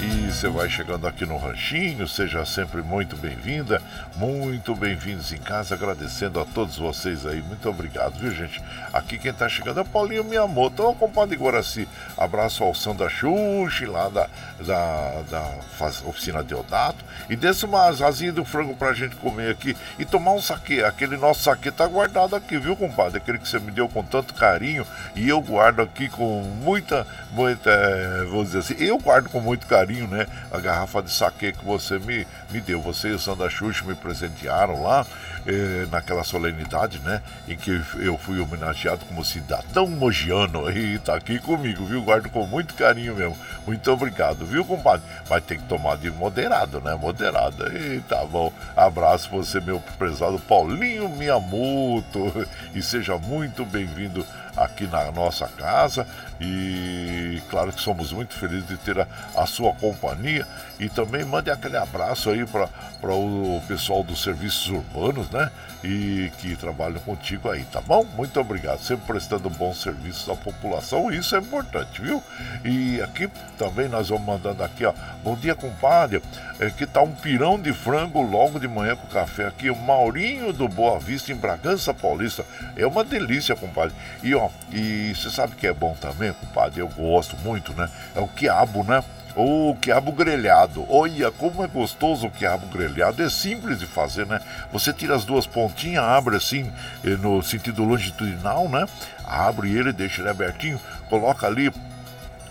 E 0.00 0.30
você 0.30 0.48
vai 0.48 0.70
chegando 0.70 1.08
aqui 1.08 1.26
no 1.26 1.36
Ranchinho, 1.36 2.06
seja 2.06 2.44
sempre 2.46 2.82
muito 2.82 3.16
bem-vinda, 3.16 3.82
muito 4.14 4.72
bem-vindos 4.72 5.32
em 5.32 5.38
casa, 5.38 5.74
agradecendo 5.74 6.38
a 6.38 6.44
todos 6.44 6.78
vocês 6.78 7.26
aí, 7.26 7.42
muito 7.42 7.68
obrigado, 7.68 8.16
viu 8.16 8.30
gente? 8.30 8.62
Aqui 8.92 9.18
quem 9.18 9.32
tá 9.32 9.48
chegando 9.48 9.80
é 9.80 9.82
o 9.82 9.84
Paulinho 9.84 10.22
Miyamoto, 10.22 10.84
ô 10.84 10.94
compadre 10.94 11.34
Guaraci, 11.36 11.88
abraço 12.16 12.62
ao 12.62 12.76
Sandra 12.76 13.08
Xuxi, 13.08 13.86
lá 13.86 14.08
da, 14.08 14.28
da, 14.64 15.22
da 15.28 15.42
faz, 15.76 16.00
oficina 16.06 16.44
Deodato, 16.44 17.04
e 17.28 17.34
desse 17.34 17.64
uma 17.64 17.88
asinha 17.88 18.32
do 18.32 18.44
frango 18.44 18.76
pra 18.76 18.92
gente 18.92 19.16
comer 19.16 19.50
aqui 19.50 19.76
e 19.98 20.04
tomar 20.04 20.34
um 20.34 20.40
saque, 20.40 20.80
aquele 20.84 21.16
nosso 21.16 21.42
saque 21.42 21.72
tá 21.72 21.88
guardado 21.88 22.36
aqui, 22.36 22.56
viu 22.56 22.76
compadre? 22.76 23.18
Aquele 23.18 23.38
que 23.38 23.48
você 23.48 23.58
me 23.58 23.72
deu 23.72 23.88
com 23.88 24.04
tanto 24.04 24.32
carinho 24.34 24.86
e 25.16 25.28
eu 25.28 25.40
guardo 25.40 25.80
aqui 25.80 26.08
com 26.08 26.42
muita, 26.62 27.04
muita, 27.32 27.68
eh, 27.68 28.26
vou 28.30 28.44
dizer 28.44 28.58
assim, 28.58 28.76
eu 28.78 28.96
guardo 28.98 29.28
com 29.28 29.40
muito 29.40 29.66
carinho 29.66 29.87
carinho, 29.88 30.06
né? 30.06 30.26
A 30.52 30.58
garrafa 30.58 31.02
de 31.02 31.10
saque 31.10 31.52
que 31.52 31.64
você 31.64 31.98
me, 31.98 32.26
me 32.50 32.60
deu. 32.60 32.80
Você 32.82 33.08
e 33.08 33.12
o 33.12 33.18
Sandra 33.18 33.48
Xuxa 33.48 33.84
me 33.84 33.94
presentearam 33.94 34.82
lá 34.82 35.06
eh, 35.46 35.86
naquela 35.90 36.22
solenidade, 36.22 36.98
né? 37.00 37.22
Em 37.48 37.56
que 37.56 37.82
eu 37.96 38.18
fui 38.18 38.38
homenageado 38.38 39.04
como 39.06 39.24
cidadão 39.24 39.86
mogiano. 39.88 40.70
E 40.70 40.98
tá 40.98 41.14
aqui 41.14 41.38
comigo, 41.38 41.84
viu? 41.86 42.02
Guardo 42.02 42.28
com 42.28 42.46
muito 42.46 42.74
carinho 42.74 43.14
mesmo. 43.14 43.36
Muito 43.66 43.90
obrigado, 43.90 44.44
viu, 44.44 44.64
compadre? 44.64 45.06
Mas 45.28 45.44
tem 45.44 45.58
que 45.58 45.64
tomar 45.64 45.96
de 45.96 46.10
moderado, 46.10 46.80
né? 46.80 46.94
Moderado. 46.94 47.66
E 47.76 48.00
tá 48.00 48.24
bom. 48.24 48.52
Abraço 48.76 49.30
você, 49.30 49.60
meu 49.60 49.80
prezado 49.98 50.38
Paulinho 50.38 51.08
Miyamoto. 51.08 52.46
E 52.74 52.82
seja 52.82 53.16
muito 53.18 53.64
bem-vindo 53.64 54.24
aqui 54.64 54.86
na 54.86 55.10
nossa 55.12 55.48
casa 55.48 56.06
e 56.40 57.42
claro 57.48 57.72
que 57.72 57.80
somos 57.80 58.12
muito 58.12 58.34
felizes 58.34 58.66
de 58.66 58.76
ter 58.76 59.00
a, 59.00 59.06
a 59.36 59.46
sua 59.46 59.72
companhia 59.74 60.46
e 60.78 60.88
também 60.88 61.24
mande 61.24 61.50
aquele 61.50 61.76
abraço 61.76 62.30
aí 62.30 62.46
para 62.46 62.68
o 63.14 63.62
pessoal 63.66 64.02
dos 64.02 64.22
serviços 64.22 64.68
urbanos, 64.68 65.28
né? 65.30 65.50
E 65.82 66.32
que 66.38 66.56
trabalham 66.56 66.98
contigo 67.00 67.48
aí, 67.48 67.64
tá 67.64 67.80
bom? 67.80 68.04
Muito 68.16 68.40
obrigado, 68.40 68.80
sempre 68.80 69.06
prestando 69.06 69.48
bons 69.48 69.80
serviços 69.80 70.28
à 70.28 70.34
população, 70.34 71.08
isso 71.10 71.36
é 71.36 71.38
importante, 71.38 72.02
viu? 72.02 72.22
E 72.64 73.00
aqui 73.00 73.30
também 73.56 73.88
nós 73.88 74.08
vamos 74.08 74.26
mandando 74.26 74.64
aqui, 74.64 74.84
ó. 74.84 74.92
Bom 75.22 75.36
dia, 75.36 75.54
compadre. 75.54 76.20
É 76.58 76.68
que 76.70 76.84
tá 76.84 77.00
um 77.00 77.12
pirão 77.12 77.60
de 77.60 77.72
frango 77.72 78.20
logo 78.20 78.58
de 78.58 78.66
manhã 78.66 78.96
com 78.96 79.06
café 79.06 79.46
aqui, 79.46 79.70
o 79.70 79.76
Maurinho 79.76 80.52
do 80.52 80.66
Boa 80.68 80.98
Vista 80.98 81.30
em 81.30 81.36
Bragança 81.36 81.94
Paulista. 81.94 82.44
É 82.76 82.84
uma 82.84 83.04
delícia, 83.04 83.54
compadre. 83.54 83.94
E 84.22 84.34
ó, 84.34 84.48
e 84.72 85.14
você 85.14 85.30
sabe 85.30 85.54
que 85.54 85.66
é 85.68 85.72
bom 85.72 85.96
também, 86.00 86.32
compadre? 86.32 86.80
Eu 86.80 86.88
gosto 86.88 87.36
muito, 87.36 87.72
né? 87.74 87.88
É 88.16 88.20
o 88.20 88.26
quiabo, 88.26 88.82
né? 88.82 89.04
O 89.36 89.76
quiabo 89.80 90.12
grelhado. 90.12 90.84
Olha 90.88 91.30
como 91.30 91.64
é 91.64 91.68
gostoso 91.68 92.26
o 92.26 92.30
quiabo 92.30 92.66
grelhado. 92.66 93.22
É 93.22 93.30
simples 93.30 93.78
de 93.78 93.86
fazer, 93.86 94.26
né? 94.26 94.40
Você 94.72 94.92
tira 94.92 95.14
as 95.14 95.24
duas 95.24 95.46
pontinhas, 95.46 96.02
abre 96.02 96.36
assim 96.36 96.72
eh, 97.04 97.10
no 97.10 97.42
sentido 97.42 97.84
longitudinal, 97.84 98.68
né? 98.68 98.86
Abre 99.24 99.70
ele, 99.70 99.92
deixa 99.92 100.22
ele 100.22 100.30
abertinho, 100.30 100.80
coloca 101.08 101.46
ali 101.46 101.70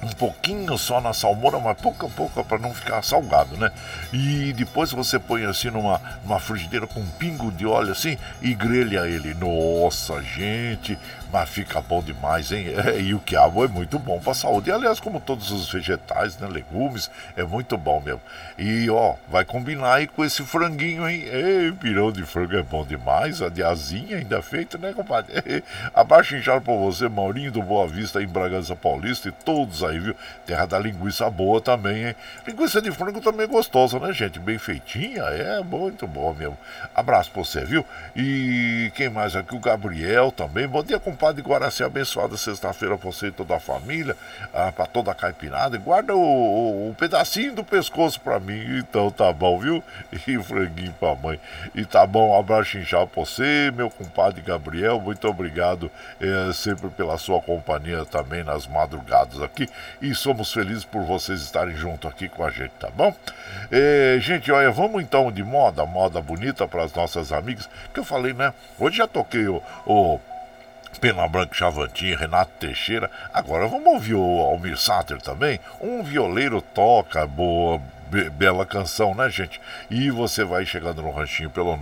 um 0.01 0.09
pouquinho 0.09 0.77
só 0.77 1.01
na 1.01 1.13
salmoura, 1.13 1.59
mas 1.59 1.79
pouca 1.79 2.07
pouca 2.07 2.43
para 2.43 2.57
não 2.57 2.73
ficar 2.73 3.03
salgado, 3.03 3.57
né? 3.57 3.71
E 4.13 4.53
depois 4.53 4.91
você 4.91 5.17
põe 5.17 5.43
assim 5.45 5.69
numa, 5.69 5.99
numa 6.23 6.39
frigideira 6.39 6.85
com 6.85 6.99
um 6.99 7.07
pingo 7.17 7.51
de 7.51 7.65
óleo 7.65 7.91
assim 7.91 8.17
e 8.41 8.53
grelha 8.53 9.07
ele. 9.07 9.33
Nossa, 9.33 10.21
gente, 10.21 10.97
mas 11.31 11.49
fica 11.49 11.81
bom 11.81 12.01
demais, 12.01 12.51
hein? 12.51 12.67
É, 12.77 12.99
e 12.99 13.13
o 13.13 13.19
quiabo 13.19 13.63
é 13.63 13.67
muito 13.67 13.99
bom 13.99 14.19
para 14.19 14.31
a 14.31 14.35
saúde. 14.35 14.69
E, 14.69 14.73
aliás, 14.73 14.99
como 14.99 15.19
todos 15.19 15.51
os 15.51 15.71
vegetais, 15.71 16.37
né? 16.37 16.47
Legumes, 16.47 17.11
é 17.35 17.43
muito 17.43 17.77
bom 17.77 18.01
mesmo. 18.01 18.21
E 18.57 18.89
ó, 18.89 19.15
vai 19.27 19.43
combinar 19.43 19.95
aí 19.95 20.07
com 20.07 20.23
esse 20.23 20.43
franguinho, 20.43 21.07
hein? 21.07 21.23
Ei, 21.25 21.71
pirão 21.73 22.11
de 22.11 22.23
frango 22.23 22.55
é 22.55 22.63
bom 22.63 22.85
demais. 22.85 23.41
A 23.41 23.49
de 23.49 23.61
asinha 23.61 24.17
ainda 24.17 24.41
feita, 24.41 24.77
né, 24.77 24.93
compadre? 24.93 25.63
Abaixo 25.93 26.35
inchado 26.35 26.61
para 26.61 26.73
você, 26.73 27.09
Maurinho 27.09 27.51
do 27.51 27.61
Boa 27.61 27.87
Vista 27.87 28.21
em 28.21 28.27
Bragança 28.27 28.75
Paulista 28.75 29.27
e 29.27 29.31
todos 29.31 29.83
aí, 29.83 29.99
viu? 29.99 30.15
Terra 30.45 30.65
da 30.65 30.79
linguiça 30.79 31.29
boa 31.29 31.59
também, 31.59 32.07
hein? 32.07 32.15
Linguiça 32.47 32.81
de 32.81 32.91
frango 32.91 33.19
também 33.19 33.45
é 33.45 33.47
gostosa, 33.47 33.99
né, 33.99 34.13
gente? 34.13 34.39
Bem 34.39 34.57
feitinha, 34.57 35.23
é 35.23 35.61
muito 35.61 36.07
bom 36.07 36.33
mesmo. 36.33 36.57
Abraço 36.95 37.31
pra 37.31 37.43
você, 37.43 37.65
viu? 37.65 37.85
E 38.15 38.91
quem 38.95 39.09
mais 39.09 39.35
aqui? 39.35 39.55
O 39.55 39.59
Gabriel 39.59 40.31
também. 40.31 40.67
Bom 40.67 40.83
dia, 40.83 40.99
compadre 40.99 41.16
Guaraci. 41.41 41.83
Abençoada 41.83 42.37
sexta-feira 42.37 42.95
você 42.95 43.27
e 43.27 43.31
toda 43.31 43.55
a 43.55 43.59
família, 43.59 44.15
ah, 44.53 44.71
pra 44.71 44.85
toda 44.85 45.11
a 45.11 45.15
caipirada. 45.15 45.77
Guarda 45.77 46.15
o, 46.15 46.19
o, 46.19 46.89
o, 46.89 46.95
pedacinho 46.95 47.53
do 47.53 47.63
pescoço 47.63 48.19
pra 48.19 48.39
mim. 48.39 48.79
Então 48.79 49.09
tá 49.11 49.31
bom, 49.31 49.59
viu? 49.59 49.83
E 50.27 50.37
franguinho 50.43 50.93
pra 50.99 51.15
mãe. 51.15 51.39
E 51.73 51.85
tá 51.85 52.05
bom, 52.05 52.31
um 52.31 52.39
abraço 52.39 52.77
inchado 52.77 53.07
pra 53.07 53.23
você, 53.23 53.71
meu 53.73 53.89
compadre 53.89 54.41
Gabriel. 54.41 54.99
Muito 54.99 55.27
obrigado 55.27 55.89
é, 56.19 56.51
sempre 56.53 56.89
pela 56.89 57.17
sua 57.17 57.41
companhia 57.41 58.05
também 58.05 58.43
nas 58.43 58.67
madrugadas 58.67 59.41
aqui 59.41 59.69
e 60.01 60.13
somos 60.13 60.51
felizes 60.51 60.83
por 60.83 61.03
vocês 61.03 61.41
estarem 61.41 61.75
junto 61.75 62.07
aqui 62.07 62.27
com 62.27 62.43
a 62.43 62.49
gente, 62.49 62.71
tá 62.79 62.89
bom? 62.89 63.13
É, 63.71 64.17
gente, 64.19 64.51
olha, 64.51 64.71
vamos 64.71 65.01
então 65.01 65.31
de 65.31 65.43
moda, 65.43 65.85
moda 65.85 66.21
bonita 66.21 66.67
para 66.67 66.83
as 66.83 66.93
nossas 66.93 67.31
amigas, 67.31 67.69
que 67.93 67.99
eu 67.99 68.03
falei, 68.03 68.33
né? 68.33 68.53
Hoje 68.79 68.97
já 68.97 69.07
toquei 69.07 69.47
o, 69.47 69.61
o 69.85 70.19
Pena 70.99 71.27
Branca 71.27 71.53
Chavantinha, 71.53 72.17
Renato 72.17 72.51
Teixeira. 72.59 73.11
Agora 73.33 73.67
vamos 73.67 73.87
ouvir 73.87 74.15
o 74.15 74.41
Almir 74.41 74.77
Sater 74.77 75.21
também. 75.21 75.59
Um 75.79 76.01
violeiro 76.01 76.61
toca 76.61 77.27
boa, 77.27 77.79
be 78.09 78.29
bela 78.29 78.65
canção, 78.65 79.13
né, 79.13 79.29
gente? 79.29 79.61
E 79.89 80.09
você 80.09 80.43
vai 80.43 80.65
chegando 80.65 81.01
no 81.01 81.11
ranchinho 81.11 81.49
pelo 81.49 81.77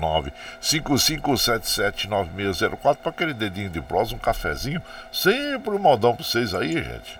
955779604 0.61 2.97
para 2.97 3.09
aquele 3.09 3.33
dedinho 3.33 3.69
de 3.69 3.81
prosa, 3.81 4.15
um 4.15 4.19
cafezinho. 4.19 4.81
Sempre 5.11 5.71
um 5.71 5.79
modão 5.79 6.15
para 6.15 6.25
vocês 6.25 6.53
aí, 6.53 6.73
gente. 6.73 7.19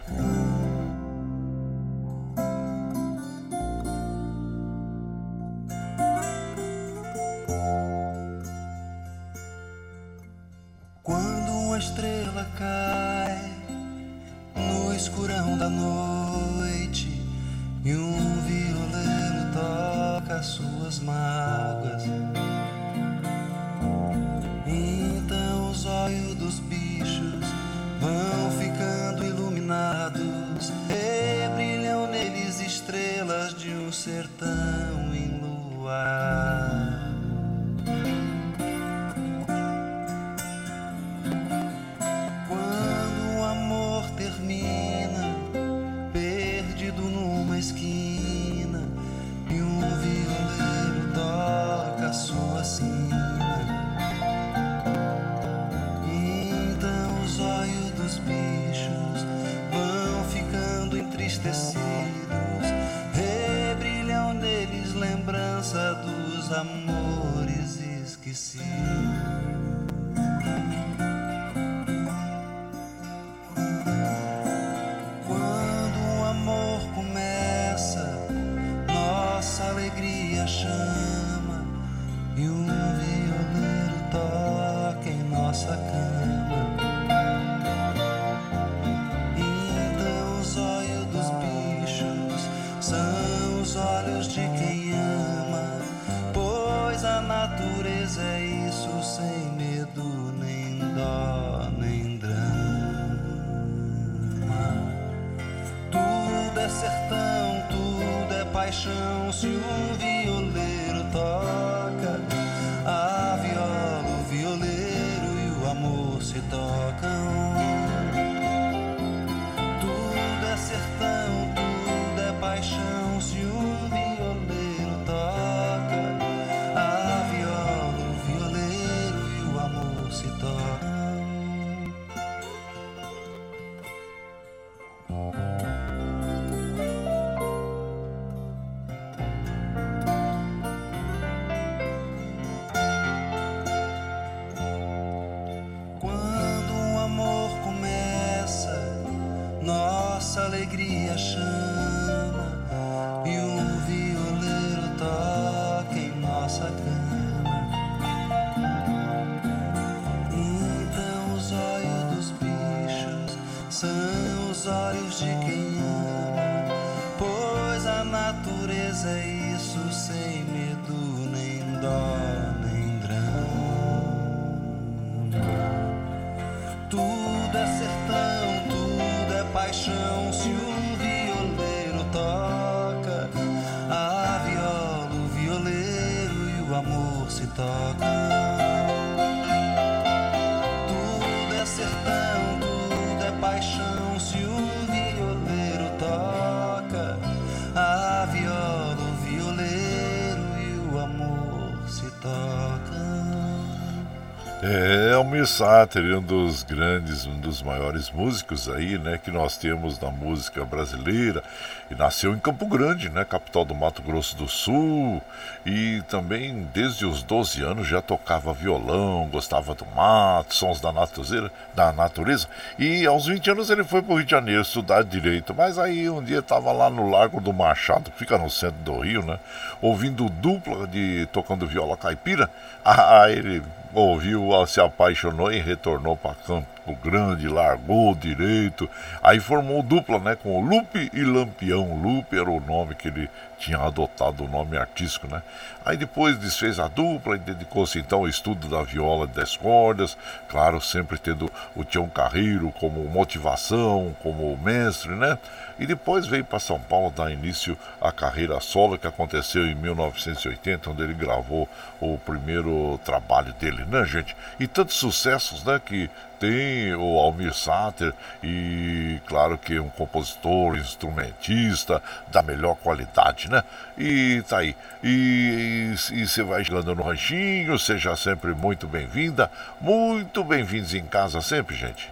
É, 205.16 205.18
Almir 205.18 205.48
Sater, 205.48 206.04
um 206.18 206.22
dos 206.22 206.62
grandes, 206.62 207.26
um 207.26 207.40
dos 207.40 207.62
maiores 207.62 208.12
músicos 208.12 208.68
aí, 208.68 208.98
né, 208.98 209.18
que 209.18 209.32
nós 209.32 209.56
temos 209.56 209.98
na 209.98 210.12
música 210.12 210.66
brasileira. 210.66 211.42
E 211.90 211.96
nasceu 211.96 212.34
em 212.34 212.40
Campo 212.40 212.66
Grande, 212.66 213.10
né, 213.10 213.24
capital 213.24 213.64
do 213.64 213.74
Mato 213.74 214.02
Grosso 214.02 214.36
do 214.36 214.50
Sul. 214.50 215.22
E 215.66 216.02
também, 216.10 216.68
desde 216.74 217.06
os 217.06 217.24
12 217.24 217.64
anos, 217.64 217.88
já 217.88 218.02
tocava 218.02 218.52
violão, 218.52 219.30
gostava 219.32 219.74
do 219.74 219.86
mato, 219.96 220.54
sons 220.54 220.82
da 220.82 220.92
natureza. 220.92 221.50
Da 221.74 221.94
natureza. 221.94 222.48
E 222.78 223.06
aos 223.06 223.26
20 223.28 223.52
anos 223.52 223.70
ele 223.70 223.86
foi 223.86 224.02
para 224.02 224.14
o 224.14 224.18
Rio 224.18 224.26
de 224.26 224.32
Janeiro 224.32 224.64
estudar 224.64 225.04
direito. 225.04 225.54
Mas 225.54 225.78
aí 225.80 226.10
um 226.10 226.22
dia 226.22 226.40
estava 226.40 226.74
lá 226.74 226.90
no 226.90 227.10
Largo 227.10 227.40
do 227.40 227.54
Machado, 227.54 228.12
que 228.12 228.18
fica 228.18 228.38
no 228.38 228.50
centro 228.50 228.82
do 228.84 229.00
Rio, 229.00 229.24
né, 229.24 229.40
ouvindo 229.82 230.28
dupla 230.30 230.86
de 230.88 231.26
tocando 231.32 231.66
viola 231.66 231.96
caipira. 231.96 232.50
Aí 232.84 233.34
ele 233.34 233.64
ouviu, 233.96 234.50
se 234.68 234.82
apaixonou 234.82 235.52
e 235.52 235.60
retornou 235.60 236.16
para 236.18 236.36
Campo 236.36 236.75
Grande, 236.94 237.48
largou 237.48 238.14
direito, 238.16 238.90
aí 239.22 239.40
formou 239.40 239.82
dupla, 239.82 240.20
né, 240.20 240.36
com 240.36 240.58
o 240.58 240.62
Lupe 240.62 241.10
e 241.14 241.24
Lampião. 241.24 241.96
Lupe 241.96 242.38
era 242.38 242.50
o 242.50 242.60
nome 242.60 242.96
que 242.96 243.08
ele 243.08 243.30
tinha 243.58 243.78
adotado, 243.80 244.44
o 244.44 244.48
nome 244.48 244.78
artístico, 244.78 245.28
né? 245.28 245.42
Aí 245.86 245.98
depois 245.98 246.38
desfez 246.38 246.80
a 246.80 246.88
dupla 246.88 247.36
e 247.36 247.40
dedicou-se 247.40 247.98
então 248.00 248.20
ao 248.20 248.28
estudo 248.28 248.68
da 248.68 248.84
viola 248.84 249.28
de 249.28 249.34
10 249.34 249.58
cordas, 249.58 250.18
claro, 250.48 250.82
sempre 250.82 251.18
tendo 251.18 251.52
o 251.76 251.84
Tião 251.84 252.08
Carreiro 252.10 252.72
como 252.80 253.04
motivação, 253.06 254.16
como 254.22 254.58
mestre, 254.58 255.12
né? 255.12 255.38
E 255.78 255.86
depois 255.86 256.26
veio 256.26 256.44
para 256.44 256.60
São 256.60 256.80
Paulo 256.80 257.12
dar 257.12 257.32
início 257.32 257.78
à 258.00 258.12
carreira 258.12 258.60
solo 258.60 258.98
que 258.98 259.08
aconteceu 259.08 259.66
em 259.66 259.76
1980, 259.76 260.90
onde 260.90 261.04
ele 261.04 261.14
gravou 261.14 261.68
o 262.00 262.18
primeiro 262.18 263.00
trabalho 263.04 263.54
dele, 263.54 263.86
né, 263.86 264.06
gente? 264.06 264.36
E 264.60 264.68
tantos 264.68 264.96
sucessos, 264.96 265.64
né, 265.64 265.80
que 265.84 266.10
tem 266.46 266.94
o 266.96 267.18
Almir 267.18 267.54
Sater 267.54 268.14
e 268.44 269.20
claro 269.26 269.58
que 269.58 269.80
um 269.80 269.90
compositor, 269.90 270.78
instrumentista 270.78 272.02
da 272.28 272.44
melhor 272.44 272.76
qualidade, 272.76 273.50
né? 273.50 273.64
E 273.98 274.44
tá 274.48 274.60
aí. 274.60 274.76
E 275.04 275.94
você 275.96 276.44
vai 276.44 276.64
chegando 276.64 276.94
no 276.94 277.02
ranchinho, 277.02 277.78
seja 277.80 278.16
sempre 278.16 278.54
muito 278.54 278.88
bem-vinda, 278.88 279.50
muito 279.82 280.44
bem-vindos 280.44 280.94
em 280.94 281.06
casa 281.06 281.42
sempre, 281.42 281.76
gente. 281.76 282.10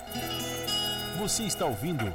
Você 1.19 1.43
está 1.43 1.65
ouvindo 1.65 2.11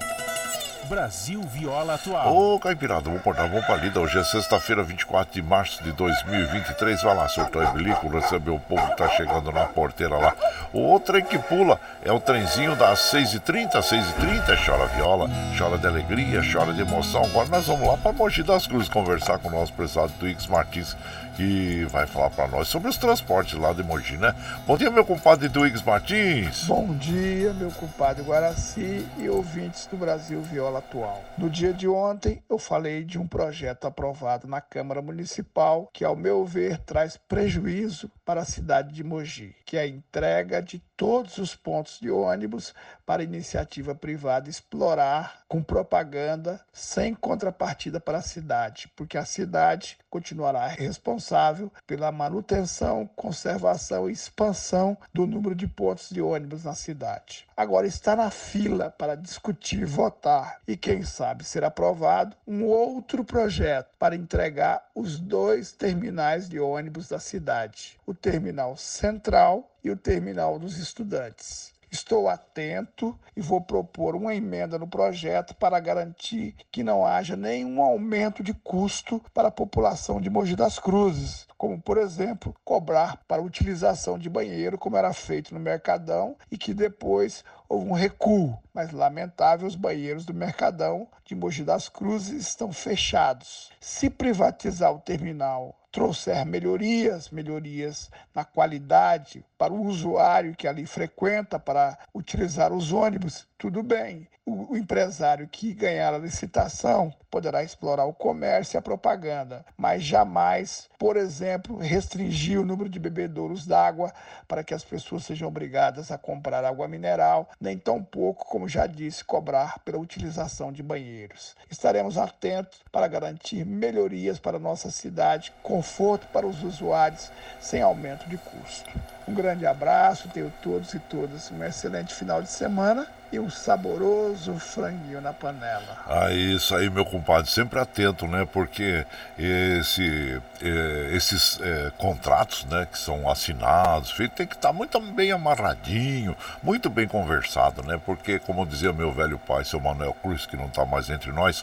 Brasil 0.88 1.42
Viola 1.42 1.94
Atual. 1.94 2.34
Ô, 2.34 2.58
Caipirada, 2.58 3.02
vamos 3.02 3.20
cortar, 3.20 3.46
vamos 3.46 3.66
pra 3.66 3.76
lida. 3.76 4.00
Hoje 4.00 4.18
é 4.18 4.24
sexta-feira, 4.24 4.82
24 4.82 5.34
de 5.34 5.42
março 5.42 5.84
de 5.84 5.92
2023. 5.92 7.02
Vai 7.02 7.14
lá, 7.14 7.28
soltar 7.28 7.70
o 7.70 7.72
bilico, 7.72 8.08
receber 8.08 8.50
o 8.50 8.58
povo 8.58 8.84
que 8.88 8.96
tá 8.96 9.06
chegando 9.10 9.52
na 9.52 9.66
porteira 9.66 10.16
lá. 10.16 10.34
O 10.72 10.98
trem 10.98 11.22
que 11.22 11.38
pula 11.38 11.78
é 12.02 12.10
o 12.10 12.18
trenzinho 12.18 12.74
das 12.74 13.00
6h30, 13.12 13.72
6h30. 13.72 14.64
Chora 14.64 14.86
viola, 14.86 15.28
chora 15.58 15.76
de 15.76 15.86
alegria, 15.86 16.40
chora 16.50 16.72
de 16.72 16.80
emoção. 16.80 17.22
Agora 17.22 17.48
nós 17.48 17.66
vamos 17.66 17.86
lá 17.86 17.98
pra 17.98 18.12
Mogi 18.12 18.42
das 18.42 18.66
Cruzes 18.66 18.88
conversar 18.88 19.38
com 19.38 19.48
o 19.48 19.52
nosso 19.52 19.74
prezado 19.74 20.10
Twix 20.18 20.46
Martins, 20.46 20.96
que 21.38 21.84
vai 21.84 22.04
falar 22.04 22.30
pra 22.30 22.48
nós 22.48 22.66
sobre 22.66 22.88
os 22.88 22.96
transportes 22.96 23.56
lá 23.56 23.72
de 23.72 23.84
Mogi, 23.84 24.16
né? 24.16 24.34
Bom 24.66 24.76
dia, 24.76 24.90
meu 24.90 25.04
compadre 25.04 25.48
Twix 25.48 25.80
Martins. 25.84 26.64
Bom 26.64 26.96
dia, 26.96 27.52
meu 27.52 27.70
compadre 27.70 28.24
Guaraci 28.24 29.06
e 29.16 29.28
ouvintes 29.28 29.86
do 29.86 29.96
Brasil 29.96 30.42
Viola 30.42 30.80
Atual. 30.80 31.22
No 31.38 31.48
dia 31.48 31.72
de 31.72 31.86
ontem, 31.86 32.42
eu 32.50 32.58
falei 32.58 33.04
de 33.04 33.20
um 33.20 33.26
projeto 33.28 33.86
aprovado 33.86 34.48
na 34.48 34.60
Câmara 34.60 35.00
Municipal 35.00 35.88
que, 35.92 36.04
ao 36.04 36.16
meu 36.16 36.44
ver, 36.44 36.78
traz 36.78 37.16
prejuízo 37.16 38.10
para 38.28 38.42
a 38.42 38.44
cidade 38.44 38.92
de 38.92 39.02
Mogi, 39.02 39.56
que 39.64 39.78
é 39.78 39.80
a 39.80 39.86
entrega 39.86 40.60
de 40.60 40.80
todos 40.98 41.38
os 41.38 41.54
pontos 41.54 41.98
de 41.98 42.10
ônibus 42.10 42.74
para 43.06 43.22
iniciativa 43.22 43.94
privada 43.94 44.50
explorar 44.50 45.44
com 45.48 45.62
propaganda 45.62 46.60
sem 46.70 47.14
contrapartida 47.14 47.98
para 47.98 48.18
a 48.18 48.22
cidade, 48.22 48.92
porque 48.94 49.16
a 49.16 49.24
cidade 49.24 49.96
continuará 50.10 50.66
responsável 50.66 51.72
pela 51.86 52.12
manutenção, 52.12 53.08
conservação 53.16 54.10
e 54.10 54.12
expansão 54.12 54.98
do 55.14 55.26
número 55.26 55.54
de 55.54 55.66
pontos 55.66 56.10
de 56.10 56.20
ônibus 56.20 56.64
na 56.64 56.74
cidade. 56.74 57.46
Agora 57.56 57.86
está 57.86 58.14
na 58.14 58.30
fila 58.30 58.90
para 58.90 59.16
discutir, 59.16 59.86
votar 59.86 60.60
e, 60.68 60.76
quem 60.76 61.02
sabe, 61.02 61.44
ser 61.44 61.64
aprovado 61.64 62.36
um 62.46 62.64
outro 62.64 63.24
projeto 63.24 63.88
para 63.98 64.14
entregar 64.14 64.86
os 64.94 65.18
dois 65.18 65.72
terminais 65.72 66.48
de 66.48 66.60
ônibus 66.60 67.08
da 67.08 67.18
cidade: 67.18 67.98
o 68.06 68.14
terminal 68.20 68.76
central 68.76 69.70
e 69.82 69.90
o 69.90 69.96
terminal 69.96 70.58
dos 70.58 70.76
estudantes. 70.76 71.72
Estou 71.90 72.28
atento 72.28 73.18
e 73.34 73.40
vou 73.40 73.62
propor 73.62 74.14
uma 74.14 74.34
emenda 74.34 74.78
no 74.78 74.86
projeto 74.86 75.54
para 75.54 75.80
garantir 75.80 76.54
que 76.70 76.82
não 76.84 77.06
haja 77.06 77.34
nenhum 77.34 77.80
aumento 77.80 78.42
de 78.42 78.52
custo 78.52 79.24
para 79.32 79.48
a 79.48 79.52
população 79.52 80.20
de 80.20 80.28
Mogi 80.28 80.54
das 80.54 80.78
Cruzes, 80.78 81.46
como, 81.56 81.80
por 81.80 81.96
exemplo, 81.96 82.54
cobrar 82.62 83.24
para 83.26 83.40
utilização 83.40 84.18
de 84.18 84.28
banheiro, 84.28 84.76
como 84.76 84.98
era 84.98 85.14
feito 85.14 85.54
no 85.54 85.60
Mercadão, 85.60 86.36
e 86.50 86.58
que 86.58 86.74
depois 86.74 87.42
houve 87.66 87.88
um 87.88 87.94
recuo. 87.94 88.58
Mas, 88.74 88.92
lamentável, 88.92 89.66
os 89.66 89.74
banheiros 89.74 90.26
do 90.26 90.34
Mercadão 90.34 91.08
de 91.24 91.34
Mogi 91.34 91.64
das 91.64 91.88
Cruzes 91.88 92.48
estão 92.48 92.70
fechados. 92.70 93.70
Se 93.80 94.10
privatizar 94.10 94.92
o 94.92 95.00
terminal 95.00 95.77
trouxer 95.90 96.44
melhorias, 96.44 97.30
melhorias 97.30 98.10
na 98.34 98.44
qualidade 98.44 99.44
para 99.56 99.72
o 99.72 99.86
usuário 99.86 100.54
que 100.54 100.68
ali 100.68 100.86
frequenta 100.86 101.58
para 101.58 101.98
utilizar 102.14 102.72
os 102.72 102.92
ônibus, 102.92 103.46
tudo 103.56 103.82
bem. 103.82 104.28
O, 104.46 104.72
o 104.72 104.76
empresário 104.76 105.48
que 105.48 105.74
ganhar 105.74 106.14
a 106.14 106.18
licitação 106.18 107.12
poderá 107.30 107.62
explorar 107.62 108.06
o 108.06 108.14
comércio 108.14 108.76
e 108.76 108.78
a 108.78 108.82
propaganda, 108.82 109.64
mas 109.76 110.02
jamais, 110.02 110.88
por 110.98 111.16
exemplo, 111.16 111.76
restringir 111.76 112.58
o 112.58 112.64
número 112.64 112.88
de 112.88 112.98
bebedouros 112.98 113.66
d'água 113.66 114.12
para 114.46 114.64
que 114.64 114.72
as 114.72 114.82
pessoas 114.82 115.24
sejam 115.24 115.48
obrigadas 115.48 116.10
a 116.10 116.16
comprar 116.16 116.64
água 116.64 116.88
mineral, 116.88 117.50
nem 117.60 117.76
tampouco, 117.76 118.46
como 118.46 118.68
já 118.68 118.86
disse, 118.86 119.22
cobrar 119.22 119.80
pela 119.80 119.98
utilização 119.98 120.72
de 120.72 120.82
banheiros. 120.82 121.54
Estaremos 121.70 122.16
atentos 122.16 122.80
para 122.90 123.08
garantir 123.08 123.66
melhorias 123.66 124.38
para 124.38 124.58
nossa 124.58 124.90
cidade, 124.90 125.52
conforto 125.78 126.26
para 126.32 126.44
os 126.44 126.64
usuários, 126.64 127.30
sem 127.60 127.80
aumento 127.80 128.28
de 128.28 128.36
custo. 128.36 128.90
Um 129.28 129.32
grande 129.32 129.64
abraço, 129.64 130.28
tenho 130.28 130.52
todos 130.60 130.92
e 130.92 130.98
todas 130.98 131.52
um 131.52 131.62
excelente 131.62 132.12
final 132.12 132.42
de 132.42 132.48
semana 132.48 133.06
e 133.30 133.38
um 133.38 133.50
saboroso 133.50 134.58
franguinho 134.58 135.20
na 135.20 135.32
panela. 135.32 135.98
Ah, 136.06 136.32
isso 136.32 136.74
aí, 136.74 136.88
meu 136.88 137.04
compadre, 137.04 137.50
sempre 137.50 137.78
atento, 137.78 138.26
né? 138.26 138.48
Porque 138.50 139.04
esse, 139.38 140.40
é, 140.62 141.10
esses 141.12 141.60
é, 141.60 141.92
contratos, 141.98 142.64
né, 142.64 142.86
que 142.90 142.98
são 142.98 143.28
assinados, 143.28 144.14
tem 144.34 144.46
que 144.46 144.54
estar 144.54 144.68
tá 144.68 144.72
muito 144.72 144.98
bem 145.00 145.30
amarradinho, 145.30 146.34
muito 146.62 146.88
bem 146.88 147.06
conversado, 147.06 147.82
né? 147.82 148.00
Porque, 148.04 148.38
como 148.38 148.66
dizia 148.66 148.92
meu 148.92 149.12
velho 149.12 149.38
pai, 149.38 149.64
seu 149.64 149.78
Manuel 149.78 150.16
Cruz, 150.22 150.46
que 150.46 150.56
não 150.56 150.66
está 150.66 150.86
mais 150.86 151.10
entre 151.10 151.30
nós, 151.30 151.62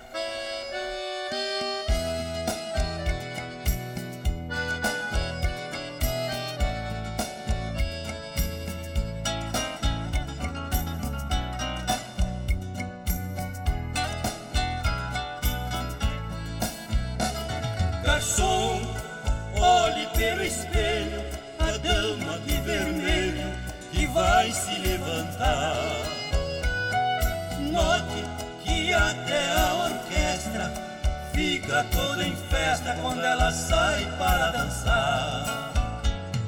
Tudo 31.91 32.21
em 32.21 32.35
festa 32.35 32.95
quando 33.01 33.23
ela 33.23 33.51
sai 33.51 34.05
para 34.17 34.51
dançar. 34.51 35.71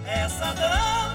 Essa 0.06 0.54
dama. 0.54 1.11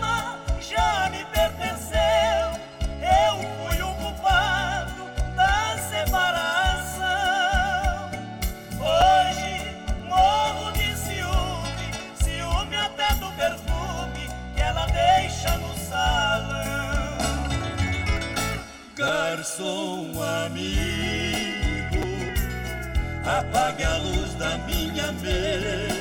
apague 23.27 23.83
a 23.85 23.97
luz 23.99 24.35
da 24.35 24.57
minha 24.59 25.11
mesa. 25.13 25.97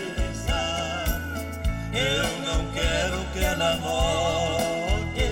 Eu 1.92 2.40
não 2.46 2.72
quero 2.72 3.26
que 3.34 3.40
ela 3.44 3.76
volte 3.78 5.26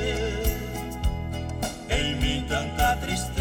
em 1.90 2.16
mim 2.16 2.46
tanta 2.48 2.96
tristeza. 2.98 3.34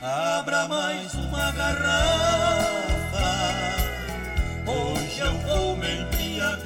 Abra 0.00 0.68
mais 0.68 1.14
uma 1.14 1.50
garrafa, 1.52 3.28
hoje 4.66 5.20
eu 5.20 5.32
vou 5.38 5.76
me 5.76 6.00
embriagar. 6.00 6.64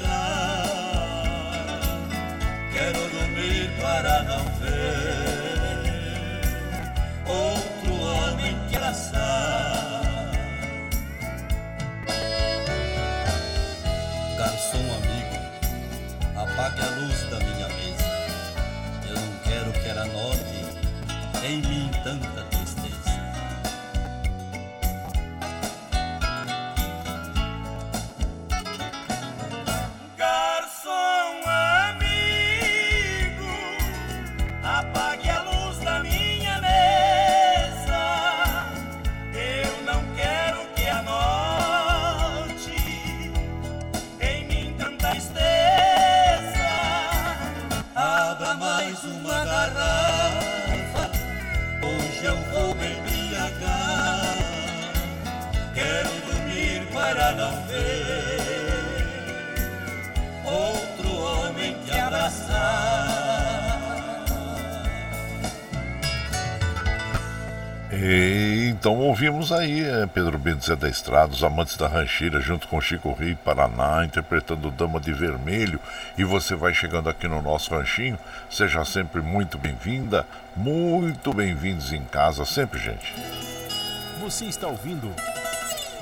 Quero 2.73 3.09
dormir 3.11 3.71
para 3.81 4.23
não 4.25 4.45
ver 4.61 5.19
outro 7.27 7.95
homem 7.95 8.57
que 8.69 8.77
ela 8.77 8.93
aí 69.53 69.85
é, 69.85 70.07
Pedro 70.07 70.39
Bento 70.39 70.75
da 70.77 70.89
Estrada, 70.89 71.33
os 71.33 71.43
amantes 71.43 71.77
da 71.77 71.87
rancheira, 71.87 72.41
junto 72.41 72.67
com 72.69 72.81
Chico 72.81 73.13
Rei 73.13 73.35
Paraná, 73.35 74.05
interpretando 74.05 74.71
Dama 74.71 74.99
de 75.01 75.13
Vermelho. 75.13 75.81
E 76.17 76.25
você 76.25 76.55
vai 76.55 76.75
chegando 76.75 77.09
aqui 77.09 77.29
no 77.29 77.41
nosso 77.41 77.71
ranchinho. 77.71 78.19
Seja 78.51 78.85
sempre 78.85 79.21
muito 79.21 79.57
bem-vinda, 79.57 80.27
muito 80.57 81.33
bem-vindos 81.33 81.93
em 81.93 82.03
casa, 82.05 82.45
sempre, 82.45 82.79
gente. 82.79 83.15
Você 84.21 84.47
está 84.47 84.67
ouvindo 84.67 85.15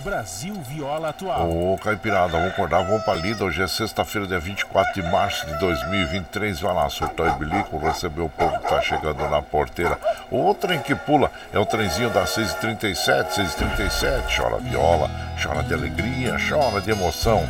Brasil 0.06 0.54
Viola 0.54 1.08
Atual. 1.08 1.50
Ô, 1.50 1.76
Caipirada, 1.78 2.38
vamos 2.38 2.52
acordar, 2.52 2.84
vamos 2.84 3.02
pra 3.02 3.14
lida. 3.14 3.44
Hoje 3.44 3.60
é 3.60 3.66
sexta-feira, 3.66 4.24
dia 4.24 4.38
24 4.38 4.94
de 4.94 5.02
março 5.02 5.44
de 5.44 5.58
2023. 5.58 6.60
Vai 6.60 6.72
lá, 6.72 6.88
surtou 6.88 7.26
e 7.26 7.32
bilico, 7.32 7.76
receber 7.76 8.20
o 8.20 8.28
povo 8.28 8.56
que 8.60 8.68
tá 8.68 8.80
chegando 8.80 9.28
na 9.28 9.42
porteira. 9.42 9.98
O 10.30 10.54
trem 10.54 10.78
que 10.78 10.94
pula 10.94 11.28
é 11.52 11.58
o 11.58 11.66
trenzinho 11.66 12.08
das 12.10 12.36
6h37, 12.36 13.30
6h37. 13.30 14.36
Chora 14.36 14.58
viola, 14.58 15.10
chora 15.42 15.64
de 15.64 15.74
alegria, 15.74 16.36
chora 16.48 16.80
de 16.80 16.92
emoção. 16.92 17.44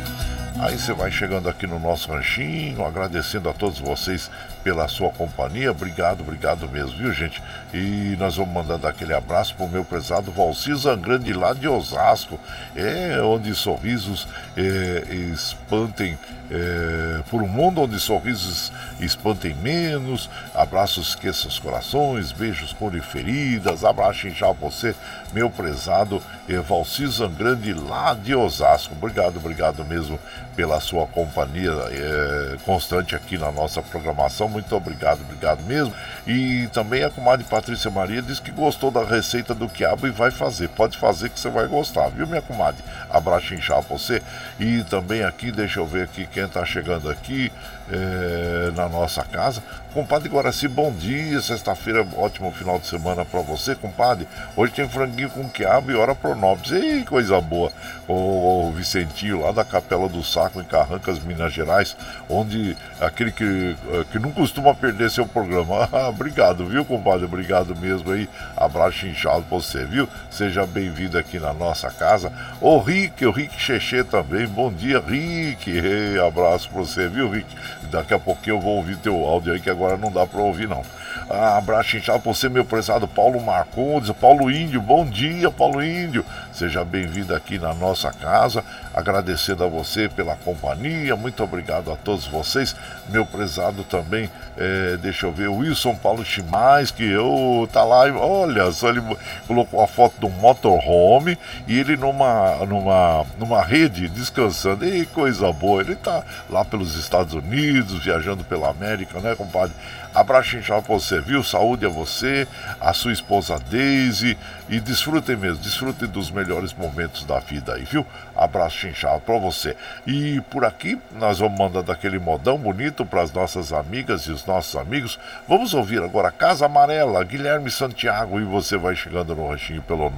Aí 0.59 0.75
você 0.75 0.91
vai 0.91 1.11
chegando 1.11 1.47
aqui 1.47 1.67
no 1.67 1.79
nosso 1.79 2.11
ranchinho, 2.11 2.83
agradecendo 2.83 3.47
a 3.47 3.53
todos 3.53 3.79
vocês 3.79 4.29
pela 4.63 4.87
sua 4.87 5.11
companhia. 5.11 5.69
Obrigado, 5.71 6.21
obrigado 6.21 6.67
mesmo, 6.67 6.97
viu, 6.97 7.13
gente? 7.13 7.41
E 7.71 8.15
nós 8.17 8.37
vamos 8.37 8.53
mandando 8.53 8.87
aquele 8.87 9.13
abraço 9.13 9.55
pro 9.55 9.67
meu 9.67 9.85
prezado 9.85 10.31
Valci 10.31 10.73
Zangrande 10.73 11.31
lá 11.31 11.53
de 11.53 11.67
Osasco, 11.67 12.39
é 12.75 13.21
onde 13.21 13.53
sorrisos 13.53 14.27
é, 14.57 15.13
espantem 15.31 16.17
é, 16.49 17.21
por 17.29 17.43
um 17.43 17.47
mundo 17.47 17.81
onde 17.81 17.99
sorrisos 17.99 18.71
espantem 18.99 19.53
menos. 19.53 20.29
Abraços, 20.55 21.09
esqueça 21.09 21.47
os 21.47 21.59
corações, 21.59 22.31
beijos 22.31 22.73
com 22.73 22.89
feridas. 23.01 23.85
Abraço 23.85 24.29
já 24.31 24.51
você, 24.51 24.95
meu 25.33 25.49
prezado 25.49 26.21
é, 26.49 26.61
Zangrande 27.07 27.73
lá 27.73 28.13
de 28.13 28.33
Osasco. 28.33 28.95
Obrigado, 28.95 29.37
obrigado 29.37 29.85
mesmo 29.85 30.19
pela 30.57 30.79
sua 30.79 31.05
companhia 31.05 31.69
é, 31.69 32.57
constante 32.65 33.15
aqui 33.15 33.37
na 33.37 33.51
nossa 33.51 33.79
programação. 33.79 34.49
Muito 34.49 34.75
obrigado, 34.75 35.21
obrigado 35.21 35.61
mesmo. 35.63 35.93
E 36.25 36.67
também 36.73 37.03
a 37.03 37.11
comadre 37.11 37.45
Patrícia 37.45 37.91
Maria 37.91 38.23
disse 38.23 38.41
que 38.41 38.49
gostou 38.49 38.89
da 38.89 39.03
receita 39.03 39.53
do 39.53 39.69
quiabo 39.69 40.07
e 40.07 40.09
vai 40.09 40.31
fazer. 40.31 40.67
Pode 40.69 40.97
fazer 40.97 41.29
que 41.29 41.39
você 41.39 41.49
vai 41.49 41.67
gostar, 41.67 42.09
viu, 42.09 42.25
minha 42.25 42.41
comadre? 42.41 42.83
Abraço 43.07 43.53
inchado 43.53 43.85
você. 43.87 44.19
E 44.59 44.83
também 44.85 45.23
aqui, 45.23 45.51
deixa 45.51 45.79
eu 45.79 45.85
ver 45.85 46.05
aqui 46.05 46.25
quem 46.25 46.45
está 46.45 46.65
chegando 46.65 47.07
aqui 47.07 47.51
é, 47.91 48.71
na 48.75 48.87
nossa 48.89 49.23
casa. 49.23 49.61
Compadre 49.93 50.29
Guaraci, 50.29 50.67
bom 50.67 50.91
dia. 50.91 51.41
Sexta-feira, 51.41 52.05
ótimo 52.17 52.51
final 52.51 52.77
de 52.77 52.85
semana 52.85 53.25
para 53.25 53.41
você, 53.41 53.73
compadre. 53.73 54.27
Hoje 54.55 54.73
tem 54.73 54.87
franguinho 54.87 55.29
com 55.29 55.49
quiabo 55.49 55.91
e 55.91 55.95
hora 55.95 56.13
pronobis. 56.13 56.71
Ei, 56.71 57.03
coisa 57.03 57.41
boa. 57.41 57.71
O, 58.07 58.67
o 58.67 58.71
Vicentinho 58.73 59.41
lá 59.41 59.51
da 59.51 59.65
Capela 59.65 60.07
do 60.07 60.23
Saco, 60.23 60.61
em 60.61 60.63
Carrancas, 60.63 61.19
Minas 61.19 61.51
Gerais, 61.51 61.97
onde 62.29 62.77
aquele 63.01 63.31
que, 63.31 63.75
eh, 63.89 64.05
que 64.11 64.19
não 64.19 64.31
costuma 64.31 64.75
perder 64.75 65.09
seu 65.09 65.25
programa. 65.25 65.89
Ah, 65.97 66.09
obrigado, 66.09 66.65
viu, 66.67 66.85
compadre? 66.85 67.25
Obrigado 67.25 67.75
mesmo 67.75 68.11
aí. 68.11 68.29
Abraço 68.55 69.07
inchado 69.07 69.41
pra 69.43 69.57
você, 69.57 69.83
viu? 69.85 70.07
Seja 70.29 70.65
bem-vindo 70.65 71.17
aqui 71.17 71.39
na 71.39 71.53
nossa 71.53 71.89
casa. 71.89 72.31
O 72.61 72.77
Rick, 72.77 73.25
o 73.25 73.31
Rick 73.31 73.59
Cheche 73.59 74.03
também. 74.03 74.45
Bom 74.45 74.71
dia, 74.71 74.99
Rick. 74.99 75.71
Ei, 75.71 76.19
abraço 76.19 76.69
pra 76.69 76.81
você, 76.81 77.07
viu, 77.07 77.31
Rick? 77.31 77.47
Daqui 77.83 78.13
a 78.13 78.19
pouquinho 78.19 78.55
eu 78.55 78.59
vou 78.59 78.75
ouvir 78.77 78.97
teu 78.97 79.15
áudio 79.25 79.53
aí 79.53 79.59
que 79.59 79.69
agora 79.69 79.97
não 79.97 80.11
dá 80.11 80.25
para 80.25 80.41
ouvir 80.41 80.67
não. 80.67 80.83
Ah, 81.29 81.57
abraço 81.57 81.97
inchado 81.97 82.21
pra 82.21 82.33
você, 82.33 82.47
meu 82.47 82.63
prezado 82.63 83.07
Paulo 83.07 83.41
Marcondes, 83.41 84.11
Paulo 84.11 84.49
Índio, 84.49 84.81
bom 84.81 85.05
dia, 85.05 85.51
Paulo 85.51 85.83
Índio. 85.83 86.23
Seja 86.53 86.85
bem-vindo 86.85 87.35
aqui 87.35 87.59
na 87.59 87.73
nossa 87.73 88.11
casa. 88.11 88.63
Agradecendo 88.93 89.63
a 89.63 89.67
você 89.67 90.07
pela 90.09 90.35
companhia, 90.37 91.15
muito 91.15 91.43
obrigado 91.43 91.91
a 91.91 91.95
todos 91.95 92.25
vocês. 92.25 92.75
Meu 93.09 93.25
prezado 93.25 93.83
também, 93.83 94.29
é, 94.57 94.97
deixa 94.97 95.27
eu 95.27 95.31
ver, 95.31 95.49
Wilson 95.49 95.95
Paulo 95.95 96.23
Chimais, 96.25 96.91
que 96.91 97.03
eu 97.03 97.69
tá 97.71 97.83
lá, 97.83 98.05
olha 98.15 98.71
só, 98.71 98.89
ele 98.89 99.03
colocou 99.45 99.83
a 99.83 99.87
foto 99.87 100.19
do 100.19 100.29
motorhome 100.29 101.37
e 101.67 101.77
ele 101.77 101.95
numa, 101.95 102.65
numa, 102.65 103.25
numa 103.37 103.61
rede 103.61 104.07
descansando. 104.07 104.85
E 104.85 105.05
coisa 105.05 105.51
boa, 105.51 105.81
ele 105.81 105.95
tá 105.95 106.23
lá 106.49 106.63
pelos 106.65 106.95
Estados 106.95 107.33
Unidos, 107.33 108.03
viajando 108.03 108.43
pela 108.43 108.69
América, 108.69 109.19
né, 109.19 109.35
compadre? 109.35 109.75
Abraço 110.17 110.57
inchado 110.57 110.81
pra 110.81 110.95
você, 110.95 111.21
viu? 111.21 111.43
Saúde 111.43 111.85
a 111.85 111.89
você, 111.89 112.47
a 112.81 112.91
sua 112.91 113.13
esposa 113.13 113.59
Daisy 113.69 114.35
e 114.67 114.79
desfrutem 114.79 115.35
mesmo, 115.35 115.63
desfrutem 115.63 116.07
dos 116.07 116.31
melhores 116.31 116.73
momentos 116.73 117.23
da 117.23 117.37
vida 117.37 117.75
aí, 117.75 117.83
viu? 117.83 118.03
Abraço 118.35 118.87
inchado 118.87 119.21
pra 119.21 119.37
você. 119.37 119.77
E 120.07 120.41
por 120.49 120.65
aqui 120.65 120.99
nós 121.11 121.37
vamos 121.37 121.59
mandando 121.59 121.91
aquele 121.91 122.17
modão 122.17 122.57
bonito 122.57 123.05
para 123.05 123.21
as 123.21 123.31
nossas 123.31 123.71
amigas 123.71 124.23
e 124.23 124.31
os 124.31 124.43
nossos 124.43 124.75
amigos. 124.75 125.19
Vamos 125.47 125.75
ouvir 125.75 126.01
agora 126.01 126.31
Casa 126.31 126.65
Amarela, 126.65 127.23
Guilherme 127.23 127.69
Santiago 127.69 128.39
e 128.39 128.43
você 128.43 128.75
vai 128.75 128.95
chegando 128.95 129.35
no 129.35 129.49
ranchinho 129.49 129.83
pelo 129.83 130.09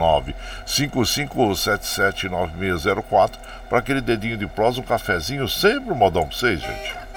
955779604 0.65 3.31
para 3.67 3.79
aquele 3.79 3.99
dedinho 3.99 4.37
de 4.37 4.47
prosa, 4.47 4.79
um 4.79 4.83
cafezinho, 4.83 5.45
sempre 5.49 5.91
um 5.91 5.95
modão 5.95 6.25
pra 6.25 6.37
vocês, 6.37 6.61
gente. 6.61 7.08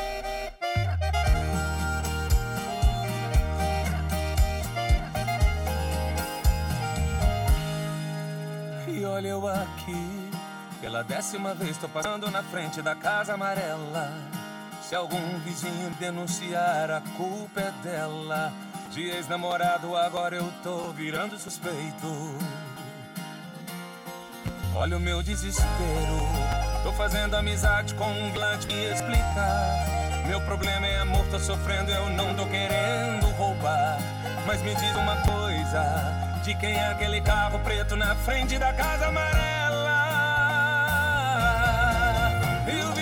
Décima 11.03 11.53
vez 11.55 11.77
tô 11.77 11.89
passando 11.89 12.31
na 12.31 12.43
frente 12.43 12.81
da 12.81 12.95
casa 12.95 13.35
amarela. 13.35 14.13
Se 14.83 14.95
algum 14.95 15.39
vizinho 15.41 15.91
denunciar, 15.99 16.91
a 16.91 17.01
culpa 17.17 17.61
é 17.61 17.73
dela. 17.83 18.53
De 18.91 19.03
ex-namorado, 19.09 19.97
agora 19.97 20.37
eu 20.37 20.53
tô 20.63 20.93
virando 20.93 21.39
suspeito. 21.39 22.37
Olha 24.75 24.97
o 24.97 25.01
meu 25.01 25.23
desespero. 25.23 26.19
Tô 26.83 26.93
fazendo 26.93 27.35
amizade 27.35 27.95
com 27.95 28.11
um 28.11 28.31
glante 28.33 28.67
me 28.67 28.85
explicar. 28.93 29.87
Meu 30.27 30.41
problema 30.43 30.87
é 30.87 30.99
amor, 30.99 31.27
tô 31.31 31.39
sofrendo, 31.39 31.91
eu 31.91 32.11
não 32.11 32.35
tô 32.35 32.47
querendo 32.47 33.27
roubar. 33.37 33.99
Mas 34.47 34.63
me 34.63 34.75
diz 34.75 34.95
uma 34.97 35.17
coisa: 35.23 36.41
de 36.45 36.55
quem 36.55 36.75
é 36.75 36.89
aquele 36.89 37.21
carro 37.21 37.59
preto 37.61 37.97
na 37.97 38.15
frente 38.15 38.59
da 38.59 38.73
casa 38.73 39.07
amarela? 39.07 39.92
Passando 42.73 43.02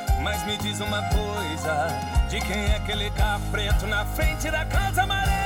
Mas 0.23 0.45
me 0.45 0.57
diz 0.57 0.79
uma 0.79 1.01
coisa: 1.09 1.87
de 2.29 2.39
quem 2.41 2.65
é 2.65 2.75
aquele 2.75 3.09
carro 3.11 3.41
preto 3.51 3.87
na 3.87 4.05
frente 4.05 4.49
da 4.51 4.65
casa 4.65 5.03
amarela? 5.03 5.40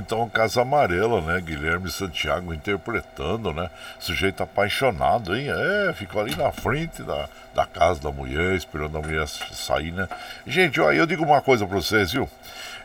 Então 0.00 0.28
Casa 0.28 0.62
Amarela, 0.62 1.20
né? 1.20 1.40
Guilherme 1.40 1.90
Santiago 1.90 2.52
interpretando, 2.52 3.52
né? 3.52 3.70
Sujeito 3.98 4.42
apaixonado, 4.42 5.36
hein? 5.36 5.46
É, 5.48 5.92
ficou 5.92 6.20
ali 6.20 6.34
na 6.34 6.50
frente 6.50 7.02
da, 7.02 7.28
da 7.54 7.66
casa 7.66 8.00
da 8.00 8.10
mulher, 8.10 8.54
esperando 8.54 8.98
a 8.98 9.00
mulher 9.00 9.28
sair, 9.28 9.92
né? 9.92 10.08
Gente, 10.46 10.80
ó, 10.80 10.90
eu 10.92 11.06
digo 11.06 11.24
uma 11.24 11.40
coisa 11.40 11.66
pra 11.66 11.76
vocês, 11.76 12.12
viu? 12.12 12.28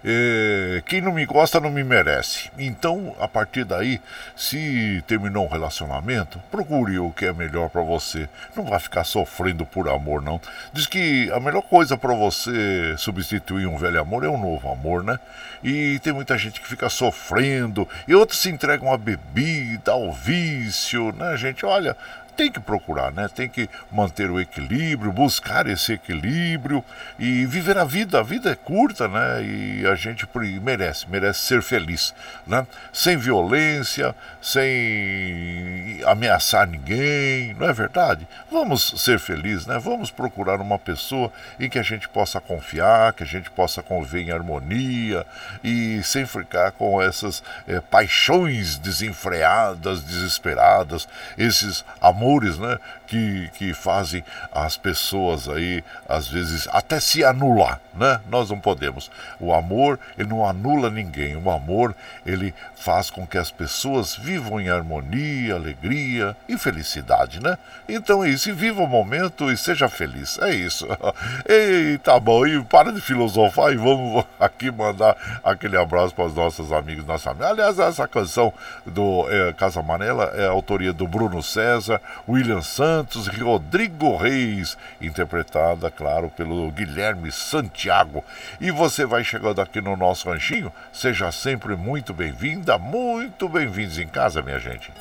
É, 0.07 0.83
quem 0.85 1.01
não 1.01 1.11
me 1.11 1.25
gosta 1.25 1.59
não 1.59 1.71
me 1.71 1.83
merece. 1.83 2.51
Então, 2.59 3.15
a 3.19 3.27
partir 3.27 3.63
daí, 3.63 3.99
se 4.35 5.03
terminou 5.07 5.45
um 5.45 5.49
relacionamento, 5.49 6.39
procure 6.51 6.99
o 6.99 7.09
que 7.09 7.25
é 7.25 7.33
melhor 7.33 7.69
para 7.71 7.81
você. 7.81 8.29
Não 8.55 8.65
vai 8.65 8.79
ficar 8.79 9.03
sofrendo 9.03 9.65
por 9.65 9.89
amor, 9.89 10.21
não. 10.21 10.39
Diz 10.71 10.85
que 10.85 11.31
a 11.31 11.39
melhor 11.39 11.63
coisa 11.63 11.97
para 11.97 12.13
você 12.13 12.93
substituir 12.99 13.65
um 13.65 13.77
velho 13.77 13.99
amor 13.99 14.23
é 14.23 14.29
um 14.29 14.39
novo 14.39 14.71
amor, 14.71 15.03
né? 15.03 15.19
E 15.63 15.97
tem 15.99 16.13
muita 16.13 16.37
gente 16.37 16.61
que 16.61 16.67
fica 16.67 16.87
sofrendo, 16.87 17.89
e 18.07 18.13
outros 18.13 18.39
se 18.39 18.49
entregam 18.51 18.93
à 18.93 18.97
bebida, 18.99 19.91
ao 19.91 20.13
vício, 20.13 21.11
né, 21.13 21.35
gente? 21.35 21.65
Olha, 21.65 21.97
tem 22.35 22.51
que 22.51 22.59
procurar, 22.59 23.11
né? 23.11 23.27
Tem 23.33 23.47
que 23.47 23.69
manter 23.91 24.29
o 24.29 24.39
equilíbrio, 24.39 25.11
buscar 25.11 25.67
esse 25.67 25.93
equilíbrio 25.93 26.83
e 27.17 27.45
viver 27.45 27.77
a 27.77 27.85
vida. 27.85 28.19
A 28.19 28.23
vida 28.23 28.51
é 28.51 28.55
curta, 28.55 29.07
né? 29.07 29.41
E 29.43 29.87
a 29.87 29.95
gente 29.95 30.27
merece, 30.61 31.09
merece 31.09 31.39
ser 31.39 31.61
feliz, 31.61 32.13
né? 32.45 32.67
Sem 32.91 33.17
violência, 33.17 34.13
sem 34.41 36.01
ameaçar 36.05 36.67
ninguém, 36.67 37.53
não 37.53 37.67
é 37.67 37.73
verdade? 37.73 38.27
Vamos 38.51 38.93
ser 38.97 39.17
felizes, 39.19 39.65
né? 39.65 39.79
Vamos 39.79 40.11
procurar 40.11 40.59
uma 40.59 40.77
pessoa 40.77 41.31
em 41.59 41.69
que 41.69 41.79
a 41.79 41.83
gente 41.83 42.09
possa 42.09 42.41
confiar, 42.41 43.13
que 43.13 43.23
a 43.23 43.27
gente 43.27 43.49
possa 43.49 43.81
conviver 43.81 44.21
em 44.21 44.31
harmonia 44.31 45.25
e 45.63 46.03
sem 46.03 46.25
ficar 46.25 46.71
com 46.73 47.01
essas 47.01 47.41
é, 47.67 47.79
paixões 47.79 48.77
desenfreadas, 48.77 50.03
desesperadas, 50.03 51.07
esses 51.37 51.85
amores 52.01 52.24
amores, 52.25 52.57
né? 52.57 52.79
Que, 53.05 53.49
que 53.53 53.73
fazem 53.73 54.23
as 54.51 54.75
pessoas 54.75 55.47
aí, 55.47 55.83
às 56.09 56.27
vezes, 56.27 56.67
até 56.71 56.99
se 56.99 57.23
anular, 57.23 57.79
né? 57.93 58.19
Nós 58.29 58.49
não 58.49 58.59
podemos. 58.59 59.11
O 59.39 59.53
amor, 59.53 59.99
ele 60.17 60.29
não 60.29 60.45
anula 60.45 60.89
ninguém. 60.89 61.35
O 61.35 61.51
amor, 61.51 61.95
ele 62.25 62.53
faz 62.75 63.09
com 63.09 63.25
que 63.25 63.37
as 63.37 63.51
pessoas 63.51 64.15
vivam 64.15 64.59
em 64.59 64.69
harmonia, 64.69 65.55
alegria 65.55 66.35
e 66.47 66.57
felicidade, 66.57 67.41
né? 67.41 67.57
Então 67.87 68.23
é 68.23 68.29
isso. 68.29 68.49
E 68.49 68.51
viva 68.51 68.81
o 68.81 68.87
momento 68.87 69.51
e 69.51 69.57
seja 69.57 69.87
feliz. 69.87 70.37
É 70.39 70.53
isso. 70.53 70.87
E 71.47 71.97
tá 71.99 72.19
bom. 72.19 72.45
E 72.45 72.63
para 72.63 72.91
de 72.91 72.99
filosofar 73.01 73.71
e 73.71 73.75
vamos 73.75 74.25
aqui 74.39 74.71
mandar 74.71 75.15
aquele 75.43 75.77
abraço 75.77 76.13
para 76.13 76.25
os 76.25 76.33
nossos 76.33 76.71
amigos, 76.71 77.05
nossa 77.05 77.29
amiga. 77.31 77.49
Aliás, 77.49 77.79
essa 77.79 78.07
canção 78.07 78.53
do 78.85 79.25
é, 79.29 79.53
Casa 79.53 79.79
Amarela 79.79 80.31
é 80.35 80.47
autoria 80.47 80.91
do 80.91 81.07
Bruno 81.07 81.41
César, 81.41 82.01
William 82.27 82.61
Santos 82.61 83.27
e 83.27 83.39
Rodrigo 83.39 84.15
Reis, 84.17 84.77
interpretada, 85.01 85.91
claro, 85.91 86.29
pelo 86.29 86.71
Guilherme 86.71 87.31
Santiago. 87.31 88.23
E 88.59 88.71
você 88.71 89.05
vai 89.05 89.23
chegando 89.23 89.61
aqui 89.61 89.81
no 89.81 89.95
nosso 89.95 90.29
ranchinho, 90.29 90.71
seja 90.91 91.31
sempre 91.31 91.75
muito 91.75 92.13
bem-vinda, 92.13 92.77
muito 92.77 93.47
bem-vindos 93.47 93.99
em 93.99 94.07
casa, 94.07 94.41
minha 94.41 94.59
gente. 94.59 94.91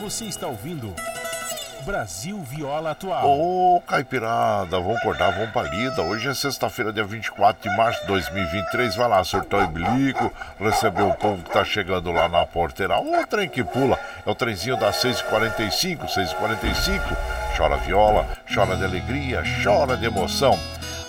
Você 0.00 0.24
está 0.24 0.46
ouvindo 0.46 0.94
Brasil 1.88 2.38
Viola 2.42 2.90
Atual. 2.90 3.26
Ô, 3.26 3.76
oh, 3.76 3.80
Caipirada, 3.80 4.78
vamos 4.78 4.98
acordar, 4.98 5.30
vamos 5.30 5.50
pra 5.52 5.62
lida. 5.62 6.02
Hoje 6.02 6.28
é 6.28 6.34
sexta-feira, 6.34 6.92
dia 6.92 7.02
24 7.02 7.62
de 7.62 7.74
março 7.78 8.02
de 8.02 8.08
2023. 8.08 8.94
Vai 8.94 9.08
lá, 9.08 9.24
surtou 9.24 9.64
e 9.64 9.66
bilico, 9.68 10.30
receber 10.60 11.04
o 11.04 11.14
povo 11.14 11.42
que 11.42 11.50
tá 11.50 11.64
chegando 11.64 12.12
lá 12.12 12.28
na 12.28 12.44
porteira. 12.44 13.00
O 13.00 13.26
trem 13.26 13.48
que 13.48 13.64
pula 13.64 13.98
é 14.26 14.30
o 14.30 14.34
trenzinho 14.34 14.76
das 14.76 15.02
6h45, 15.02 16.00
6h45. 16.04 17.00
Chora 17.56 17.78
viola, 17.78 18.26
chora 18.54 18.76
de 18.76 18.84
alegria, 18.84 19.42
chora 19.64 19.96
de 19.96 20.04
emoção. 20.04 20.58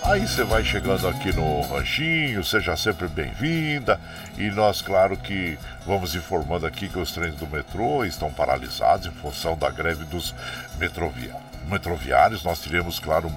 Aí 0.02 0.26
você 0.26 0.44
vai 0.44 0.64
chegando 0.64 1.08
aqui 1.08 1.34
no 1.34 1.62
ranchinho, 1.62 2.44
seja 2.44 2.76
sempre 2.78 3.08
bem-vinda. 3.08 4.00
E 4.38 4.50
nós, 4.50 4.82
claro 4.82 5.18
que 5.18 5.58
vamos 5.86 6.16
informando 6.16 6.66
aqui 6.66 6.88
que 6.88 6.98
os 6.98 7.12
trens 7.12 7.36
do 7.36 7.46
metrô 7.46 8.06
estão 8.06 8.32
paralisados 8.32 9.08
em 9.08 9.12
função 9.12 9.58
da 9.58 9.70
greve 9.70 10.06
dos 10.06 10.34
metroviários 10.80 11.50
metroviários. 11.70 12.44
Nós 12.44 12.60
teremos, 12.60 13.00
claro, 13.00 13.32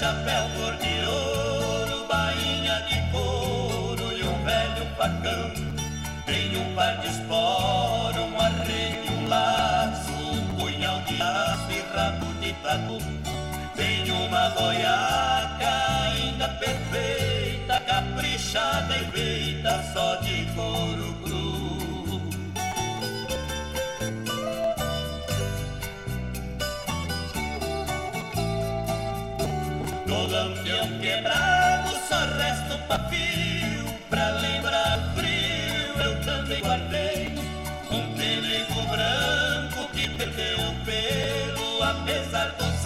Chapéu 0.00 0.44
cor 0.56 0.74
de 0.78 0.94
ouro, 1.04 2.06
bainha 2.08 2.80
de 2.88 2.98
couro 3.12 4.10
e 4.16 4.22
um 4.22 4.44
velho 4.46 4.86
facão. 4.96 5.52
Tem 6.24 6.56
um 6.56 6.74
par 6.74 6.96
de 7.02 7.08
esporo, 7.08 8.22
um 8.22 8.40
arreio, 8.40 9.12
um 9.12 9.28
laço, 9.28 10.10
um 10.10 10.56
punhal 10.56 11.02
de 11.02 11.20
aço 11.20 11.70
e 11.70 11.94
rabo 11.94 12.32
de 12.40 12.54
tatu. 12.62 12.98
Tem 13.76 14.10
uma 14.10 14.48
boiaca 14.48 15.70
ainda 16.06 16.48
perfeita, 16.48 17.78
caprichada 17.80 18.96
e 18.96 19.04
feita 19.12 19.84
só 19.92 20.16
de 20.16 20.46
couro 20.54 21.14
cru. 21.22 21.49
Lampião 30.30 30.88
quebrado 31.00 31.90
só 32.08 32.18
resta 32.38 32.74
o 32.74 32.78
papiro 32.86 33.84
Pra 34.08 34.30
lembrar 34.30 35.12
frio. 35.14 36.02
Eu 36.02 36.20
também 36.24 36.60
guardei 36.60 37.34
Um 37.90 38.14
pelego 38.14 38.82
branco 38.88 39.90
que 39.92 40.08
perdeu 40.10 40.58
o 40.60 40.74
pelo 40.84 41.82
Apesar 41.82 42.54
do 42.56 42.79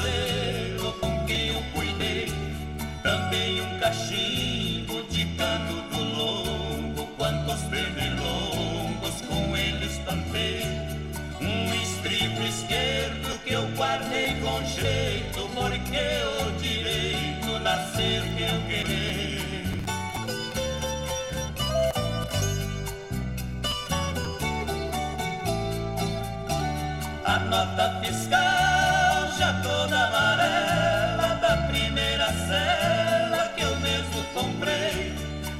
nota 27.44 28.00
fiscal 28.02 29.28
já 29.38 29.52
toda 29.62 29.96
amarela 30.06 31.34
Da 31.40 31.56
primeira 31.68 32.26
cela 32.32 33.48
que 33.54 33.62
eu 33.62 33.76
mesmo 33.80 34.22
comprei 34.34 35.14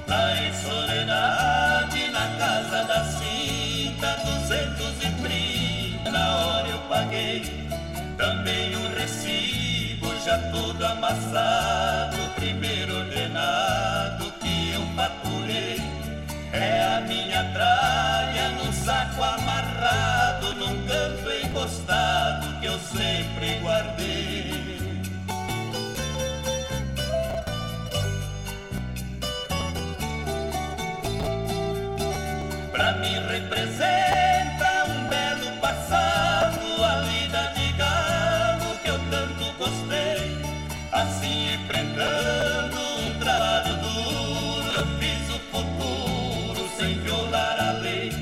Lá 0.06 0.36
em 0.36 0.52
Soledade, 0.52 2.10
na 2.10 2.26
casa 2.38 2.84
da 2.84 3.04
cinta 3.04 4.16
Duzentos 4.24 4.96
e 5.02 5.10
trinta, 5.22 6.10
na 6.10 6.36
hora 6.36 6.68
eu 6.68 6.78
paguei 6.88 7.68
Também 8.16 8.74
o 8.76 8.94
recibo 8.96 10.14
já 10.24 10.38
todo 10.50 10.84
amassado 10.84 11.93
sempre 22.94 23.58
guardei. 23.60 24.64
Pra 32.70 32.92
mim 32.98 33.14
representa 33.28 34.84
um 34.88 35.08
belo 35.08 35.60
passado 35.60 36.84
A 36.84 37.00
vida 37.02 37.52
de 37.56 37.72
galo 37.72 38.78
que 38.82 38.90
eu 38.90 38.98
tanto 39.10 39.52
gostei. 39.58 40.38
Assim 40.92 41.54
enfrentando 41.54 42.78
um 42.78 43.18
trabalho 43.18 43.76
duro 43.76 44.72
Eu 44.78 44.86
fiz 44.98 45.34
o 45.34 45.38
futuro 45.50 46.68
sem 46.76 47.00
violar 47.00 47.60
a 47.60 47.72
lei. 47.80 48.12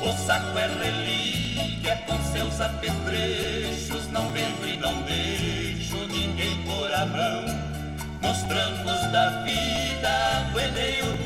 O 0.00 0.12
saco 0.12 0.58
é 0.58 0.66
relíquia 0.66 1.96
com 2.06 2.18
seus 2.32 2.60
apetrechos 2.60 3.99
Não 4.12 4.28
vendo 4.30 4.66
e 4.66 4.76
não 4.76 5.02
deixo 5.02 5.96
ninguém 6.08 6.56
pôr 6.64 6.92
a 6.92 7.06
mão 7.06 7.44
nos 8.20 8.42
trancos 8.42 9.12
da 9.12 9.42
vida, 9.44 10.50
guardei 10.52 11.00
o 11.02 11.16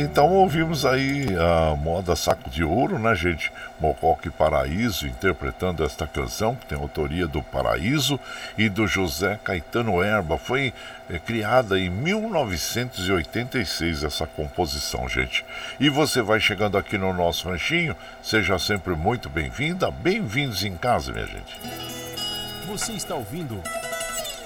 então 0.00 0.32
ouvimos 0.34 0.84
aí 0.84 1.26
a 1.36 1.74
moda 1.74 2.14
Saco 2.14 2.48
de 2.48 2.62
Ouro, 2.62 2.96
né, 2.96 3.12
gente? 3.16 3.50
Mocoque 3.80 4.30
Paraíso 4.30 5.04
interpretando 5.04 5.84
esta 5.84 6.06
canção, 6.06 6.54
que 6.54 6.66
tem 6.66 6.78
autoria 6.78 7.26
do 7.26 7.42
Paraíso 7.42 8.20
e 8.56 8.68
do 8.68 8.86
José 8.86 9.36
Caetano 9.42 10.00
Erba. 10.00 10.38
Foi 10.38 10.72
é, 11.10 11.18
criada 11.18 11.76
em 11.76 11.90
1986 11.90 14.04
essa 14.04 14.28
composição, 14.28 15.08
gente. 15.08 15.44
E 15.80 15.88
você 15.88 16.22
vai 16.22 16.38
chegando 16.38 16.78
aqui 16.78 16.96
no 16.96 17.12
nosso 17.12 17.48
ranchinho, 17.48 17.96
seja 18.22 18.60
sempre 18.60 18.94
muito 18.94 19.28
bem-vinda, 19.28 19.90
bem-vindos 19.90 20.62
em 20.62 20.76
casa, 20.76 21.10
minha 21.10 21.26
gente. 21.26 21.58
Você 22.68 22.92
está 22.92 23.16
ouvindo 23.16 23.60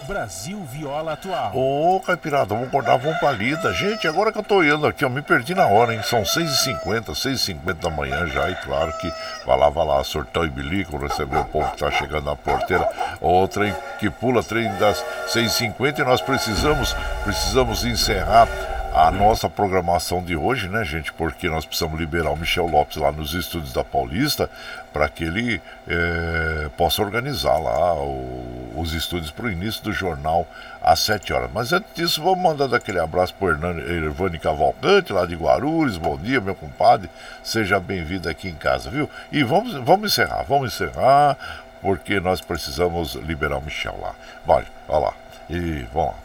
Brasil 0.07 0.59
Viola 0.65 1.13
Atual. 1.13 1.53
Ô, 1.55 2.01
Caipirada, 2.01 2.55
vamos 2.55 2.69
acordar, 2.69 2.97
vamos 2.97 3.19
pra 3.19 3.33
lida. 3.33 3.73
Gente, 3.73 4.07
agora 4.07 4.33
que 4.33 4.39
eu 4.39 4.43
tô 4.43 4.57
olhando 4.57 4.87
aqui, 4.87 5.05
eu 5.05 5.11
me 5.11 5.23
perdi 5.23 5.55
na 5.55 5.67
hora, 5.67 5.95
hein? 5.95 6.01
São 6.03 6.23
6h50, 6.23 7.13
6h50 7.13 7.75
da 7.75 7.91
manhã 7.91 8.27
já, 8.27 8.51
e 8.51 8.55
claro 8.57 8.93
que 8.99 9.13
vai 9.47 9.59
lá, 9.59 9.69
vai 9.69 9.87
lá, 9.87 10.05
sortão 10.05 10.45
e 10.45 10.51
bilico, 10.51 10.97
receber 10.97 11.39
o 11.39 11.45
povo 11.45 11.71
que 11.71 11.79
tá 11.79 11.91
chegando 11.91 12.25
na 12.25 12.37
porteira. 12.37 12.89
O 13.21 13.47
trem 13.49 13.75
que 13.99 14.11
pula, 14.11 14.43
trem 14.43 14.71
das 14.77 15.05
6h50 15.29 15.99
e 15.99 16.05
nós 16.05 16.21
precisamos, 16.21 16.95
precisamos 17.25 17.85
encerrar 17.85 18.49
a 18.95 19.11
nossa 19.11 19.49
programação 19.49 20.23
de 20.23 20.37
hoje, 20.37 20.69
né, 20.69 20.85
gente? 20.85 21.13
Porque 21.15 21.49
nós 21.49 21.65
precisamos 21.65 21.99
liberar 21.99 22.31
o 22.31 22.37
Michel 22.37 22.67
Lopes 22.67 22.97
lá 22.97 23.11
nos 23.11 23.33
estúdios 23.33 23.73
da 23.73 23.83
Paulista 23.83 24.51
para 24.93 25.09
que 25.09 25.25
ele 25.25 25.61
é, 25.89 26.69
possa 26.77 27.03
organizar 27.03 27.59
lá 27.59 27.95
o, 27.95 28.73
os 28.77 28.93
estúdios 28.93 29.31
para 29.31 29.47
o 29.47 29.51
início 29.51 29.83
do 29.83 29.93
jornal 29.93 30.47
às 30.83 31.01
7 31.01 31.33
horas. 31.33 31.51
Mas 31.53 31.73
antes 31.73 31.93
disso, 31.95 32.23
vamos 32.23 32.43
mandando 32.43 32.77
aquele 32.77 32.99
abraço 32.99 33.35
para 33.35 33.47
o 33.47 33.81
Ervani 33.81 34.39
Cavalcante, 34.39 35.13
lá 35.13 35.27
de 35.27 35.35
Guarulhos. 35.35 35.97
Bom 35.97 36.17
dia, 36.17 36.41
meu 36.41 36.55
compadre. 36.55 37.09
Seja 37.43 37.81
bem-vindo 37.81 38.29
aqui 38.29 38.49
em 38.49 38.55
casa, 38.55 38.91
viu? 38.91 39.09
E 39.31 39.43
vamos, 39.43 39.75
vamos 39.75 40.13
encerrar, 40.13 40.43
vamos 40.43 40.75
encerrar, 40.75 41.37
porque 41.81 42.21
nós 42.21 42.41
precisamos 42.41 43.15
liberar 43.15 43.59
o 43.59 43.63
Michel 43.63 43.99
lá. 44.01 44.15
Vai, 44.45 44.65
vai 44.87 45.01
lá. 45.01 45.15
E 45.49 45.87
vamos 45.93 46.15
lá. 46.15 46.23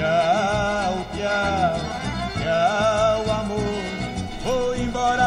Tchau, 0.00 1.04
tchau, 1.12 1.79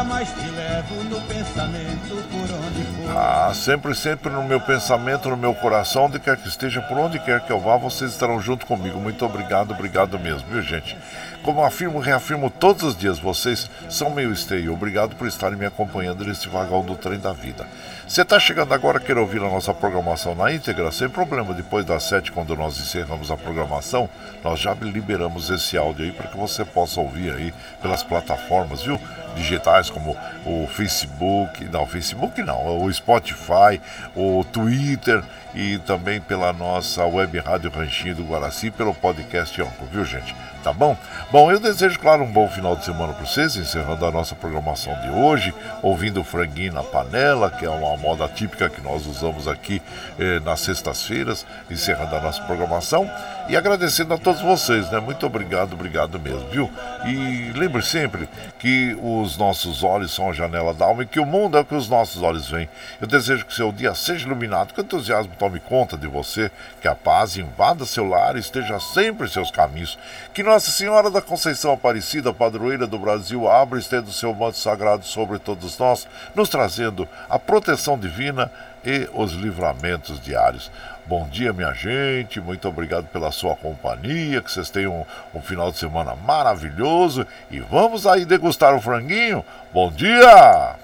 mas 0.04 0.28
te 0.32 0.48
levo 0.48 1.04
no 1.04 1.20
pensamento 1.22 2.28
por 2.30 2.56
onde 2.56 2.84
for. 2.84 3.16
Ah, 3.16 3.52
sempre, 3.54 3.94
sempre 3.94 4.30
no 4.30 4.42
meu 4.44 4.60
pensamento, 4.60 5.28
no 5.28 5.36
meu 5.36 5.54
coração, 5.54 6.04
onde 6.04 6.18
quer 6.18 6.36
que 6.36 6.48
esteja, 6.48 6.80
por 6.82 6.98
onde 6.98 7.18
quer 7.18 7.40
que 7.40 7.50
eu 7.50 7.60
vá, 7.60 7.76
vocês 7.76 8.10
estarão 8.10 8.40
junto 8.40 8.66
comigo. 8.66 9.00
Muito 9.00 9.24
obrigado, 9.24 9.72
obrigado 9.72 10.18
mesmo, 10.18 10.48
viu, 10.48 10.62
gente? 10.62 10.96
Como 11.42 11.62
afirmo, 11.62 11.98
reafirmo 11.98 12.48
todos 12.48 12.82
os 12.82 12.96
dias, 12.96 13.18
vocês 13.18 13.70
são 13.90 14.08
meu 14.08 14.32
esteio. 14.32 14.72
Obrigado 14.72 15.14
por 15.14 15.26
estarem 15.26 15.58
me 15.58 15.66
acompanhando 15.66 16.24
nesse 16.24 16.48
vagão 16.48 16.82
do 16.82 16.94
trem 16.94 17.18
da 17.18 17.32
vida. 17.32 17.66
Você 18.06 18.22
está 18.22 18.38
chegando 18.38 18.72
agora, 18.72 18.98
quer 19.00 19.18
ouvir 19.18 19.42
a 19.42 19.48
nossa 19.48 19.72
programação 19.74 20.34
na 20.34 20.52
íntegra? 20.52 20.90
Sem 20.90 21.08
problema, 21.08 21.52
depois 21.52 21.84
das 21.84 22.04
sete, 22.04 22.32
quando 22.32 22.56
nós 22.56 22.78
encerramos 22.78 23.30
a 23.30 23.36
programação, 23.36 24.08
nós 24.42 24.58
já 24.60 24.74
liberamos 24.74 25.50
esse 25.50 25.76
áudio 25.76 26.04
aí 26.04 26.12
para 26.12 26.28
que 26.28 26.36
você 26.36 26.64
possa 26.64 27.00
ouvir 27.00 27.32
aí 27.34 27.52
pelas 27.82 28.02
plataformas, 28.02 28.82
viu? 28.82 28.98
Digitais 29.34 29.90
como 29.94 30.16
o 30.44 30.66
Facebook, 30.66 31.64
não, 31.66 31.84
o 31.84 31.86
Facebook 31.86 32.42
não, 32.42 32.82
o 32.82 32.92
Spotify, 32.92 33.80
o 34.14 34.44
Twitter 34.44 35.22
e 35.54 35.78
também 35.78 36.20
pela 36.20 36.52
nossa 36.52 37.04
web 37.04 37.38
rádio 37.38 37.70
Ranchinho 37.70 38.16
do 38.16 38.24
Guaraci, 38.24 38.70
pelo 38.70 38.92
podcast 38.94 39.60
Anco, 39.62 39.84
viu 39.90 40.04
gente? 40.04 40.34
Tá 40.64 40.72
bom? 40.72 40.96
Bom, 41.30 41.52
eu 41.52 41.60
desejo, 41.60 41.98
claro, 41.98 42.22
um 42.22 42.32
bom 42.32 42.48
final 42.48 42.74
de 42.74 42.86
semana 42.86 43.12
para 43.12 43.26
vocês, 43.26 43.54
encerrando 43.54 44.06
a 44.06 44.10
nossa 44.10 44.34
programação 44.34 44.98
de 45.02 45.10
hoje, 45.10 45.52
ouvindo 45.82 46.22
o 46.22 46.24
franguinho 46.24 46.72
na 46.72 46.82
panela, 46.82 47.50
que 47.50 47.66
é 47.66 47.68
uma 47.68 47.94
moda 47.98 48.26
típica 48.28 48.70
que 48.70 48.80
nós 48.80 49.06
usamos 49.06 49.46
aqui 49.46 49.82
eh, 50.18 50.40
nas 50.40 50.60
sextas-feiras, 50.60 51.44
encerrando 51.70 52.16
a 52.16 52.20
nossa 52.20 52.42
programação 52.44 53.10
e 53.46 53.56
agradecendo 53.58 54.14
a 54.14 54.18
todos 54.18 54.40
vocês, 54.40 54.90
né? 54.90 55.00
Muito 55.00 55.26
obrigado, 55.26 55.74
obrigado 55.74 56.18
mesmo, 56.18 56.48
viu? 56.48 56.70
E 57.04 57.52
lembre 57.54 57.82
sempre 57.82 58.26
que 58.58 58.96
os 59.02 59.36
nossos 59.36 59.82
olhos 59.82 60.14
são 60.14 60.30
a 60.30 60.32
janela 60.32 60.72
da 60.72 60.86
alma 60.86 61.02
e 61.02 61.06
que 61.06 61.20
o 61.20 61.26
mundo 61.26 61.58
é 61.58 61.60
o 61.60 61.64
que 61.64 61.74
os 61.74 61.90
nossos 61.90 62.22
olhos 62.22 62.48
veem. 62.48 62.70
Eu 62.98 63.06
desejo 63.06 63.44
que 63.44 63.52
seu 63.52 63.70
dia 63.70 63.94
seja 63.94 64.26
iluminado 64.26 64.72
com 64.72 64.80
entusiasmo 64.80 65.34
tome 65.44 65.60
conta 65.60 65.98
de 65.98 66.06
você, 66.06 66.50
que 66.80 66.88
a 66.88 66.94
paz 66.94 67.36
invada 67.36 67.84
seu 67.84 68.08
lar 68.08 68.34
e 68.34 68.38
esteja 68.38 68.80
sempre 68.80 69.26
em 69.26 69.30
seus 69.30 69.50
caminhos. 69.50 69.98
Que 70.32 70.42
Nossa 70.42 70.70
Senhora 70.70 71.10
da 71.10 71.20
Conceição 71.20 71.74
Aparecida, 71.74 72.32
padroeira 72.32 72.86
do 72.86 72.98
Brasil, 72.98 73.46
abra 73.46 73.78
e 73.78 73.82
estenda 73.82 74.08
o 74.08 74.12
seu 74.12 74.34
manto 74.34 74.56
sagrado 74.56 75.04
sobre 75.04 75.38
todos 75.38 75.78
nós, 75.78 76.08
nos 76.34 76.48
trazendo 76.48 77.06
a 77.28 77.38
proteção 77.38 77.98
divina 77.98 78.50
e 78.82 79.06
os 79.12 79.32
livramentos 79.32 80.18
diários. 80.18 80.70
Bom 81.06 81.28
dia, 81.28 81.52
minha 81.52 81.74
gente. 81.74 82.40
Muito 82.40 82.66
obrigado 82.66 83.04
pela 83.08 83.30
sua 83.30 83.54
companhia. 83.54 84.40
Que 84.40 84.50
vocês 84.50 84.70
tenham 84.70 85.06
um, 85.34 85.38
um 85.38 85.42
final 85.42 85.70
de 85.70 85.76
semana 85.76 86.16
maravilhoso. 86.16 87.26
E 87.50 87.60
vamos 87.60 88.06
aí 88.06 88.24
degustar 88.24 88.74
o 88.74 88.80
franguinho. 88.80 89.44
Bom 89.74 89.92
dia! 89.92 90.76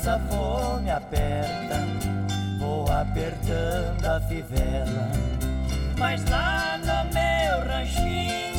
essa 0.00 0.18
fome 0.30 0.90
aperta, 0.90 1.86
vou 2.58 2.90
apertando 2.90 4.06
a 4.06 4.18
fivela. 4.22 5.10
Mas 5.98 6.24
lá 6.30 6.78
no 6.78 7.12
meu 7.12 7.68
ranchinho 7.68 8.49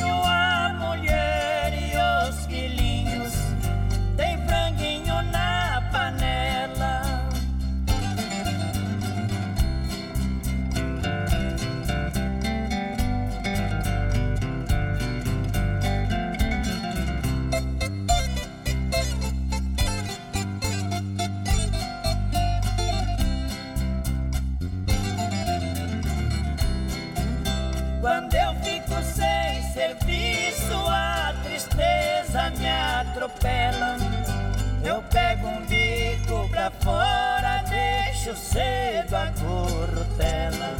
deixo 38.23 38.35
cedo 38.35 39.15
a 39.15 39.31
corrutela. 39.39 40.77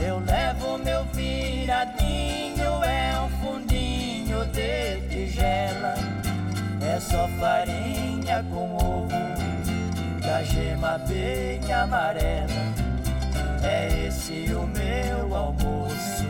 Eu 0.00 0.18
levo 0.18 0.78
meu 0.78 1.04
viradinho, 1.04 2.82
é 2.82 3.20
um 3.20 3.28
fundinho 3.40 4.44
de 4.46 5.00
tigela. 5.08 5.94
É 6.80 6.98
só 6.98 7.28
farinha 7.38 8.44
com 8.50 8.74
ovo, 8.74 9.08
da 10.20 10.42
gema 10.42 10.98
bem 10.98 11.72
amarela. 11.72 12.48
É 13.62 14.06
esse 14.06 14.52
o 14.52 14.66
meu 14.66 15.34
almoço, 15.34 16.24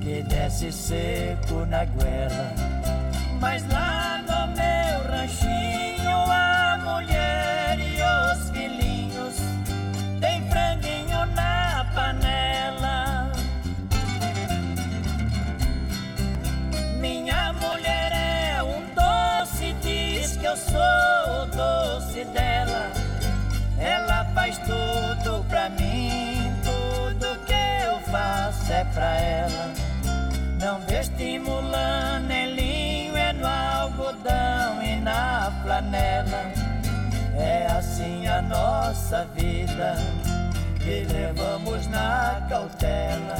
que 0.00 0.22
desce 0.22 0.70
seco 0.70 1.66
na 1.66 1.84
guela. 1.84 2.52
Mas 3.40 3.66
lá 3.68 3.97
tudo 24.68 25.42
pra 25.48 25.70
mim, 25.70 26.52
tudo 26.62 27.38
que 27.46 27.54
eu 27.86 27.98
faço 28.12 28.70
é 28.70 28.84
pra 28.84 29.16
ela. 29.16 29.72
Não 30.60 30.80
destimulando 30.80 32.30
em 32.30 32.54
linho, 32.54 33.16
é 33.16 33.32
no 33.32 33.46
algodão 33.46 34.82
e 34.82 34.96
na 34.96 35.50
flanela. 35.62 36.52
É 37.36 37.66
assim 37.66 38.26
a 38.26 38.42
nossa 38.42 39.26
vida, 39.34 39.96
que 40.78 41.06
levamos 41.12 41.86
na 41.86 42.46
cautela. 42.48 43.36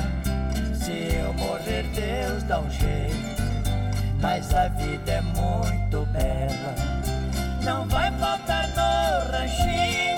Se 0.75 1.15
eu 1.15 1.35
morrer, 1.35 1.83
Deus 1.95 2.43
dá 2.45 2.61
um 2.61 2.71
jeito, 2.71 3.43
mas 4.23 4.55
a 4.55 4.69
vida 4.69 5.13
é 5.13 5.21
muito 5.21 6.07
bela. 6.07 6.75
Não 7.63 7.87
vai 7.89 8.11
faltar 8.13 8.69
no 8.69 9.33
ranchinho. 9.33 10.18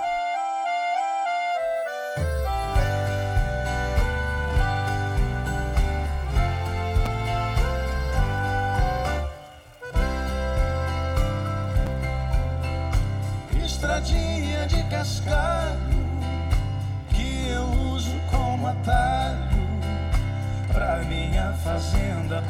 minha 21.41 21.53
fazenda. 21.53 22.43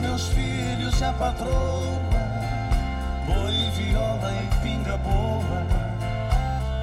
meus 0.00 0.28
filhos 0.28 0.98
e 0.98 1.04
a 1.04 1.12
patroa, 1.12 1.50
boi, 3.26 3.70
viola 3.76 4.32
e 4.32 4.62
pinga 4.62 4.96
boa. 4.96 5.66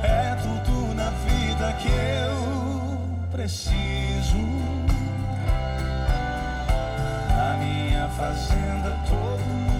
É 0.03 0.35
tudo 0.35 0.93
na 0.93 1.09
vida 1.09 1.73
que 1.79 1.87
eu 1.87 2.99
preciso. 3.31 4.37
Na 7.35 7.57
minha 7.57 8.07
fazenda 8.09 8.95
todo 9.09 9.43
mundo. 9.43 9.76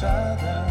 fechada. 0.00 0.66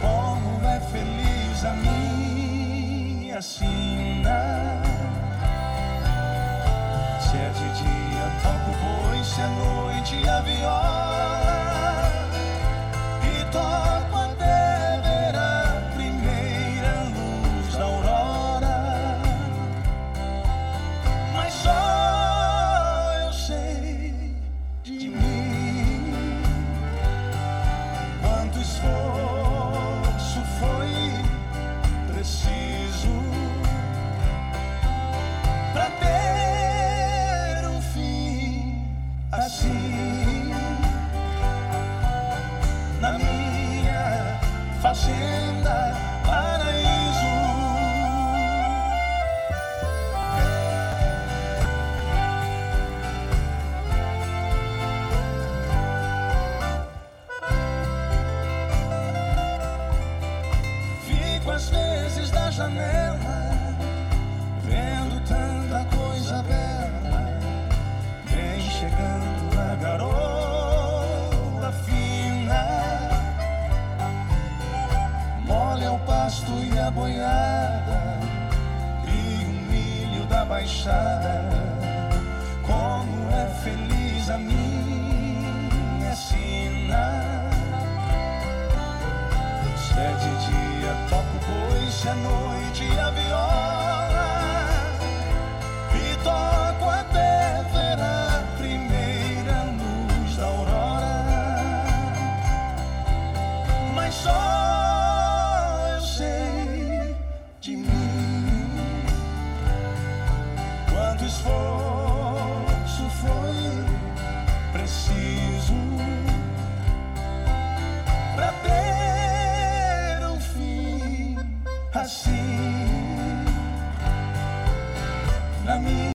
Como 0.00 0.66
é 0.66 0.80
feliz 0.80 1.64
a 1.64 1.72
minha 1.74 3.42
sina. 3.42 4.82
Se 7.20 7.36
é 7.36 7.50
de 7.50 7.68
dia, 7.80 8.30
toco 8.42 8.72
boi, 8.80 9.22
se 9.22 9.40
é 9.40 9.46
noite, 9.48 10.28
a 10.28 10.40
viola. 10.40 12.10
E 13.22 13.44
toco 13.52 13.85